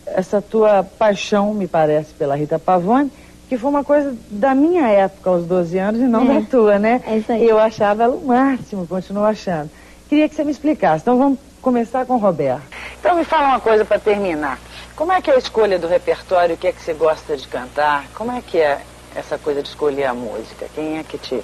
essa 0.05 0.41
tua 0.41 0.84
paixão, 0.84 1.53
me 1.53 1.68
parece, 1.68 2.13
pela 2.13 2.36
Rita 2.36 2.57
Pavone, 2.59 3.11
que 3.49 3.57
foi 3.57 3.70
uma 3.70 3.84
coisa 3.84 4.16
da 4.30 4.55
minha 4.55 4.88
época, 4.88 5.30
aos 5.30 5.45
12 5.45 5.78
anos, 5.78 6.01
e 6.01 6.05
não 6.05 6.24
É. 6.32 6.39
da 6.39 6.47
tua, 6.47 6.80
né? 6.80 7.01
É 7.05 7.18
isso 7.18 7.32
aí. 7.32 7.47
Eu 7.47 7.59
achava 7.59 8.03
ela 8.03 8.16
o 8.16 8.26
máximo, 8.26 8.88
continuo 8.88 9.24
achando. 9.24 9.70
Queria 10.09 10.28
que 10.30 10.36
você 10.36 10.43
me 10.43 10.51
explicasse. 10.51 11.01
Então 11.01 11.18
vamos 11.18 11.39
começar 11.61 12.05
com 12.05 12.13
o 12.13 12.18
Roberto. 12.18 12.61
Então 12.99 13.16
me 13.16 13.24
fala 13.24 13.47
uma 13.49 13.59
coisa 13.59 13.84
para 13.84 13.99
terminar. 13.99 14.59
Como 14.95 15.11
é 15.11 15.22
que 15.22 15.30
é 15.30 15.36
a 15.36 15.38
escolha 15.38 15.78
do 15.78 15.88
repertório? 15.88 16.55
O 16.55 16.57
que 16.57 16.68
é 16.68 16.72
que 16.72 16.82
você 16.82 16.93
gosta 16.93 17.36
de 17.36 17.47
cantar? 17.47 18.05
Como 18.13 18.32
é 18.32 18.41
que 18.41 18.57
é 18.59 18.82
essa 19.16 19.38
coisa 19.38 19.61
de 19.61 19.70
escolher 19.70 20.05
a 20.05 20.13
música? 20.13 20.68
Quem 20.74 20.97
é 20.99 21.03
que 21.03 21.18
te 21.18 21.43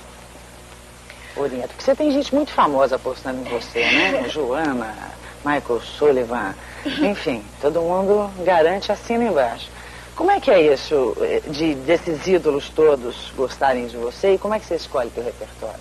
orienta? 1.36 1.70
Porque 1.70 1.84
você 1.84 1.96
tem 1.96 2.12
gente 2.12 2.34
muito 2.34 2.52
famosa 2.52 2.96
apostando 2.96 3.42
em 3.42 3.44
você, 3.50 3.80
né? 3.80 4.26
Joana, 4.30 4.94
Michael 5.46 5.82
Sullivan, 5.82 6.54
enfim, 6.86 7.44
todo 7.62 7.82
mundo 7.82 8.30
garante 8.44 8.92
assina 8.92 9.26
embaixo. 9.26 9.70
Como 10.16 10.30
é 10.30 10.40
que 10.40 10.52
é 10.52 10.74
isso, 10.74 11.16
eh, 11.22 11.42
de 11.48 11.76
desses 11.76 12.28
ídolos 12.28 12.70
todos 12.70 13.32
gostarem 13.36 13.88
de 13.88 13.98
você 13.98 14.34
e 14.34 14.38
como 14.38 14.54
é 14.54 14.60
que 14.60 14.66
você 14.66 14.76
escolhe 14.76 15.10
teu 15.10 15.24
repertório? 15.24 15.80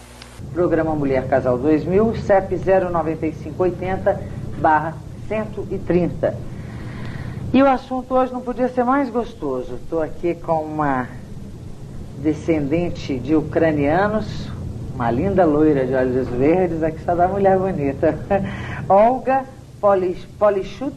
Programa 0.52 0.94
Mulher 0.94 1.26
Casal 1.28 1.58
2000, 1.58 2.16
CEP 2.16 2.56
09580 2.56 4.20
barra 4.58 4.94
130. 5.28 6.36
E 7.52 7.62
o 7.62 7.66
assunto 7.66 8.14
hoje 8.14 8.32
não 8.32 8.40
podia 8.40 8.68
ser 8.68 8.84
mais 8.84 9.10
gostoso. 9.10 9.74
Estou 9.74 10.00
aqui 10.00 10.34
com 10.34 10.62
uma 10.62 11.08
descendente 12.18 13.18
de 13.18 13.34
ucranianos, 13.34 14.48
uma 14.94 15.10
linda 15.10 15.44
loira 15.44 15.86
de 15.86 15.94
olhos 15.94 16.28
verdes, 16.28 16.82
aqui 16.82 17.02
só 17.04 17.14
dá 17.14 17.26
mulher 17.26 17.58
bonita. 17.58 18.18
Olga 18.88 19.44
Polish- 19.80 20.26
Polichut, 20.38 20.94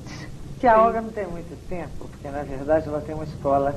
que 0.60 0.68
a 0.68 0.82
Olga 0.82 1.02
não 1.02 1.10
tem 1.12 1.26
muito 1.28 1.56
tempo, 1.68 2.08
porque 2.10 2.30
na 2.30 2.44
verdade 2.44 2.88
ela 2.88 3.02
tem 3.02 3.16
uma 3.16 3.24
escola 3.24 3.76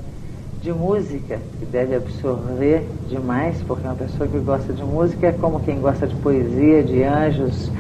de 0.63 0.73
música 0.73 1.41
que 1.59 1.65
deve 1.67 1.95
absorver 1.95 2.89
demais, 3.09 3.63
porque 3.63 3.87
uma 3.87 3.95
pessoa 3.95 4.29
que 4.29 4.39
gosta 4.41 4.73
de 4.73 4.83
música 4.83 5.27
é 5.29 5.33
como 5.33 5.61
quem 5.61 5.81
gosta 5.81 6.07
de 6.07 6.15
poesia, 6.17 6.83
de 6.83 7.03
anjos, 7.03 7.71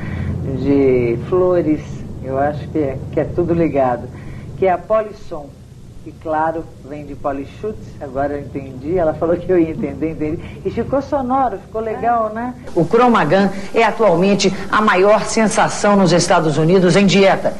de 0.44 1.18
flores, 1.28 2.04
eu 2.22 2.38
acho 2.38 2.68
que 2.70 2.78
é, 2.78 2.98
que 3.12 3.20
é 3.20 3.24
tudo 3.24 3.54
ligado, 3.54 4.08
que 4.56 4.66
é 4.66 4.70
a 4.70 4.78
Polisson, 4.78 5.50
que 6.06 6.12
claro, 6.22 6.62
vem 6.88 7.04
de 7.04 7.16
Polichutes, 7.16 7.88
agora 8.00 8.34
eu 8.34 8.40
entendi, 8.42 8.96
ela 8.96 9.12
falou 9.12 9.36
que 9.36 9.50
eu 9.50 9.58
ia 9.58 9.70
entender, 9.70 10.12
entendi, 10.12 10.40
e 10.64 10.70
ficou 10.70 11.02
sonoro, 11.02 11.58
ficou 11.58 11.80
legal, 11.80 12.32
né? 12.32 12.54
O 12.76 12.84
Cromagan 12.84 13.50
é 13.74 13.82
atualmente 13.82 14.54
a 14.70 14.80
maior 14.80 15.24
sensação 15.24 15.96
nos 15.96 16.12
Estados 16.12 16.58
Unidos 16.58 16.94
em 16.94 17.06
dieta. 17.06 17.54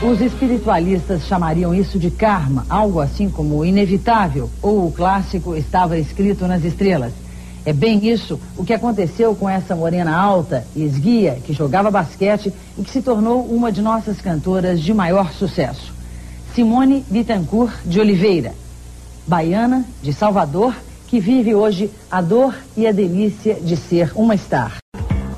Os 0.00 0.20
espiritualistas 0.20 1.22
chamariam 1.24 1.74
isso 1.74 1.98
de 1.98 2.08
karma, 2.08 2.64
algo 2.70 3.00
assim 3.00 3.28
como 3.28 3.64
inevitável, 3.64 4.48
ou 4.62 4.86
o 4.86 4.92
clássico 4.92 5.56
estava 5.56 5.98
escrito 5.98 6.46
nas 6.46 6.62
estrelas. 6.62 7.12
É 7.66 7.72
bem 7.72 8.08
isso 8.08 8.38
o 8.56 8.64
que 8.64 8.72
aconteceu 8.72 9.34
com 9.34 9.50
essa 9.50 9.74
morena 9.74 10.16
alta 10.16 10.64
e 10.76 10.84
esguia 10.84 11.40
que 11.44 11.52
jogava 11.52 11.90
basquete 11.90 12.52
e 12.78 12.82
que 12.82 12.92
se 12.92 13.02
tornou 13.02 13.44
uma 13.44 13.72
de 13.72 13.82
nossas 13.82 14.20
cantoras 14.20 14.80
de 14.80 14.94
maior 14.94 15.32
sucesso. 15.32 15.97
Simone 16.54 17.04
Bittencourt 17.08 17.72
de 17.84 18.00
Oliveira, 18.00 18.52
baiana 19.26 19.84
de 20.02 20.12
Salvador 20.12 20.74
que 21.08 21.18
vive 21.18 21.54
hoje 21.54 21.90
a 22.10 22.20
dor 22.20 22.54
e 22.76 22.86
a 22.86 22.92
delícia 22.92 23.54
de 23.54 23.76
ser 23.76 24.12
uma 24.14 24.36
star. 24.36 24.76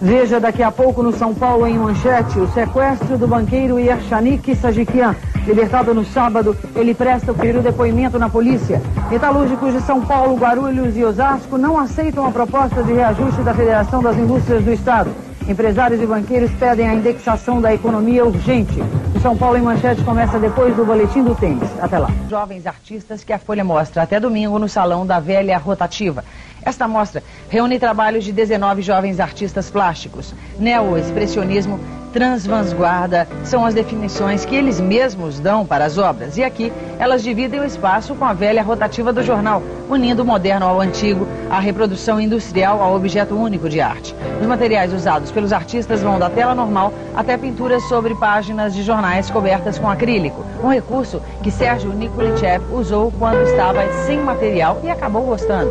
Veja 0.03 0.41
daqui 0.41 0.63
a 0.63 0.71
pouco 0.73 1.03
no 1.03 1.13
São 1.13 1.35
Paulo 1.35 1.67
em 1.67 1.79
manchete 1.79 2.39
o 2.39 2.51
sequestro 2.53 3.17
do 3.17 3.29
banqueiro 3.29 3.79
Yershanik 3.79 4.57
Sajikian. 4.57 5.15
Libertado 5.47 5.95
no 5.95 6.05
sábado, 6.05 6.57
ele 6.75 6.95
presta 6.95 7.33
o 7.33 7.35
primeiro 7.35 7.63
depoimento 7.63 8.19
na 8.19 8.29
polícia. 8.29 8.81
Metalúrgicos 9.11 9.75
de 9.75 9.81
São 9.83 10.01
Paulo, 10.01 10.37
Guarulhos 10.37 10.97
e 10.97 11.05
Osasco 11.05 11.57
não 11.57 11.79
aceitam 11.79 12.27
a 12.27 12.31
proposta 12.31 12.83
de 12.83 12.93
reajuste 12.93 13.43
da 13.43 13.55
Federação 13.55 14.03
das 14.03 14.17
Indústrias 14.17 14.65
do 14.65 14.73
Estado. 14.73 15.11
Empresários 15.51 16.01
e 16.01 16.07
banqueiros 16.07 16.49
pedem 16.61 16.89
a 16.89 16.95
indexação 16.95 17.61
da 17.61 17.75
economia 17.75 18.25
urgente. 18.25 18.81
O 19.17 19.19
São 19.19 19.37
Paulo 19.37 19.57
em 19.57 19.61
Manchete 19.61 20.01
começa 20.05 20.39
depois 20.39 20.77
do 20.77 20.85
Boletim 20.85 21.25
do 21.25 21.35
Tênis. 21.35 21.69
Até 21.81 21.99
lá. 21.99 22.09
Jovens 22.29 22.69
artistas 22.69 23.25
que 23.25 23.33
a 23.33 23.39
Folha 23.39 23.65
mostra 23.65 24.03
até 24.03 24.21
domingo 24.21 24.61
no 24.61 24.69
Salão 24.69 25.05
da 25.05 25.19
Velha 25.19 25.59
Rotativa. 25.59 26.25
Esta 26.63 26.87
mostra 26.87 27.21
reúne 27.49 27.81
trabalhos 27.81 28.23
de 28.23 28.31
19 28.31 28.81
jovens 28.81 29.19
artistas 29.19 29.69
plásticos. 29.69 30.33
Neo-expressionismo, 30.57 31.81
transvanguarda 32.13 33.27
são 33.45 33.65
as 33.65 33.75
definições 33.75 34.45
que 34.45 34.55
eles 34.55 34.81
mesmos 34.81 35.41
dão 35.41 35.65
para 35.65 35.85
as 35.85 35.99
obras. 35.99 36.37
E 36.37 36.45
aqui 36.45 36.73
elas 36.99 37.23
dividem 37.23 37.61
o 37.61 37.65
espaço 37.65 38.15
com 38.15 38.25
a 38.25 38.33
velha 38.33 38.63
rotativa 38.63 39.13
do 39.13 39.23
jornal, 39.23 39.63
unindo 39.89 40.23
o 40.23 40.27
moderno 40.27 40.67
ao 40.67 40.81
antigo, 40.81 41.27
a 41.49 41.59
reprodução 41.59 42.21
industrial 42.21 42.83
ao 42.83 42.95
objeto 42.95 43.35
único 43.35 43.69
de 43.69 43.81
arte. 43.81 44.15
Os 44.41 44.47
materiais 44.47 44.93
usados 44.93 45.31
pelos 45.31 45.53
artistas 45.53 46.03
vão 46.03 46.19
da 46.19 46.29
tela 46.29 46.55
normal 46.55 46.93
até 47.15 47.37
pinturas 47.37 47.83
sobre 47.85 48.15
páginas 48.15 48.75
de 48.75 48.83
jornais 48.83 49.31
cobertas 49.31 49.79
com 49.79 49.89
acrílico, 49.89 50.45
um 50.63 50.69
recurso 50.69 51.23
que 51.43 51.51
Sérgio 51.51 51.93
Nikolichev 51.93 52.65
usou 52.73 53.13
quando 53.19 53.43
estava 53.43 53.81
sem 54.07 54.19
material 54.21 54.81
e 54.85 54.91
acabou 54.91 55.23
gostando. 55.23 55.71